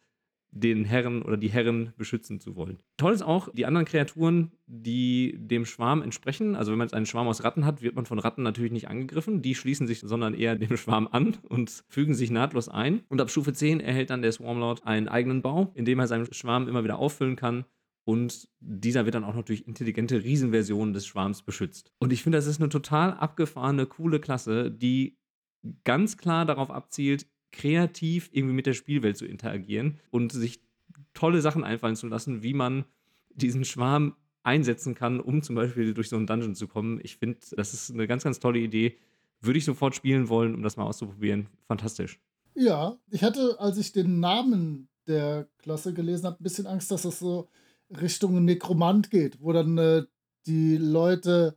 den 0.52 0.84
Herren 0.84 1.22
oder 1.22 1.36
die 1.36 1.50
Herren 1.50 1.92
beschützen 1.96 2.40
zu 2.40 2.56
wollen. 2.56 2.78
Toll 2.96 3.12
ist 3.12 3.22
auch 3.22 3.48
die 3.52 3.66
anderen 3.66 3.86
Kreaturen, 3.86 4.50
die 4.66 5.36
dem 5.38 5.64
Schwarm 5.64 6.02
entsprechen. 6.02 6.56
Also 6.56 6.72
wenn 6.72 6.78
man 6.78 6.88
jetzt 6.88 6.94
einen 6.94 7.06
Schwarm 7.06 7.28
aus 7.28 7.44
Ratten 7.44 7.64
hat, 7.64 7.82
wird 7.82 7.94
man 7.94 8.06
von 8.06 8.18
Ratten 8.18 8.42
natürlich 8.42 8.72
nicht 8.72 8.88
angegriffen. 8.88 9.42
Die 9.42 9.54
schließen 9.54 9.86
sich, 9.86 10.00
sondern 10.00 10.34
eher 10.34 10.56
dem 10.56 10.76
Schwarm 10.76 11.08
an 11.12 11.36
und 11.48 11.84
fügen 11.88 12.14
sich 12.14 12.30
nahtlos 12.30 12.68
ein. 12.68 13.02
Und 13.08 13.20
ab 13.20 13.30
Stufe 13.30 13.52
10 13.52 13.80
erhält 13.80 14.10
dann 14.10 14.22
der 14.22 14.32
Swarmlord 14.32 14.86
einen 14.86 15.08
eigenen 15.08 15.42
Bau, 15.42 15.70
in 15.74 15.84
dem 15.84 16.00
er 16.00 16.08
seinen 16.08 16.32
Schwarm 16.32 16.66
immer 16.66 16.82
wieder 16.82 16.98
auffüllen 16.98 17.36
kann 17.36 17.64
und 18.10 18.48
dieser 18.58 19.04
wird 19.04 19.14
dann 19.14 19.22
auch 19.22 19.36
noch 19.36 19.44
durch 19.44 19.68
intelligente 19.68 20.24
Riesenversionen 20.24 20.92
des 20.92 21.06
Schwarms 21.06 21.42
beschützt. 21.42 21.92
Und 22.00 22.12
ich 22.12 22.24
finde, 22.24 22.38
das 22.38 22.48
ist 22.48 22.60
eine 22.60 22.68
total 22.68 23.12
abgefahrene, 23.12 23.86
coole 23.86 24.18
Klasse, 24.18 24.68
die 24.68 25.16
ganz 25.84 26.16
klar 26.16 26.44
darauf 26.44 26.72
abzielt, 26.72 27.28
kreativ 27.52 28.28
irgendwie 28.32 28.56
mit 28.56 28.66
der 28.66 28.72
Spielwelt 28.72 29.16
zu 29.16 29.26
interagieren 29.26 30.00
und 30.10 30.32
sich 30.32 30.60
tolle 31.14 31.40
Sachen 31.40 31.62
einfallen 31.62 31.94
zu 31.94 32.08
lassen, 32.08 32.42
wie 32.42 32.52
man 32.52 32.84
diesen 33.32 33.64
Schwarm 33.64 34.16
einsetzen 34.42 34.96
kann, 34.96 35.20
um 35.20 35.44
zum 35.44 35.54
Beispiel 35.54 35.94
durch 35.94 36.08
so 36.08 36.16
einen 36.16 36.26
Dungeon 36.26 36.56
zu 36.56 36.66
kommen. 36.66 36.98
Ich 37.04 37.16
finde, 37.16 37.38
das 37.52 37.74
ist 37.74 37.92
eine 37.92 38.08
ganz, 38.08 38.24
ganz 38.24 38.40
tolle 38.40 38.58
Idee. 38.58 38.96
Würde 39.40 39.60
ich 39.60 39.64
sofort 39.64 39.94
spielen 39.94 40.28
wollen, 40.28 40.56
um 40.56 40.64
das 40.64 40.76
mal 40.76 40.82
auszuprobieren. 40.82 41.46
Fantastisch. 41.68 42.18
Ja, 42.56 42.98
ich 43.08 43.22
hatte, 43.22 43.60
als 43.60 43.78
ich 43.78 43.92
den 43.92 44.18
Namen 44.18 44.88
der 45.06 45.48
Klasse 45.58 45.94
gelesen 45.94 46.26
habe, 46.26 46.40
ein 46.40 46.42
bisschen 46.42 46.66
Angst, 46.66 46.90
dass 46.90 47.02
das 47.02 47.20
so 47.20 47.48
Richtung 47.90 48.44
Nekromant 48.44 49.10
geht, 49.10 49.40
wo 49.40 49.52
dann 49.52 49.78
äh, 49.78 50.02
die 50.46 50.76
Leute 50.76 51.56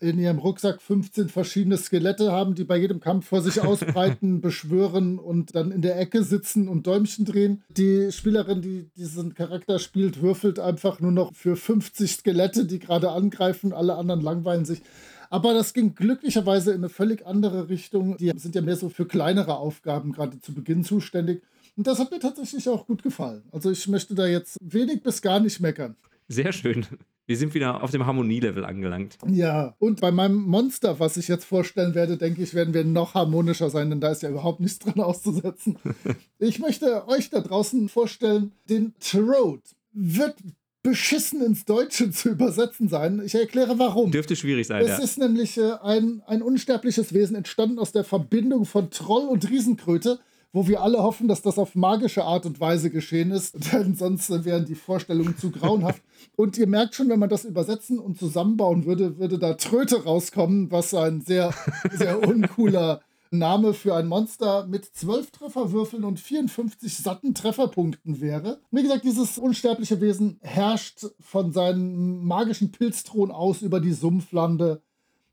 in 0.00 0.18
ihrem 0.18 0.38
Rucksack 0.38 0.80
15 0.80 1.28
verschiedene 1.28 1.76
Skelette 1.76 2.32
haben, 2.32 2.54
die 2.54 2.64
bei 2.64 2.78
jedem 2.78 3.00
Kampf 3.00 3.28
vor 3.28 3.42
sich 3.42 3.60
ausbreiten, 3.64 4.40
beschwören 4.40 5.18
und 5.18 5.54
dann 5.54 5.70
in 5.70 5.82
der 5.82 5.98
Ecke 5.98 6.24
sitzen 6.24 6.68
und 6.68 6.86
Däumchen 6.86 7.26
drehen. 7.26 7.62
Die 7.76 8.10
Spielerin, 8.10 8.62
die 8.62 8.90
diesen 8.96 9.34
Charakter 9.34 9.78
spielt, 9.78 10.22
würfelt 10.22 10.58
einfach 10.58 11.00
nur 11.00 11.12
noch 11.12 11.34
für 11.34 11.54
50 11.54 12.12
Skelette, 12.12 12.64
die 12.64 12.78
gerade 12.78 13.10
angreifen. 13.10 13.74
Alle 13.74 13.96
anderen 13.96 14.22
langweilen 14.22 14.64
sich. 14.64 14.80
Aber 15.28 15.54
das 15.54 15.74
ging 15.74 15.94
glücklicherweise 15.94 16.72
in 16.72 16.78
eine 16.78 16.88
völlig 16.88 17.24
andere 17.26 17.68
Richtung. 17.68 18.16
Die 18.16 18.32
sind 18.34 18.54
ja 18.54 18.62
mehr 18.62 18.76
so 18.76 18.88
für 18.88 19.06
kleinere 19.06 19.58
Aufgaben 19.58 20.12
gerade 20.12 20.40
zu 20.40 20.54
Beginn 20.54 20.82
zuständig. 20.82 21.42
Und 21.80 21.86
das 21.86 21.98
hat 21.98 22.10
mir 22.10 22.18
tatsächlich 22.18 22.68
auch 22.68 22.86
gut 22.86 23.02
gefallen. 23.02 23.42
Also 23.52 23.70
ich 23.70 23.88
möchte 23.88 24.14
da 24.14 24.26
jetzt 24.26 24.58
wenig 24.60 25.02
bis 25.02 25.22
gar 25.22 25.40
nicht 25.40 25.60
meckern. 25.60 25.96
Sehr 26.28 26.52
schön. 26.52 26.84
Wir 27.24 27.38
sind 27.38 27.54
wieder 27.54 27.82
auf 27.82 27.90
dem 27.90 28.04
Harmonielevel 28.04 28.66
angelangt. 28.66 29.16
Ja, 29.26 29.74
und 29.78 29.98
bei 29.98 30.10
meinem 30.10 30.42
Monster, 30.42 31.00
was 31.00 31.16
ich 31.16 31.26
jetzt 31.26 31.46
vorstellen 31.46 31.94
werde, 31.94 32.18
denke 32.18 32.42
ich, 32.42 32.52
werden 32.52 32.74
wir 32.74 32.84
noch 32.84 33.14
harmonischer 33.14 33.70
sein, 33.70 33.88
denn 33.88 33.98
da 33.98 34.10
ist 34.10 34.22
ja 34.22 34.28
überhaupt 34.28 34.60
nichts 34.60 34.78
dran 34.80 35.00
auszusetzen. 35.00 35.78
ich 36.38 36.58
möchte 36.58 37.08
euch 37.08 37.30
da 37.30 37.40
draußen 37.40 37.88
vorstellen, 37.88 38.52
den 38.68 38.92
Trode 39.00 39.62
wird 39.94 40.36
beschissen 40.82 41.42
ins 41.42 41.64
Deutsche 41.64 42.10
zu 42.10 42.28
übersetzen 42.28 42.90
sein. 42.90 43.22
Ich 43.24 43.34
erkläre 43.34 43.78
warum. 43.78 44.10
Dürfte 44.10 44.36
schwierig 44.36 44.66
sein. 44.66 44.82
Es 44.82 44.88
ja. 44.88 44.98
ist 44.98 45.16
nämlich 45.18 45.56
äh, 45.56 45.72
ein, 45.82 46.22
ein 46.26 46.42
unsterbliches 46.42 47.14
Wesen 47.14 47.36
entstanden 47.36 47.78
aus 47.78 47.92
der 47.92 48.04
Verbindung 48.04 48.66
von 48.66 48.90
Troll 48.90 49.26
und 49.28 49.48
Riesenkröte 49.48 50.20
wo 50.52 50.66
wir 50.66 50.82
alle 50.82 51.02
hoffen, 51.02 51.28
dass 51.28 51.42
das 51.42 51.58
auf 51.58 51.74
magische 51.74 52.24
Art 52.24 52.46
und 52.46 52.60
Weise 52.60 52.90
geschehen 52.90 53.30
ist, 53.30 53.54
denn 53.72 53.94
sonst 53.94 54.44
wären 54.44 54.66
die 54.66 54.74
Vorstellungen 54.74 55.36
zu 55.38 55.50
grauenhaft. 55.50 56.02
Und 56.36 56.58
ihr 56.58 56.66
merkt 56.66 56.94
schon, 56.94 57.08
wenn 57.08 57.18
man 57.18 57.28
das 57.28 57.44
übersetzen 57.44 57.98
und 57.98 58.18
zusammenbauen 58.18 58.84
würde, 58.84 59.18
würde 59.18 59.38
da 59.38 59.54
Tröte 59.54 60.04
rauskommen, 60.04 60.70
was 60.70 60.94
ein 60.94 61.20
sehr, 61.20 61.54
sehr 61.92 62.26
uncooler 62.26 63.00
Name 63.32 63.74
für 63.74 63.94
ein 63.94 64.08
Monster 64.08 64.66
mit 64.66 64.84
12 64.84 65.30
Trefferwürfeln 65.30 66.02
und 66.02 66.18
54 66.18 66.96
satten 66.96 67.32
Trefferpunkten 67.32 68.20
wäre. 68.20 68.60
Wie 68.72 68.82
gesagt, 68.82 69.04
dieses 69.04 69.38
unsterbliche 69.38 70.00
Wesen 70.00 70.40
herrscht 70.42 71.06
von 71.20 71.52
seinem 71.52 72.24
magischen 72.24 72.72
Pilzthron 72.72 73.30
aus 73.30 73.62
über 73.62 73.78
die 73.78 73.92
Sumpflande 73.92 74.82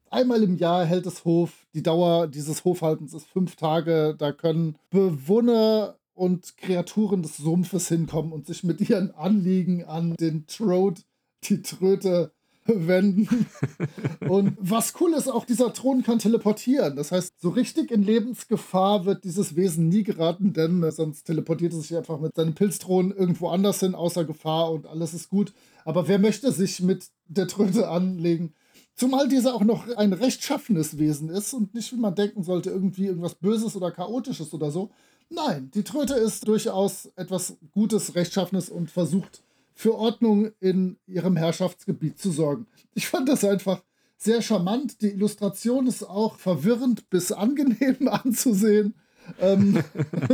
Einmal 0.09 0.43
im 0.43 0.55
Jahr 0.57 0.85
hält 0.85 1.05
es 1.05 1.25
Hof. 1.25 1.65
Die 1.73 1.83
Dauer 1.83 2.27
dieses 2.27 2.63
Hofhaltens 2.63 3.13
ist 3.13 3.27
fünf 3.27 3.55
Tage. 3.55 4.15
Da 4.17 4.31
können 4.31 4.77
Bewohner 4.89 5.95
und 6.13 6.57
Kreaturen 6.57 7.21
des 7.21 7.37
Sumpfes 7.37 7.87
hinkommen 7.89 8.31
und 8.31 8.47
sich 8.47 8.63
mit 8.63 8.89
ihren 8.89 9.11
Anliegen 9.11 9.83
an 9.85 10.15
den 10.15 10.47
Trode, 10.47 11.01
die 11.43 11.61
Tröte, 11.61 12.31
wenden. 12.67 13.47
und 14.27 14.57
was 14.59 14.93
cool 14.99 15.13
ist, 15.13 15.27
auch 15.27 15.45
dieser 15.45 15.73
Thron 15.73 16.03
kann 16.03 16.19
teleportieren. 16.19 16.95
Das 16.95 17.11
heißt, 17.11 17.39
so 17.39 17.49
richtig 17.49 17.91
in 17.91 18.03
Lebensgefahr 18.03 19.05
wird 19.05 19.23
dieses 19.23 19.55
Wesen 19.55 19.89
nie 19.89 20.03
geraten, 20.03 20.53
denn 20.53 20.89
sonst 20.91 21.23
teleportiert 21.23 21.73
es 21.73 21.87
sich 21.87 21.97
einfach 21.97 22.19
mit 22.19 22.35
seinem 22.35 22.55
Pilzthron 22.55 23.11
irgendwo 23.11 23.49
anders 23.49 23.79
hin, 23.79 23.95
außer 23.95 24.25
Gefahr 24.25 24.71
und 24.71 24.85
alles 24.85 25.13
ist 25.13 25.29
gut. 25.29 25.53
Aber 25.85 26.07
wer 26.07 26.19
möchte 26.19 26.51
sich 26.51 26.81
mit 26.81 27.07
der 27.27 27.47
Tröte 27.47 27.89
anlegen? 27.89 28.53
Zumal 28.97 29.27
dieser 29.27 29.53
auch 29.53 29.63
noch 29.63 29.87
ein 29.95 30.11
rechtschaffenes 30.11 30.97
Wesen 30.97 31.29
ist 31.29 31.53
und 31.53 31.75
nicht, 31.75 31.93
wie 31.93 31.97
man 31.97 32.15
denken 32.15 32.43
sollte, 32.43 32.71
irgendwie 32.71 33.05
irgendwas 33.05 33.35
Böses 33.35 33.75
oder 33.75 33.91
Chaotisches 33.91 34.51
oder 34.55 34.71
so. 34.71 34.89
Nein, 35.29 35.69
die 35.75 35.83
Tröte 35.83 36.15
ist 36.15 36.47
durchaus 36.47 37.11
etwas 37.15 37.57
Gutes, 37.71 38.15
Rechtschaffenes 38.15 38.69
und 38.69 38.89
versucht 38.89 39.43
für 39.75 39.93
Ordnung 39.93 40.51
in 40.59 40.97
ihrem 41.05 41.35
Herrschaftsgebiet 41.35 42.17
zu 42.17 42.31
sorgen. 42.31 42.65
Ich 42.95 43.07
fand 43.07 43.29
das 43.29 43.43
einfach 43.43 43.83
sehr 44.17 44.41
charmant. 44.41 44.99
Die 45.01 45.11
Illustration 45.11 45.85
ist 45.85 46.01
auch 46.01 46.37
verwirrend 46.39 47.07
bis 47.11 47.31
angenehm 47.31 48.07
anzusehen. 48.07 48.95
Ähm, 49.39 49.83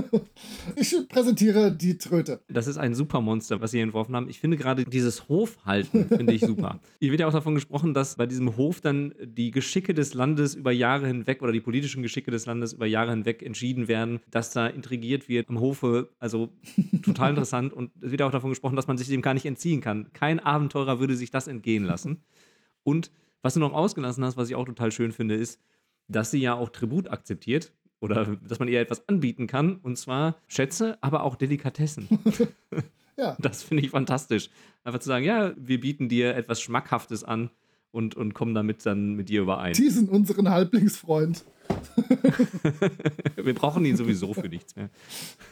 ich 0.75 0.95
präsentiere 1.09 1.71
die 1.71 1.97
Tröte. 1.97 2.41
Das 2.47 2.67
ist 2.67 2.77
ein 2.77 2.93
Supermonster, 2.93 3.61
was 3.61 3.71
Sie 3.71 3.77
hier 3.77 3.83
entworfen 3.83 4.15
haben. 4.15 4.29
Ich 4.29 4.39
finde 4.39 4.57
gerade 4.57 4.85
dieses 4.85 5.27
Hofhalten, 5.29 6.07
finde 6.07 6.33
ich 6.33 6.41
super. 6.41 6.79
Hier 6.99 7.11
wird 7.11 7.21
ja 7.21 7.27
auch 7.27 7.33
davon 7.33 7.55
gesprochen, 7.55 7.93
dass 7.93 8.15
bei 8.15 8.25
diesem 8.25 8.55
Hof 8.57 8.81
dann 8.81 9.13
die 9.23 9.51
Geschicke 9.51 9.93
des 9.93 10.13
Landes 10.13 10.55
über 10.55 10.71
Jahre 10.71 11.07
hinweg 11.07 11.41
oder 11.41 11.51
die 11.51 11.61
politischen 11.61 12.03
Geschicke 12.03 12.31
des 12.31 12.45
Landes 12.45 12.73
über 12.73 12.85
Jahre 12.85 13.11
hinweg 13.11 13.43
entschieden 13.43 13.87
werden, 13.87 14.19
dass 14.31 14.51
da 14.51 14.67
intrigiert 14.67 15.29
wird 15.29 15.49
am 15.49 15.59
Hofe. 15.59 16.09
Also 16.19 16.49
total 17.03 17.29
interessant. 17.31 17.73
Und 17.73 17.91
es 18.01 18.11
wird 18.11 18.21
auch 18.21 18.31
davon 18.31 18.49
gesprochen, 18.49 18.75
dass 18.75 18.87
man 18.87 18.97
sich 18.97 19.07
dem 19.07 19.21
gar 19.21 19.33
nicht 19.33 19.45
entziehen 19.45 19.81
kann. 19.81 20.11
Kein 20.13 20.39
Abenteurer 20.39 20.99
würde 20.99 21.15
sich 21.15 21.31
das 21.31 21.47
entgehen 21.47 21.83
lassen. 21.83 22.23
Und 22.83 23.11
was 23.41 23.55
du 23.55 23.59
noch 23.59 23.73
ausgelassen 23.73 24.23
hast, 24.23 24.37
was 24.37 24.49
ich 24.49 24.55
auch 24.55 24.65
total 24.65 24.91
schön 24.91 25.11
finde, 25.11 25.35
ist, 25.35 25.59
dass 26.07 26.31
sie 26.31 26.39
ja 26.39 26.53
auch 26.53 26.69
Tribut 26.69 27.09
akzeptiert 27.09 27.73
oder 28.03 28.35
dass 28.45 28.59
man 28.59 28.67
ihr 28.67 28.81
etwas 28.81 29.07
anbieten 29.07 29.47
kann, 29.47 29.77
und 29.77 29.97
zwar 29.97 30.35
Schätze, 30.49 30.97
aber 30.99 31.23
auch 31.23 31.37
Delikatessen. 31.37 32.09
ja. 33.17 33.37
Das 33.39 33.63
finde 33.63 33.81
ich 33.81 33.91
fantastisch. 33.91 34.49
Einfach 34.83 34.99
zu 34.99 35.07
sagen, 35.07 35.23
ja, 35.23 35.53
wir 35.55 35.79
bieten 35.79 36.09
dir 36.09 36.35
etwas 36.35 36.59
Schmackhaftes 36.59 37.23
an 37.23 37.49
und, 37.91 38.15
und 38.15 38.33
kommen 38.33 38.53
damit 38.53 38.85
dann 38.85 39.13
mit 39.13 39.29
dir 39.29 39.43
überein. 39.43 39.71
Die 39.71 39.89
sind 39.89 40.09
unseren 40.09 40.49
Halblingsfreund. 40.49 41.45
wir 43.37 43.53
brauchen 43.53 43.85
ihn 43.85 43.95
sowieso 43.95 44.33
für 44.33 44.49
nichts 44.49 44.75
mehr. 44.75 44.89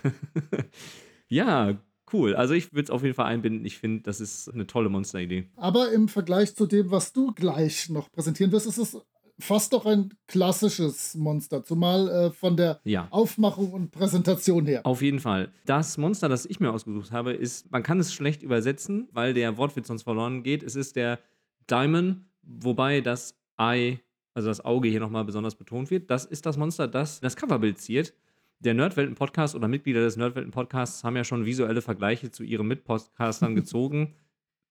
ja, 1.29 1.77
cool. 2.11 2.35
Also 2.35 2.53
ich 2.53 2.73
würde 2.73 2.83
es 2.83 2.89
auf 2.89 3.03
jeden 3.03 3.15
Fall 3.15 3.27
einbinden. 3.27 3.63
Ich 3.63 3.77
finde, 3.77 4.03
das 4.03 4.19
ist 4.19 4.49
eine 4.49 4.67
tolle 4.67 4.89
Monsteridee. 4.89 5.47
Aber 5.55 5.93
im 5.93 6.09
Vergleich 6.09 6.53
zu 6.53 6.67
dem, 6.67 6.91
was 6.91 7.13
du 7.13 7.31
gleich 7.31 7.87
noch 7.87 8.11
präsentieren 8.11 8.51
wirst, 8.51 8.67
ist 8.67 8.77
es 8.77 8.97
fast 9.41 9.73
doch 9.73 9.85
ein 9.85 10.13
klassisches 10.27 11.15
Monster, 11.15 11.63
zumal 11.63 12.07
äh, 12.07 12.31
von 12.31 12.55
der 12.55 12.79
ja. 12.83 13.07
Aufmachung 13.11 13.73
und 13.73 13.91
Präsentation 13.91 14.65
her. 14.65 14.85
Auf 14.85 15.01
jeden 15.01 15.19
Fall. 15.19 15.51
Das 15.65 15.97
Monster, 15.97 16.29
das 16.29 16.45
ich 16.45 16.59
mir 16.59 16.71
ausgesucht 16.71 17.11
habe, 17.11 17.33
ist, 17.33 17.71
man 17.71 17.83
kann 17.83 17.99
es 17.99 18.13
schlecht 18.13 18.43
übersetzen, 18.43 19.09
weil 19.11 19.33
der 19.33 19.57
Wortwitz 19.57 19.87
sonst 19.87 20.03
verloren 20.03 20.43
geht. 20.43 20.63
Es 20.63 20.75
ist 20.75 20.95
der 20.95 21.19
Diamond, 21.69 22.25
wobei 22.43 23.01
das 23.01 23.35
Eye, 23.57 23.99
also 24.33 24.47
das 24.47 24.63
Auge 24.63 24.89
hier 24.89 24.99
nochmal 24.99 25.25
besonders 25.25 25.55
betont 25.55 25.91
wird. 25.91 26.09
Das 26.09 26.25
ist 26.25 26.45
das 26.45 26.57
Monster, 26.57 26.87
das 26.87 27.19
das 27.19 27.35
Coverbild 27.35 27.79
ziert. 27.79 28.13
Der 28.59 28.75
Nerdwelten-Podcast 28.75 29.55
oder 29.55 29.67
Mitglieder 29.67 30.01
des 30.01 30.17
Nerdwelten-Podcasts 30.17 31.03
haben 31.03 31.15
ja 31.15 31.23
schon 31.23 31.45
visuelle 31.45 31.81
Vergleiche 31.81 32.29
zu 32.29 32.43
ihren 32.43 32.67
Mitpodcastern 32.67 33.55
gezogen. 33.55 34.13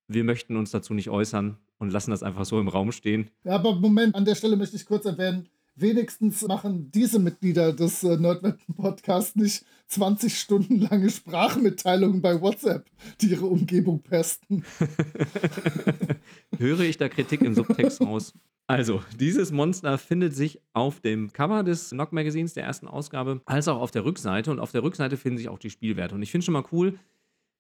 Wir 0.07 0.25
möchten 0.25 0.57
uns 0.57 0.71
dazu 0.71 0.95
nicht 0.95 1.11
äußern 1.11 1.59
und 1.81 1.91
lassen 1.91 2.13
das 2.13 2.23
einfach 2.23 2.45
so 2.45 2.61
im 2.61 2.69
Raum 2.69 2.93
stehen. 2.93 3.31
Ja, 3.43 3.55
aber 3.57 3.75
Moment, 3.75 4.15
an 4.15 4.25
der 4.25 4.37
Stelle 4.37 4.57
möchte 4.57 4.77
ich 4.77 4.87
kurz 4.87 5.05
erwähnen, 5.07 5.49
wenigstens 5.75 6.47
machen 6.47 6.91
diese 6.93 7.19
Mitglieder 7.19 7.73
des 7.73 8.05
äh, 8.05 8.17
Nerdwetten-Podcasts 8.17 9.35
nicht 9.35 9.65
20 9.89 10.39
Stunden 10.39 10.81
lange 10.81 11.11
Sprachmitteilungen 11.11 12.23
bei 12.23 12.41
WhatsApp, 12.41 12.89
die 13.21 13.31
ihre 13.31 13.47
Umgebung 13.47 14.03
pesten. 14.03 14.65
Höre 16.59 16.81
ich 16.81 16.99
da 16.99 17.09
Kritik 17.09 17.41
im 17.41 17.55
Subtext 17.55 18.01
raus? 18.03 18.35
Also, 18.67 19.03
dieses 19.19 19.51
Monster 19.51 19.99
findet 19.99 20.37
sich 20.37 20.61
auf 20.75 21.01
dem 21.01 21.33
Cover 21.33 21.65
des 21.65 21.91
Knock 21.91 22.13
Magazins, 22.13 22.55
der 22.55 22.65
ersten 22.65 22.87
Ausgabe, 22.87 23.41
als 23.45 23.67
auch 23.67 23.81
auf 23.81 23.91
der 23.91 24.05
Rückseite. 24.05 24.51
Und 24.53 24.61
auf 24.61 24.71
der 24.71 24.85
Rückseite 24.85 25.17
finden 25.17 25.39
sich 25.39 25.49
auch 25.49 25.59
die 25.59 25.71
Spielwerte. 25.71 26.15
Und 26.15 26.23
ich 26.23 26.31
finde 26.31 26.45
schon 26.45 26.53
mal 26.53 26.65
cool, 26.71 26.97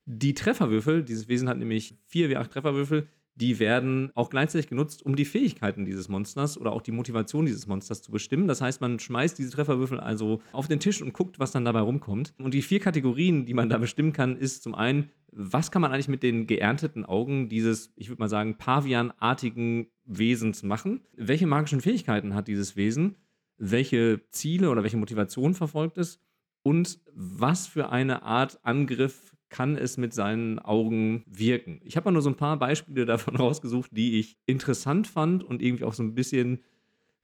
die 0.06 0.34
Trefferwürfel, 0.34 1.02
dieses 1.02 1.26
Wesen 1.26 1.48
hat 1.48 1.58
nämlich 1.58 1.96
vier 2.06 2.28
wie 2.28 2.36
acht 2.36 2.52
Trefferwürfel, 2.52 3.08
die 3.40 3.58
werden 3.58 4.10
auch 4.14 4.28
gleichzeitig 4.28 4.68
genutzt, 4.68 5.04
um 5.04 5.16
die 5.16 5.24
Fähigkeiten 5.24 5.86
dieses 5.86 6.08
Monsters 6.08 6.58
oder 6.58 6.72
auch 6.72 6.82
die 6.82 6.92
Motivation 6.92 7.46
dieses 7.46 7.66
Monsters 7.66 8.02
zu 8.02 8.12
bestimmen. 8.12 8.46
Das 8.46 8.60
heißt, 8.60 8.80
man 8.80 8.98
schmeißt 8.98 9.38
diese 9.38 9.50
Trefferwürfel 9.50 9.98
also 9.98 10.40
auf 10.52 10.68
den 10.68 10.78
Tisch 10.78 11.00
und 11.00 11.14
guckt, 11.14 11.38
was 11.38 11.50
dann 11.50 11.64
dabei 11.64 11.80
rumkommt. 11.80 12.34
Und 12.38 12.52
die 12.52 12.62
vier 12.62 12.80
Kategorien, 12.80 13.46
die 13.46 13.54
man 13.54 13.70
da 13.70 13.78
bestimmen 13.78 14.12
kann, 14.12 14.36
ist 14.36 14.62
zum 14.62 14.74
einen, 14.74 15.10
was 15.32 15.70
kann 15.70 15.80
man 15.80 15.92
eigentlich 15.92 16.08
mit 16.08 16.22
den 16.22 16.46
geernteten 16.46 17.04
Augen 17.04 17.48
dieses, 17.48 17.92
ich 17.96 18.08
würde 18.08 18.20
mal 18.20 18.28
sagen, 18.28 18.58
Pavian-artigen 18.58 19.86
Wesens 20.04 20.62
machen? 20.62 21.00
Welche 21.16 21.46
magischen 21.46 21.80
Fähigkeiten 21.80 22.34
hat 22.34 22.48
dieses 22.48 22.76
Wesen? 22.76 23.16
Welche 23.56 24.20
Ziele 24.30 24.70
oder 24.70 24.82
welche 24.82 24.96
Motivation 24.96 25.54
verfolgt 25.54 25.98
es? 25.98 26.20
Und 26.62 27.00
was 27.14 27.66
für 27.66 27.90
eine 27.90 28.22
Art 28.22 28.60
Angriff 28.64 29.29
kann 29.50 29.76
es 29.76 29.96
mit 29.98 30.14
seinen 30.14 30.58
Augen 30.58 31.24
wirken. 31.26 31.80
Ich 31.84 31.96
habe 31.96 32.06
mal 32.06 32.12
nur 32.12 32.22
so 32.22 32.30
ein 32.30 32.36
paar 32.36 32.58
Beispiele 32.58 33.04
davon 33.04 33.36
rausgesucht, 33.36 33.90
die 33.92 34.18
ich 34.18 34.38
interessant 34.46 35.06
fand 35.06 35.44
und 35.44 35.60
irgendwie 35.60 35.84
auch 35.84 35.92
so 35.92 36.02
ein 36.02 36.14
bisschen, 36.14 36.60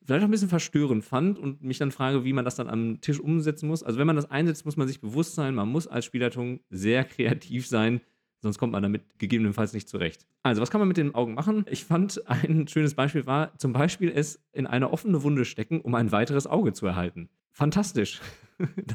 vielleicht 0.04 0.22
auch 0.22 0.28
ein 0.28 0.32
bisschen 0.32 0.48
verstörend 0.48 1.04
fand 1.04 1.38
und 1.38 1.62
mich 1.62 1.78
dann 1.78 1.92
frage, 1.92 2.24
wie 2.24 2.32
man 2.32 2.44
das 2.44 2.56
dann 2.56 2.68
am 2.68 3.00
Tisch 3.00 3.20
umsetzen 3.20 3.68
muss. 3.68 3.82
Also 3.82 3.98
wenn 3.98 4.06
man 4.06 4.16
das 4.16 4.30
einsetzt, 4.30 4.66
muss 4.66 4.76
man 4.76 4.88
sich 4.88 5.00
bewusst 5.00 5.34
sein, 5.34 5.54
man 5.54 5.68
muss 5.68 5.86
als 5.86 6.04
Spielleitung 6.04 6.60
sehr 6.68 7.04
kreativ 7.04 7.66
sein, 7.66 8.00
sonst 8.42 8.58
kommt 8.58 8.72
man 8.72 8.82
damit 8.82 9.18
gegebenenfalls 9.18 9.72
nicht 9.72 9.88
zurecht. 9.88 10.26
Also, 10.42 10.62
was 10.62 10.70
kann 10.70 10.80
man 10.80 10.88
mit 10.88 10.96
den 10.96 11.14
Augen 11.14 11.34
machen? 11.34 11.64
Ich 11.68 11.84
fand 11.84 12.22
ein 12.26 12.68
schönes 12.68 12.94
Beispiel 12.94 13.26
war 13.26 13.56
zum 13.58 13.72
Beispiel 13.72 14.12
es 14.14 14.40
in 14.52 14.66
eine 14.66 14.92
offene 14.92 15.22
Wunde 15.22 15.44
stecken, 15.44 15.80
um 15.80 15.94
ein 15.94 16.12
weiteres 16.12 16.46
Auge 16.46 16.72
zu 16.72 16.86
erhalten. 16.86 17.28
Fantastisch. 17.56 18.20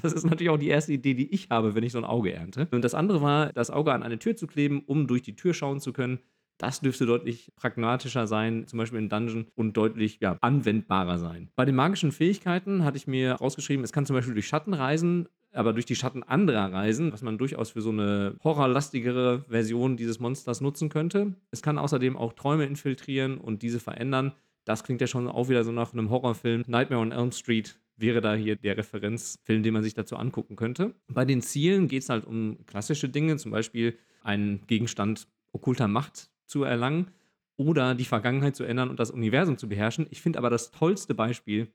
Das 0.01 0.13
ist 0.13 0.23
natürlich 0.23 0.49
auch 0.49 0.57
die 0.57 0.69
erste 0.69 0.91
Idee, 0.91 1.13
die 1.13 1.31
ich 1.31 1.51
habe, 1.51 1.75
wenn 1.75 1.83
ich 1.83 1.91
so 1.91 1.99
ein 1.99 2.03
Auge 2.03 2.33
ernte. 2.33 2.67
Und 2.71 2.83
das 2.83 2.95
andere 2.95 3.21
war, 3.21 3.53
das 3.53 3.69
Auge 3.69 3.93
an 3.93 4.01
eine 4.01 4.17
Tür 4.17 4.35
zu 4.35 4.47
kleben, 4.47 4.81
um 4.87 5.05
durch 5.05 5.21
die 5.21 5.35
Tür 5.35 5.53
schauen 5.53 5.79
zu 5.79 5.93
können. 5.93 6.17
Das 6.57 6.81
dürfte 6.81 7.05
deutlich 7.05 7.51
pragmatischer 7.55 8.25
sein, 8.25 8.65
zum 8.65 8.79
Beispiel 8.79 8.97
in 8.97 9.07
Dungeon, 9.07 9.45
und 9.53 9.77
deutlich 9.77 10.17
ja, 10.19 10.35
anwendbarer 10.41 11.19
sein. 11.19 11.51
Bei 11.55 11.65
den 11.65 11.75
magischen 11.75 12.11
Fähigkeiten 12.11 12.83
hatte 12.83 12.97
ich 12.97 13.05
mir 13.05 13.33
rausgeschrieben, 13.33 13.85
es 13.85 13.91
kann 13.91 14.07
zum 14.07 14.15
Beispiel 14.15 14.33
durch 14.33 14.47
Schatten 14.47 14.73
reisen, 14.73 15.29
aber 15.53 15.73
durch 15.73 15.85
die 15.85 15.95
Schatten 15.95 16.23
anderer 16.23 16.73
reisen, 16.73 17.13
was 17.13 17.21
man 17.21 17.37
durchaus 17.37 17.69
für 17.69 17.81
so 17.81 17.91
eine 17.91 18.35
horrorlastigere 18.43 19.45
Version 19.47 19.95
dieses 19.95 20.19
Monsters 20.19 20.59
nutzen 20.59 20.89
könnte. 20.89 21.35
Es 21.51 21.61
kann 21.61 21.77
außerdem 21.77 22.17
auch 22.17 22.33
Träume 22.33 22.65
infiltrieren 22.65 23.37
und 23.37 23.61
diese 23.61 23.79
verändern. 23.79 24.31
Das 24.65 24.83
klingt 24.83 25.01
ja 25.01 25.07
schon 25.07 25.27
auch 25.27 25.49
wieder 25.49 25.63
so 25.63 25.71
nach 25.71 25.93
einem 25.93 26.09
Horrorfilm. 26.09 26.63
Nightmare 26.65 27.03
on 27.03 27.11
Elm 27.11 27.31
Street 27.31 27.79
wäre 28.01 28.21
da 28.21 28.35
hier 28.35 28.55
der 28.55 28.77
Referenzfilm, 28.77 29.63
den 29.63 29.73
man 29.73 29.83
sich 29.83 29.93
dazu 29.93 30.17
angucken 30.17 30.55
könnte. 30.55 30.95
Bei 31.07 31.25
den 31.25 31.41
Zielen 31.41 31.87
geht 31.87 32.03
es 32.03 32.09
halt 32.09 32.25
um 32.25 32.65
klassische 32.65 33.09
Dinge, 33.09 33.37
zum 33.37 33.51
Beispiel 33.51 33.97
einen 34.21 34.65
Gegenstand 34.67 35.27
okkulter 35.51 35.87
Macht 35.87 36.29
zu 36.45 36.63
erlangen 36.63 37.11
oder 37.55 37.95
die 37.95 38.05
Vergangenheit 38.05 38.55
zu 38.55 38.63
ändern 38.63 38.89
und 38.89 38.99
das 38.99 39.11
Universum 39.11 39.57
zu 39.57 39.69
beherrschen. 39.69 40.07
Ich 40.09 40.21
finde 40.21 40.39
aber 40.39 40.49
das 40.49 40.71
tollste 40.71 41.13
Beispiel 41.13 41.71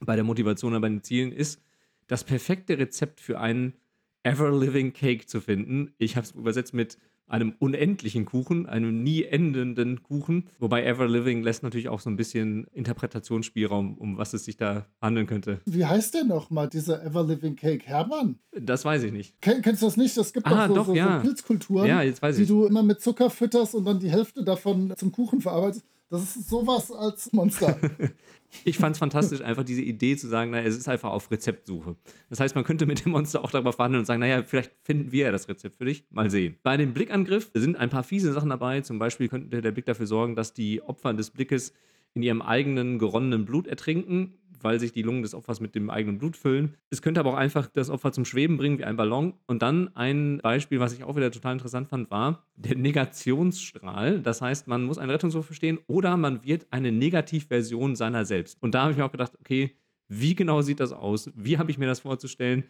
bei 0.00 0.16
der 0.16 0.24
Motivation 0.24 0.72
oder 0.72 0.80
bei 0.80 0.88
den 0.88 1.02
Zielen 1.02 1.32
ist, 1.32 1.62
das 2.06 2.24
perfekte 2.24 2.78
Rezept 2.78 3.20
für 3.20 3.40
einen 3.40 3.74
Ever-Living 4.22 4.92
Cake 4.92 5.26
zu 5.26 5.40
finden. 5.40 5.94
Ich 5.98 6.16
habe 6.16 6.26
es 6.26 6.32
übersetzt 6.32 6.74
mit 6.74 6.98
einem 7.28 7.54
unendlichen 7.58 8.24
Kuchen, 8.24 8.66
einem 8.66 9.02
nie 9.02 9.24
endenden 9.24 10.02
Kuchen. 10.02 10.48
Wobei 10.58 10.84
Everliving 10.84 11.42
lässt 11.42 11.62
natürlich 11.62 11.88
auch 11.88 12.00
so 12.00 12.08
ein 12.08 12.16
bisschen 12.16 12.66
Interpretationsspielraum, 12.72 13.98
um 13.98 14.16
was 14.16 14.32
es 14.32 14.44
sich 14.44 14.56
da 14.56 14.86
handeln 15.00 15.26
könnte. 15.26 15.60
Wie 15.66 15.84
heißt 15.84 16.14
der 16.14 16.24
nochmal, 16.24 16.68
dieser 16.68 17.04
Everliving 17.04 17.56
Cake? 17.56 17.86
Hermann? 17.86 18.38
Das 18.52 18.84
weiß 18.84 19.02
ich 19.04 19.12
nicht. 19.12 19.40
Ken 19.40 19.62
kennst 19.62 19.82
du 19.82 19.86
das 19.86 19.96
nicht? 19.96 20.16
Es 20.16 20.32
gibt 20.32 20.46
ah, 20.46 20.68
doch 20.68 20.68
so, 20.68 20.74
doch, 20.74 20.86
so, 20.86 20.94
ja. 20.94 21.16
so 21.16 21.26
Pilzkulturen, 21.26 21.86
ja, 21.86 22.02
die 22.04 22.46
du 22.46 22.66
immer 22.66 22.82
mit 22.82 23.00
Zucker 23.00 23.30
fütterst 23.30 23.74
und 23.74 23.84
dann 23.84 23.98
die 23.98 24.10
Hälfte 24.10 24.44
davon 24.44 24.94
zum 24.96 25.12
Kuchen 25.12 25.40
verarbeitest. 25.40 25.84
Das 26.08 26.22
ist 26.22 26.48
sowas 26.48 26.92
als 26.92 27.32
Monster. 27.32 27.76
ich 28.64 28.78
fand 28.78 28.94
es 28.94 29.00
fantastisch, 29.00 29.40
einfach 29.40 29.64
diese 29.64 29.82
Idee 29.82 30.16
zu 30.16 30.28
sagen, 30.28 30.52
naja, 30.52 30.64
es 30.66 30.76
ist 30.76 30.88
einfach 30.88 31.10
auf 31.10 31.30
Rezeptsuche. 31.30 31.96
Das 32.30 32.38
heißt, 32.38 32.54
man 32.54 32.62
könnte 32.62 32.86
mit 32.86 33.04
dem 33.04 33.12
Monster 33.12 33.42
auch 33.42 33.50
darüber 33.50 33.72
verhandeln 33.72 34.00
und 34.00 34.06
sagen, 34.06 34.20
naja, 34.20 34.44
vielleicht 34.44 34.70
finden 34.82 35.10
wir 35.10 35.26
ja 35.26 35.32
das 35.32 35.48
Rezept 35.48 35.78
für 35.78 35.84
dich. 35.84 36.04
Mal 36.10 36.30
sehen. 36.30 36.56
Bei 36.62 36.76
dem 36.76 36.94
Blickangriff 36.94 37.50
sind 37.54 37.76
ein 37.76 37.90
paar 37.90 38.04
fiese 38.04 38.32
Sachen 38.32 38.50
dabei. 38.50 38.82
Zum 38.82 39.00
Beispiel 39.00 39.28
könnte 39.28 39.60
der 39.60 39.72
Blick 39.72 39.86
dafür 39.86 40.06
sorgen, 40.06 40.36
dass 40.36 40.52
die 40.52 40.80
Opfer 40.80 41.12
des 41.12 41.30
Blickes 41.30 41.72
in 42.14 42.22
ihrem 42.22 42.40
eigenen 42.40 42.98
geronnenen 42.98 43.44
Blut 43.44 43.66
ertrinken 43.66 44.38
weil 44.60 44.80
sich 44.80 44.92
die 44.92 45.02
Lungen 45.02 45.22
des 45.22 45.34
Opfers 45.34 45.60
mit 45.60 45.74
dem 45.74 45.90
eigenen 45.90 46.18
Blut 46.18 46.36
füllen. 46.36 46.74
Es 46.90 47.02
könnte 47.02 47.20
aber 47.20 47.30
auch 47.30 47.36
einfach 47.36 47.68
das 47.68 47.90
Opfer 47.90 48.12
zum 48.12 48.24
Schweben 48.24 48.56
bringen 48.56 48.78
wie 48.78 48.84
ein 48.84 48.96
Ballon. 48.96 49.34
Und 49.46 49.62
dann 49.62 49.94
ein 49.96 50.38
Beispiel, 50.42 50.80
was 50.80 50.92
ich 50.92 51.04
auch 51.04 51.16
wieder 51.16 51.30
total 51.30 51.54
interessant 51.54 51.88
fand, 51.88 52.10
war 52.10 52.46
der 52.56 52.76
Negationsstrahl. 52.76 54.20
Das 54.20 54.42
heißt, 54.42 54.66
man 54.66 54.84
muss 54.84 54.98
einen 54.98 55.10
Rettungswurf 55.10 55.46
verstehen 55.46 55.78
oder 55.86 56.16
man 56.16 56.44
wird 56.44 56.66
eine 56.70 56.92
Negativversion 56.92 57.96
seiner 57.96 58.24
selbst. 58.24 58.56
Und 58.62 58.74
da 58.74 58.82
habe 58.82 58.92
ich 58.92 58.98
mir 58.98 59.04
auch 59.04 59.12
gedacht, 59.12 59.32
okay, 59.40 59.76
wie 60.08 60.34
genau 60.34 60.62
sieht 60.62 60.80
das 60.80 60.92
aus? 60.92 61.30
Wie 61.34 61.58
habe 61.58 61.70
ich 61.70 61.78
mir 61.78 61.86
das 61.86 62.00
vorzustellen? 62.00 62.64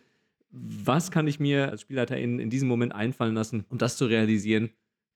Was 0.51 1.11
kann 1.11 1.27
ich 1.27 1.41
mir 1.41 1.71
als 1.71 1.83
Spielleiter 1.83 2.17
in, 2.17 2.39
in 2.39 2.51
diesem 2.51 2.69
Moment 2.69 2.95
einfallen 2.95 3.35
lassen, 3.35 3.65
um 3.69 3.79
das 3.79 3.97
zu 3.97 4.07
realisieren? 4.07 4.71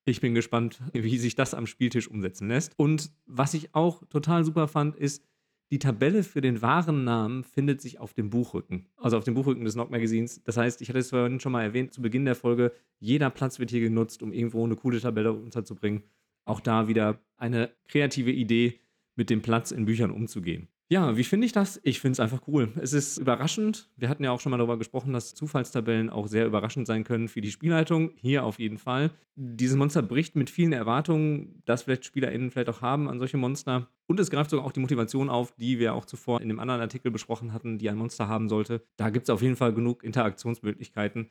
Ich 0.05 0.21
bin 0.21 0.35
gespannt, 0.35 0.81
wie 0.93 1.19
sich 1.19 1.35
das 1.35 1.55
am 1.55 1.67
Spieltisch 1.67 2.09
umsetzen 2.09 2.49
lässt. 2.49 2.73
Und 2.77 3.11
was 3.27 3.55
ich 3.55 3.75
auch 3.75 4.03
total 4.09 4.45
super 4.45 4.67
fand, 4.67 4.97
ist, 4.97 5.25
die 5.71 5.79
Tabelle 5.79 6.23
für 6.23 6.41
den 6.41 6.63
wahren 6.63 7.05
Namen 7.05 7.45
findet 7.45 7.81
sich 7.81 8.01
auf 8.01 8.13
dem 8.13 8.31
Buchrücken, 8.31 8.87
also 8.97 9.17
auf 9.17 9.25
dem 9.25 9.35
Buchrücken 9.35 9.65
des 9.65 9.75
Knock 9.75 9.91
Magazins. 9.91 10.43
Das 10.43 10.57
heißt, 10.57 10.83
ich 10.83 10.89
hatte 10.89 10.99
es 10.99 11.11
vorhin 11.11 11.41
schon 11.41 11.53
mal 11.53 11.63
erwähnt, 11.63 11.93
zu 11.93 12.03
Beginn 12.03 12.25
der 12.25 12.35
Folge, 12.35 12.73
jeder 12.99 13.31
Platz 13.31 13.59
wird 13.59 13.71
hier 13.71 13.81
genutzt, 13.81 14.23
um 14.23 14.33
irgendwo 14.33 14.65
eine 14.65 14.77
coole 14.77 15.01
Tabelle 15.01 15.33
unterzubringen. 15.33 16.03
Auch 16.45 16.61
da 16.61 16.89
wieder 16.89 17.21
eine 17.37 17.71
kreative 17.89 18.33
Idee, 18.33 18.81
mit 19.17 19.29
dem 19.29 19.43
Platz 19.43 19.71
in 19.71 19.85
Büchern 19.85 20.11
umzugehen. 20.11 20.69
Ja, 20.89 21.17
wie 21.17 21.25
finde 21.25 21.47
ich 21.47 21.53
das? 21.53 21.79
Ich 21.85 22.01
finde 22.01 22.15
es 22.15 22.21
einfach 22.21 22.41
cool. 22.49 22.73
Es 22.81 22.93
ist 22.93 23.19
überraschend. 23.19 23.89
Wir 23.97 24.09
hatten 24.09 24.25
ja 24.25 24.33
auch 24.33 24.41
schon 24.41 24.51
mal 24.51 24.57
darüber 24.57 24.79
gesprochen, 24.79 25.13
dass 25.13 25.35
Zufallstabellen 25.35 26.11
auch 26.11 26.27
sehr 26.27 26.47
überraschend 26.47 26.89
sein 26.89 27.05
können 27.05 27.29
für 27.29 27.41
die 27.41 27.53
Spielleitung. 27.53 28.11
Hier 28.17 28.45
auf 28.45 28.59
jeden 28.59 28.79
Fall. 28.79 29.11
Dieses 29.37 29.77
Monster 29.77 30.03
bricht 30.03 30.35
mit 30.35 30.51
vielen 30.51 30.73
Erwartungen, 30.73 31.63
dass 31.65 31.83
vielleicht 31.83 32.07
SpielerInnen 32.07 32.51
vielleicht 32.51 32.71
auch 32.71 32.81
haben 32.81 33.09
an 33.09 33.21
solche 33.21 33.37
Monster. 33.37 33.89
Und 34.11 34.19
es 34.19 34.29
greift 34.29 34.51
sogar 34.51 34.67
auch 34.67 34.73
die 34.73 34.81
Motivation 34.81 35.31
auf, 35.31 35.53
die 35.53 35.79
wir 35.79 35.95
auch 35.95 36.05
zuvor 36.05 36.41
in 36.41 36.49
dem 36.49 36.59
anderen 36.59 36.81
Artikel 36.81 37.13
besprochen 37.13 37.53
hatten, 37.53 37.79
die 37.79 37.89
ein 37.89 37.97
Monster 37.97 38.27
haben 38.27 38.49
sollte. 38.49 38.83
Da 38.97 39.09
gibt 39.09 39.29
es 39.29 39.31
auf 39.31 39.41
jeden 39.41 39.55
Fall 39.55 39.73
genug 39.73 40.03
Interaktionsmöglichkeiten. 40.03 41.29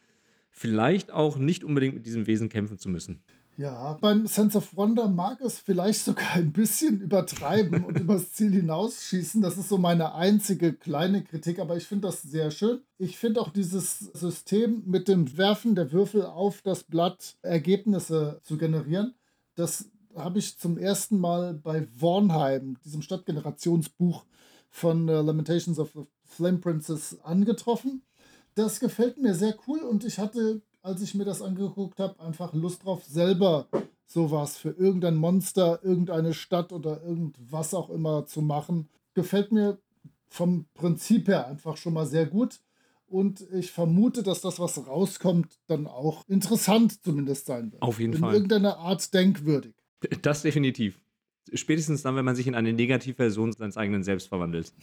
Vielleicht 0.50 1.12
auch 1.12 1.38
nicht 1.38 1.66
unbedingt 1.66 1.96
mit 1.96 2.06
diesem 2.06 2.26
Wesen 2.26 2.48
kämpfen 2.48 2.78
zu 2.78 2.88
müssen. 2.88 3.22
Ja, 3.58 3.98
beim 4.00 4.28
Sense 4.28 4.58
of 4.58 4.78
Wonder 4.78 5.10
mag 5.10 5.42
es 5.42 5.60
vielleicht 5.60 6.06
sogar 6.06 6.36
ein 6.36 6.54
bisschen 6.54 7.02
übertreiben 7.02 7.84
und 7.84 8.00
übers 8.00 8.32
Ziel 8.32 8.54
hinausschießen. 8.54 9.42
Das 9.42 9.58
ist 9.58 9.68
so 9.68 9.78
meine 9.78 10.16
einzige 10.16 10.72
kleine 10.72 11.26
Kritik, 11.26 11.60
aber 11.60 11.76
ich 11.76 11.84
finde 11.84 12.08
das 12.08 12.22
sehr 12.22 12.50
schön. 12.50 12.80
Ich 12.98 13.18
finde 13.18 13.42
auch 13.42 13.50
dieses 13.50 14.00
System 14.00 14.84
mit 14.86 15.10
dem 15.10 15.38
Werfen 15.38 15.76
der 15.76 15.92
Würfel 15.92 16.26
auf 16.26 16.62
das 16.62 16.86
Blatt 16.86 17.36
Ergebnisse 17.42 18.40
zu 18.42 18.58
generieren, 18.58 19.16
das 19.56 19.90
habe 20.16 20.39
ich 20.39 20.57
zum 20.57 20.78
ersten 20.78 21.20
Mal 21.20 21.53
bei 21.53 21.88
Vornheim, 21.97 22.78
diesem 22.84 23.01
Stadtgenerationsbuch 23.01 24.26
von 24.70 25.07
äh, 25.07 25.22
Lamentations 25.22 25.80
of 25.80 25.91
the 25.93 26.05
Flame 26.26 26.60
Princess, 26.60 27.18
angetroffen. 27.24 28.03
Das 28.55 28.80
gefällt 28.80 29.18
mir 29.18 29.34
sehr 29.36 29.55
cool 29.68 29.80
und 29.80 30.03
ich 30.03 30.20
hatte 30.20 30.62
als 30.82 31.01
ich 31.01 31.16
mir 31.16 31.26
das 31.26 31.41
angeguckt 31.41 31.99
habe, 31.99 32.20
einfach 32.20 32.53
Lust 32.53 32.86
drauf, 32.86 33.03
selber 33.03 33.68
sowas 34.05 34.57
für 34.57 34.72
irgendein 34.72 35.16
Monster, 35.16 35.80
irgendeine 35.84 36.34
Stadt 36.34 36.72
oder 36.72 37.03
irgendwas 37.03 37.74
auch 37.74 37.89
immer 37.89 38.26
zu 38.26 38.41
machen. 38.41 38.89
Gefällt 39.14 39.51
mir 39.51 39.80
vom 40.28 40.66
Prinzip 40.74 41.28
her 41.28 41.47
einfach 41.47 41.78
schon 41.78 41.93
mal 41.93 42.05
sehr 42.05 42.26
gut. 42.26 42.60
Und 43.07 43.41
ich 43.51 43.72
vermute, 43.72 44.22
dass 44.22 44.41
das, 44.41 44.60
was 44.60 44.86
rauskommt, 44.86 45.60
dann 45.66 45.88
auch 45.88 46.24
interessant 46.28 47.03
zumindest 47.03 47.47
sein 47.47 47.72
wird. 47.72 47.82
Auf 47.82 47.99
jeden 47.99 48.14
in 48.14 48.20
Fall. 48.20 48.30
In 48.30 48.36
irgendeiner 48.36 48.78
Art 48.78 49.14
denkwürdig. 49.14 49.74
Das 50.22 50.41
definitiv. 50.41 51.00
Spätestens 51.54 52.04
dann, 52.04 52.16
wenn 52.16 52.26
man 52.26 52.36
sich 52.36 52.47
in 52.47 52.56
eine 52.56 52.74
Negativversion 52.74 53.54
seines 53.54 53.78
eigenen 53.78 54.04
Selbst 54.04 54.28
verwandelt. 54.28 54.74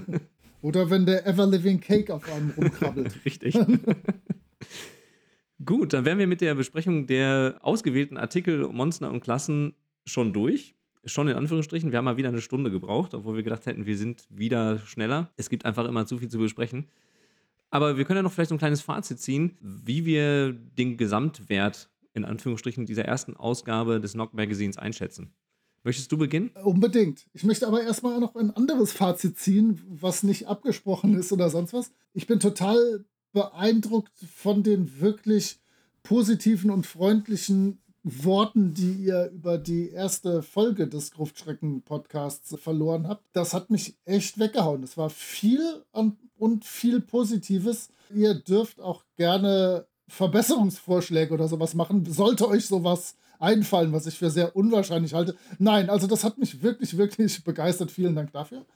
Oder 0.62 0.90
wenn 0.90 1.06
der 1.06 1.26
Ever-Living 1.26 1.80
Cake 1.80 2.14
auf 2.14 2.30
einem 2.32 2.50
rumkrabbelt. 2.50 3.12
Richtig. 3.24 3.58
Gut, 5.64 5.92
dann 5.92 6.04
wären 6.04 6.18
wir 6.18 6.26
mit 6.26 6.40
der 6.40 6.54
Besprechung 6.54 7.06
der 7.06 7.58
ausgewählten 7.62 8.16
Artikel, 8.16 8.66
Monster 8.68 9.10
und 9.10 9.20
Klassen 9.20 9.74
schon 10.06 10.32
durch. 10.32 10.74
Schon 11.04 11.26
in 11.26 11.36
Anführungsstrichen. 11.36 11.90
Wir 11.90 11.98
haben 11.98 12.04
mal 12.04 12.16
wieder 12.16 12.28
eine 12.28 12.40
Stunde 12.40 12.70
gebraucht, 12.70 13.12
obwohl 13.14 13.34
wir 13.34 13.42
gedacht 13.42 13.66
hätten, 13.66 13.86
wir 13.86 13.96
sind 13.96 14.24
wieder 14.30 14.78
schneller. 14.78 15.32
Es 15.36 15.50
gibt 15.50 15.64
einfach 15.64 15.86
immer 15.86 16.06
zu 16.06 16.18
viel 16.18 16.28
zu 16.28 16.38
besprechen. 16.38 16.86
Aber 17.70 17.96
wir 17.96 18.04
können 18.04 18.18
ja 18.18 18.22
noch 18.22 18.32
vielleicht 18.32 18.50
so 18.50 18.54
ein 18.54 18.58
kleines 18.58 18.82
Fazit 18.82 19.18
ziehen, 19.18 19.56
wie 19.60 20.04
wir 20.04 20.52
den 20.52 20.96
Gesamtwert 20.96 21.90
in 22.14 22.24
Anführungsstrichen 22.24 22.86
dieser 22.86 23.04
ersten 23.04 23.36
Ausgabe 23.36 24.00
des 24.00 24.12
Knock 24.12 24.34
Magazins 24.34 24.78
einschätzen. 24.78 25.32
Möchtest 25.84 26.12
du 26.12 26.18
beginnen? 26.18 26.50
Unbedingt. 26.62 27.26
Ich 27.32 27.42
möchte 27.42 27.66
aber 27.66 27.82
erstmal 27.82 28.20
noch 28.20 28.36
ein 28.36 28.50
anderes 28.52 28.92
Fazit 28.92 29.38
ziehen, 29.38 29.80
was 29.88 30.22
nicht 30.22 30.46
abgesprochen 30.46 31.18
ist 31.18 31.32
oder 31.32 31.50
sonst 31.50 31.72
was. 31.72 31.92
Ich 32.12 32.26
bin 32.26 32.38
total 32.38 33.04
beeindruckt 33.32 34.12
von 34.32 34.62
den 34.62 35.00
wirklich 35.00 35.58
positiven 36.02 36.70
und 36.70 36.86
freundlichen 36.86 37.78
Worten, 38.04 38.74
die 38.74 38.92
ihr 39.04 39.30
über 39.30 39.58
die 39.58 39.90
erste 39.90 40.42
Folge 40.42 40.88
des 40.88 41.12
Gruftschrecken-Podcasts 41.12 42.56
verloren 42.60 43.06
habt. 43.06 43.24
Das 43.32 43.54
hat 43.54 43.70
mich 43.70 43.96
echt 44.04 44.38
weggehauen. 44.38 44.82
Es 44.82 44.96
war 44.96 45.10
viel 45.10 45.84
und 45.92 46.64
viel 46.64 47.00
Positives. 47.00 47.90
Ihr 48.12 48.34
dürft 48.34 48.80
auch 48.80 49.04
gerne 49.16 49.86
Verbesserungsvorschläge 50.12 51.32
oder 51.32 51.48
sowas 51.48 51.74
machen. 51.74 52.04
Sollte 52.04 52.46
euch 52.46 52.66
sowas 52.66 53.16
einfallen, 53.38 53.92
was 53.92 54.06
ich 54.06 54.18
für 54.18 54.30
sehr 54.30 54.54
unwahrscheinlich 54.54 55.14
halte. 55.14 55.34
Nein, 55.58 55.88
also 55.88 56.06
das 56.06 56.22
hat 56.22 56.36
mich 56.36 56.62
wirklich, 56.62 56.96
wirklich 56.98 57.42
begeistert. 57.44 57.90
Vielen 57.90 58.14
Dank 58.14 58.30
dafür. 58.32 58.66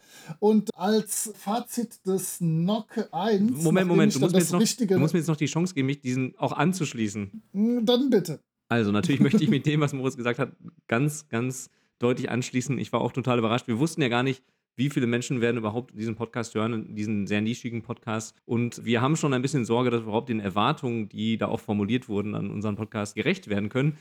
Und 0.40 0.74
als 0.74 1.32
Fazit 1.36 2.04
des 2.06 2.38
Knock 2.38 3.08
1. 3.12 3.62
Moment, 3.62 3.86
Moment, 3.86 4.14
du 4.14 4.20
musst, 4.20 4.32
mir 4.32 4.40
jetzt 4.40 4.52
noch, 4.52 4.88
du 4.88 4.98
musst 4.98 5.12
mir 5.12 5.20
jetzt 5.20 5.28
noch 5.28 5.36
die 5.36 5.46
Chance 5.46 5.74
geben, 5.74 5.86
mich 5.86 6.00
diesen 6.00 6.34
auch 6.38 6.52
anzuschließen. 6.52 7.42
Hm, 7.52 7.84
dann 7.84 8.08
bitte. 8.08 8.40
Also, 8.68 8.90
natürlich 8.90 9.20
möchte 9.20 9.44
ich 9.44 9.50
mit 9.50 9.66
dem, 9.66 9.80
was 9.80 9.92
Moritz 9.92 10.16
gesagt 10.16 10.38
hat, 10.38 10.52
ganz, 10.88 11.28
ganz 11.28 11.68
deutlich 11.98 12.30
anschließen. 12.30 12.78
Ich 12.78 12.92
war 12.92 13.02
auch 13.02 13.12
total 13.12 13.38
überrascht. 13.38 13.68
Wir 13.68 13.78
wussten 13.78 14.00
ja 14.00 14.08
gar 14.08 14.22
nicht, 14.22 14.42
wie 14.76 14.90
viele 14.90 15.06
Menschen 15.06 15.40
werden 15.40 15.56
überhaupt 15.56 15.98
diesen 15.98 16.14
Podcast 16.14 16.54
hören, 16.54 16.94
diesen 16.94 17.26
sehr 17.26 17.40
nischigen 17.40 17.82
Podcast. 17.82 18.36
Und 18.44 18.84
wir 18.84 19.00
haben 19.00 19.16
schon 19.16 19.32
ein 19.32 19.42
bisschen 19.42 19.64
Sorge, 19.64 19.90
dass 19.90 20.00
wir 20.00 20.08
überhaupt 20.08 20.28
den 20.28 20.40
Erwartungen, 20.40 21.08
die 21.08 21.38
da 21.38 21.46
auch 21.46 21.60
formuliert 21.60 22.08
wurden, 22.08 22.34
an 22.34 22.50
unseren 22.50 22.76
Podcast 22.76 23.14
gerecht 23.14 23.48
werden 23.48 23.70
können. 23.70 23.96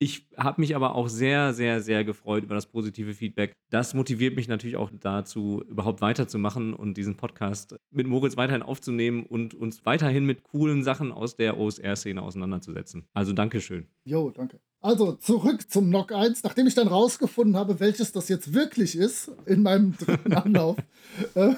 Ich 0.00 0.28
habe 0.36 0.60
mich 0.60 0.76
aber 0.76 0.94
auch 0.94 1.08
sehr, 1.08 1.52
sehr, 1.52 1.80
sehr 1.80 2.04
gefreut 2.04 2.44
über 2.44 2.54
das 2.54 2.66
positive 2.66 3.14
Feedback. 3.14 3.52
Das 3.70 3.94
motiviert 3.94 4.36
mich 4.36 4.46
natürlich 4.46 4.76
auch 4.76 4.90
dazu, 4.92 5.64
überhaupt 5.68 6.00
weiterzumachen 6.00 6.72
und 6.72 6.96
diesen 6.96 7.16
Podcast 7.16 7.74
mit 7.90 8.06
Moritz 8.06 8.36
weiterhin 8.36 8.62
aufzunehmen 8.62 9.26
und 9.26 9.54
uns 9.54 9.84
weiterhin 9.86 10.24
mit 10.24 10.44
coolen 10.44 10.84
Sachen 10.84 11.10
aus 11.10 11.34
der 11.34 11.58
OSR-Szene 11.58 12.22
auseinanderzusetzen. 12.22 13.08
Also 13.12 13.32
Dankeschön. 13.32 13.88
Jo, 14.04 14.30
danke. 14.30 14.60
Also 14.80 15.14
zurück 15.14 15.68
zum 15.68 15.88
Knock 15.88 16.12
1. 16.12 16.44
Nachdem 16.44 16.68
ich 16.68 16.76
dann 16.76 16.86
rausgefunden 16.86 17.56
habe, 17.56 17.80
welches 17.80 18.12
das 18.12 18.28
jetzt 18.28 18.54
wirklich 18.54 18.96
ist, 18.96 19.32
in 19.46 19.62
meinem 19.62 19.96
dritten 19.96 20.32
Anlauf, 20.34 20.76
äh, 21.34 21.54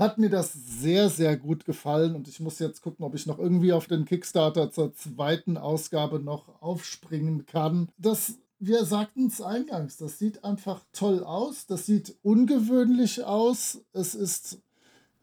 hat 0.00 0.16
mir 0.16 0.30
das 0.30 0.52
sehr, 0.52 1.10
sehr 1.10 1.36
gut 1.36 1.66
gefallen 1.66 2.14
und 2.14 2.26
ich 2.26 2.40
muss 2.40 2.58
jetzt 2.58 2.80
gucken, 2.80 3.04
ob 3.04 3.14
ich 3.14 3.26
noch 3.26 3.38
irgendwie 3.38 3.74
auf 3.74 3.86
den 3.86 4.06
Kickstarter 4.06 4.70
zur 4.70 4.94
zweiten 4.94 5.58
Ausgabe 5.58 6.20
noch 6.20 6.62
aufspringen 6.62 7.44
kann. 7.44 7.90
Das, 7.98 8.38
wir 8.58 8.86
sagten 8.86 9.26
es 9.26 9.42
eingangs, 9.42 9.98
das 9.98 10.18
sieht 10.18 10.42
einfach 10.42 10.82
toll 10.92 11.22
aus, 11.22 11.66
das 11.66 11.84
sieht 11.84 12.16
ungewöhnlich 12.22 13.24
aus, 13.24 13.82
es 13.92 14.14
ist 14.14 14.62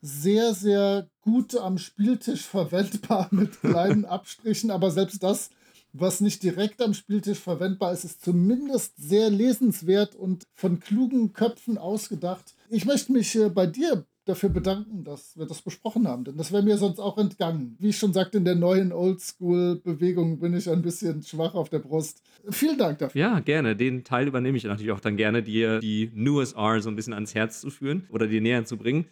sehr, 0.01 0.53
sehr 0.53 1.09
gut 1.21 1.57
am 1.57 1.79
Spieltisch 1.79 2.41
verwendbar 2.47 3.29
mit 3.31 3.59
kleinen 3.59 4.05
Abstrichen, 4.17 4.69
aber 4.69 4.91
selbst 4.91 5.23
das 5.23 5.49
was 5.93 6.21
nicht 6.21 6.43
direkt 6.43 6.81
am 6.81 6.93
Spieltisch 6.93 7.39
verwendbar 7.39 7.91
ist, 7.91 8.03
ist 8.03 8.23
zumindest 8.23 8.93
sehr 8.97 9.31
lesenswert 9.31 10.13
und 10.13 10.45
von 10.53 10.79
klugen 10.79 11.33
Köpfen 11.33 11.79
ausgedacht. 11.79 12.53
Ich 12.69 12.85
möchte 12.85 13.11
mich 13.13 13.35
äh, 13.35 13.49
bei 13.49 13.65
dir 13.65 14.05
dafür 14.27 14.49
bedanken, 14.49 15.03
dass 15.03 15.37
wir 15.37 15.45
das 15.45 15.61
besprochen 15.61 16.07
haben, 16.07 16.23
denn 16.23 16.37
das 16.37 16.51
wäre 16.51 16.63
mir 16.63 16.77
sonst 16.77 16.99
auch 16.99 17.17
entgangen. 17.17 17.75
Wie 17.79 17.89
ich 17.89 17.97
schon 17.97 18.13
sagte, 18.13 18.37
in 18.37 18.45
der 18.45 18.55
neuen 18.55 18.91
Oldschool-Bewegung 18.91 20.39
bin 20.39 20.53
ich 20.53 20.69
ein 20.69 20.81
bisschen 20.81 21.23
schwach 21.23 21.53
auf 21.55 21.69
der 21.69 21.79
Brust. 21.79 22.21
Vielen 22.49 22.77
Dank 22.77 22.99
dafür. 22.99 23.19
Ja, 23.19 23.39
gerne. 23.39 23.75
Den 23.75 24.03
Teil 24.03 24.27
übernehme 24.27 24.57
ich 24.57 24.63
natürlich 24.63 24.91
auch 24.91 24.99
dann 24.99 25.17
gerne, 25.17 25.43
dir 25.43 25.79
die 25.79 26.11
Newest 26.13 26.55
R 26.55 26.81
so 26.81 26.89
ein 26.89 26.95
bisschen 26.95 27.13
ans 27.13 27.35
Herz 27.35 27.61
zu 27.61 27.69
führen 27.69 28.07
oder 28.09 28.27
dir 28.27 28.41
näher 28.41 28.65
zu 28.65 28.77
bringen. 28.77 29.05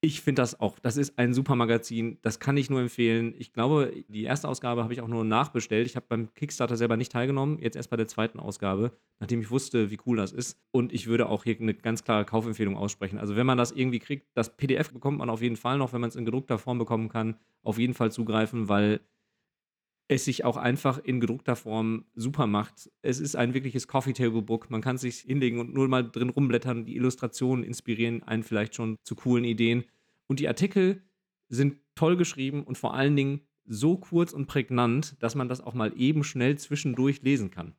Ich 0.00 0.20
finde 0.20 0.42
das 0.42 0.60
auch. 0.60 0.78
Das 0.78 0.96
ist 0.96 1.18
ein 1.18 1.34
super 1.34 1.56
Magazin. 1.56 2.18
Das 2.22 2.38
kann 2.38 2.56
ich 2.56 2.70
nur 2.70 2.80
empfehlen. 2.80 3.34
Ich 3.36 3.52
glaube, 3.52 3.92
die 4.06 4.22
erste 4.22 4.46
Ausgabe 4.46 4.84
habe 4.84 4.92
ich 4.92 5.00
auch 5.00 5.08
nur 5.08 5.24
nachbestellt. 5.24 5.88
Ich 5.88 5.96
habe 5.96 6.06
beim 6.08 6.32
Kickstarter 6.34 6.76
selber 6.76 6.96
nicht 6.96 7.10
teilgenommen. 7.10 7.58
Jetzt 7.58 7.74
erst 7.74 7.90
bei 7.90 7.96
der 7.96 8.06
zweiten 8.06 8.38
Ausgabe, 8.38 8.92
nachdem 9.18 9.40
ich 9.40 9.50
wusste, 9.50 9.90
wie 9.90 9.98
cool 10.06 10.16
das 10.16 10.30
ist. 10.30 10.56
Und 10.70 10.92
ich 10.92 11.08
würde 11.08 11.28
auch 11.28 11.42
hier 11.42 11.56
eine 11.58 11.74
ganz 11.74 12.04
klare 12.04 12.24
Kaufempfehlung 12.24 12.76
aussprechen. 12.76 13.18
Also, 13.18 13.34
wenn 13.34 13.46
man 13.46 13.58
das 13.58 13.72
irgendwie 13.72 13.98
kriegt, 13.98 14.28
das 14.34 14.56
PDF 14.56 14.92
bekommt 14.92 15.18
man 15.18 15.30
auf 15.30 15.42
jeden 15.42 15.56
Fall 15.56 15.78
noch, 15.78 15.92
wenn 15.92 16.00
man 16.00 16.10
es 16.10 16.16
in 16.16 16.24
gedruckter 16.24 16.58
Form 16.58 16.78
bekommen 16.78 17.08
kann, 17.08 17.34
auf 17.64 17.76
jeden 17.78 17.94
Fall 17.94 18.12
zugreifen, 18.12 18.68
weil 18.68 19.00
es 20.08 20.24
sich 20.24 20.44
auch 20.44 20.56
einfach 20.56 20.98
in 20.98 21.20
gedruckter 21.20 21.54
Form 21.54 22.06
super 22.14 22.46
macht. 22.46 22.90
Es 23.02 23.20
ist 23.20 23.36
ein 23.36 23.52
wirkliches 23.52 23.86
Coffee 23.86 24.14
Table 24.14 24.40
Book. 24.40 24.70
Man 24.70 24.80
kann 24.80 24.96
sich 24.96 25.18
hinlegen 25.18 25.60
und 25.60 25.74
nur 25.74 25.86
mal 25.86 26.02
drin 26.02 26.30
rumblättern. 26.30 26.86
Die 26.86 26.96
Illustrationen 26.96 27.62
inspirieren 27.62 28.22
einen 28.22 28.42
vielleicht 28.42 28.74
schon 28.74 28.96
zu 29.04 29.14
coolen 29.14 29.44
Ideen. 29.44 29.84
Und 30.26 30.40
die 30.40 30.48
Artikel 30.48 31.02
sind 31.50 31.76
toll 31.94 32.16
geschrieben 32.16 32.64
und 32.64 32.78
vor 32.78 32.94
allen 32.94 33.16
Dingen 33.16 33.40
so 33.66 33.98
kurz 33.98 34.32
und 34.32 34.46
prägnant, 34.46 35.22
dass 35.22 35.34
man 35.34 35.48
das 35.48 35.60
auch 35.60 35.74
mal 35.74 35.92
eben 35.94 36.24
schnell 36.24 36.56
zwischendurch 36.56 37.20
lesen 37.22 37.50
kann. 37.50 37.74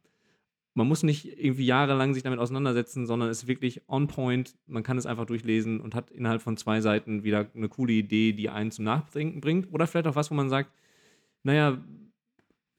Man 0.75 0.87
muss 0.87 1.01
nicht 1.01 1.25
irgendwie 1.39 1.65
jahrelang 1.65 2.13
sich 2.13 2.21
damit 2.21 2.39
auseinandersetzen, 2.39 3.07
sondern 3.07 3.29
es 3.29 3.43
ist 3.43 3.47
wirklich 3.47 3.81
on 3.89 4.07
point. 4.07 4.55
Man 4.67 4.83
kann 4.83 4.99
es 4.99 5.07
einfach 5.07 5.25
durchlesen 5.25 5.81
und 5.81 5.95
hat 5.95 6.11
innerhalb 6.11 6.43
von 6.43 6.57
zwei 6.57 6.79
Seiten 6.79 7.23
wieder 7.23 7.49
eine 7.55 7.69
coole 7.69 7.93
Idee, 7.93 8.33
die 8.33 8.49
einen 8.49 8.69
zum 8.69 8.85
Nachdenken 8.85 9.41
bringt. 9.41 9.73
Oder 9.73 9.87
vielleicht 9.87 10.05
auch 10.05 10.15
was, 10.15 10.29
wo 10.29 10.35
man 10.35 10.47
sagt, 10.47 10.71
naja, 11.41 11.83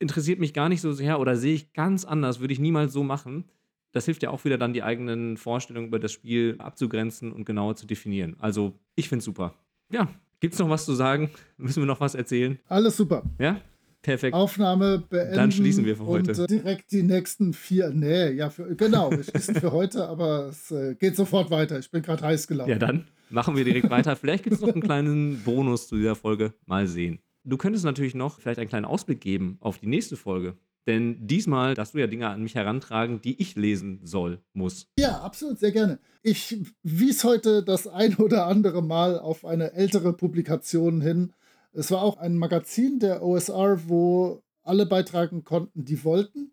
interessiert 0.00 0.40
mich 0.40 0.52
gar 0.52 0.68
nicht 0.68 0.80
so 0.80 0.92
sehr 0.92 1.20
oder 1.20 1.36
sehe 1.36 1.54
ich 1.54 1.72
ganz 1.72 2.04
anders, 2.04 2.40
würde 2.40 2.52
ich 2.52 2.58
niemals 2.58 2.92
so 2.92 3.04
machen. 3.04 3.44
Das 3.92 4.06
hilft 4.06 4.22
ja 4.22 4.30
auch 4.30 4.44
wieder 4.44 4.58
dann, 4.58 4.72
die 4.72 4.82
eigenen 4.82 5.36
Vorstellungen 5.36 5.88
über 5.88 5.98
das 5.98 6.12
Spiel 6.12 6.56
abzugrenzen 6.58 7.32
und 7.32 7.44
genauer 7.44 7.76
zu 7.76 7.86
definieren. 7.86 8.36
Also, 8.38 8.78
ich 8.94 9.08
finde 9.08 9.20
es 9.20 9.24
super. 9.24 9.54
Ja, 9.92 10.08
gibt 10.40 10.54
es 10.54 10.60
noch 10.60 10.68
was 10.68 10.84
zu 10.84 10.94
sagen? 10.94 11.30
Müssen 11.56 11.82
wir 11.82 11.86
noch 11.86 12.00
was 12.00 12.14
erzählen? 12.14 12.58
Alles 12.68 12.96
super. 12.96 13.22
Ja? 13.38 13.60
Perfekt. 14.02 14.34
Aufnahme 14.34 15.04
beenden. 15.10 15.36
Dann 15.36 15.52
schließen 15.52 15.84
wir 15.84 15.96
für 15.96 16.06
heute. 16.06 16.40
Und 16.40 16.50
direkt 16.50 16.90
die 16.90 17.02
nächsten 17.02 17.52
vier. 17.52 17.90
Nee, 17.90 18.30
ja, 18.30 18.48
für, 18.48 18.74
genau. 18.74 19.10
Wir 19.10 19.22
schließen 19.22 19.56
für 19.56 19.72
heute, 19.72 20.08
aber 20.08 20.46
es 20.48 20.70
äh, 20.70 20.94
geht 20.94 21.16
sofort 21.16 21.50
weiter. 21.50 21.78
Ich 21.78 21.90
bin 21.90 22.00
gerade 22.00 22.24
heiß 22.24 22.46
gelaufen. 22.46 22.70
Ja, 22.70 22.78
dann 22.78 23.08
machen 23.28 23.56
wir 23.56 23.64
direkt 23.64 23.90
weiter. 23.90 24.16
Vielleicht 24.16 24.44
gibt 24.44 24.54
es 24.54 24.62
noch 24.62 24.72
einen 24.72 24.80
kleinen 24.80 25.42
Bonus 25.42 25.88
zu 25.88 25.96
dieser 25.96 26.14
Folge. 26.14 26.54
Mal 26.64 26.86
sehen. 26.86 27.18
Du 27.44 27.56
könntest 27.56 27.84
natürlich 27.84 28.14
noch 28.14 28.40
vielleicht 28.40 28.58
einen 28.58 28.68
kleinen 28.68 28.84
Ausblick 28.84 29.20
geben 29.20 29.58
auf 29.60 29.78
die 29.78 29.86
nächste 29.86 30.16
Folge. 30.16 30.56
Denn 30.86 31.26
diesmal 31.26 31.74
darfst 31.74 31.94
du 31.94 31.98
ja 31.98 32.06
Dinge 32.06 32.28
an 32.28 32.42
mich 32.42 32.54
herantragen, 32.54 33.20
die 33.20 33.40
ich 33.40 33.54
lesen 33.54 34.00
soll, 34.02 34.40
muss. 34.54 34.88
Ja, 34.98 35.20
absolut, 35.20 35.58
sehr 35.58 35.72
gerne. 35.72 35.98
Ich 36.22 36.58
wies 36.82 37.24
heute 37.24 37.62
das 37.62 37.86
ein 37.86 38.16
oder 38.16 38.46
andere 38.46 38.82
Mal 38.82 39.18
auf 39.18 39.44
eine 39.44 39.72
ältere 39.72 40.12
Publikation 40.12 41.00
hin. 41.00 41.32
Es 41.72 41.90
war 41.90 42.02
auch 42.02 42.16
ein 42.16 42.36
Magazin 42.36 42.98
der 42.98 43.22
OSR, 43.22 43.88
wo 43.88 44.42
alle 44.62 44.86
beitragen 44.86 45.44
konnten, 45.44 45.84
die 45.84 46.02
wollten. 46.04 46.52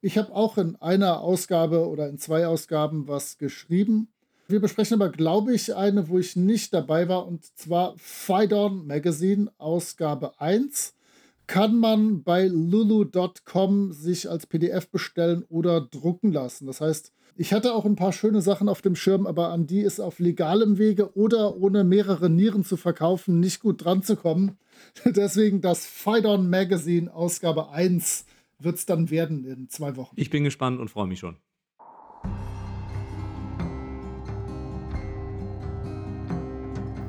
Ich 0.00 0.16
habe 0.16 0.34
auch 0.34 0.58
in 0.58 0.76
einer 0.76 1.20
Ausgabe 1.20 1.88
oder 1.88 2.08
in 2.08 2.18
zwei 2.18 2.46
Ausgaben 2.46 3.08
was 3.08 3.38
geschrieben. 3.38 4.08
Wir 4.50 4.60
besprechen 4.60 4.94
aber, 4.94 5.10
glaube 5.10 5.54
ich, 5.54 5.76
eine, 5.76 6.08
wo 6.08 6.18
ich 6.18 6.34
nicht 6.34 6.72
dabei 6.72 7.06
war, 7.06 7.26
und 7.26 7.44
zwar 7.58 7.94
Fidon 7.98 8.86
Magazine, 8.86 9.52
Ausgabe 9.58 10.40
1 10.40 10.94
kann 11.46 11.78
man 11.78 12.22
bei 12.22 12.46
lulu.com 12.46 13.92
sich 13.92 14.30
als 14.30 14.46
PDF 14.46 14.88
bestellen 14.90 15.44
oder 15.48 15.82
drucken 15.82 16.32
lassen. 16.32 16.66
Das 16.66 16.80
heißt, 16.80 17.12
ich 17.36 17.52
hatte 17.52 17.74
auch 17.74 17.84
ein 17.84 17.96
paar 17.96 18.12
schöne 18.12 18.40
Sachen 18.42 18.68
auf 18.68 18.82
dem 18.82 18.96
Schirm, 18.96 19.26
aber 19.26 19.50
an 19.50 19.66
die 19.66 19.80
ist 19.80 20.00
auf 20.00 20.18
legalem 20.18 20.78
Wege 20.78 21.14
oder 21.16 21.56
ohne 21.56 21.84
mehrere 21.84 22.30
Nieren 22.30 22.64
zu 22.64 22.76
verkaufen 22.76 23.40
nicht 23.40 23.60
gut 23.60 23.84
dran 23.84 24.02
zu 24.02 24.16
kommen. 24.16 24.58
Deswegen 25.04 25.60
das 25.60 25.86
Fidon 25.86 26.48
Magazine 26.48 27.12
Ausgabe 27.12 27.70
1 27.70 28.24
wird 28.58 28.76
es 28.76 28.86
dann 28.86 29.10
werden 29.10 29.44
in 29.44 29.68
zwei 29.68 29.96
Wochen. 29.96 30.14
Ich 30.18 30.30
bin 30.30 30.44
gespannt 30.44 30.80
und 30.80 30.88
freue 30.88 31.06
mich 31.06 31.18
schon. 31.18 31.36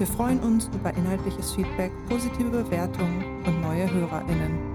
Wir 0.00 0.06
freuen 0.06 0.40
uns 0.40 0.70
über 0.74 0.94
inhaltliches 0.94 1.52
Feedback, 1.52 1.92
positive 2.08 2.48
Bewertungen 2.48 3.44
und 3.44 3.60
neue 3.60 3.92
HörerInnen. 3.92 4.69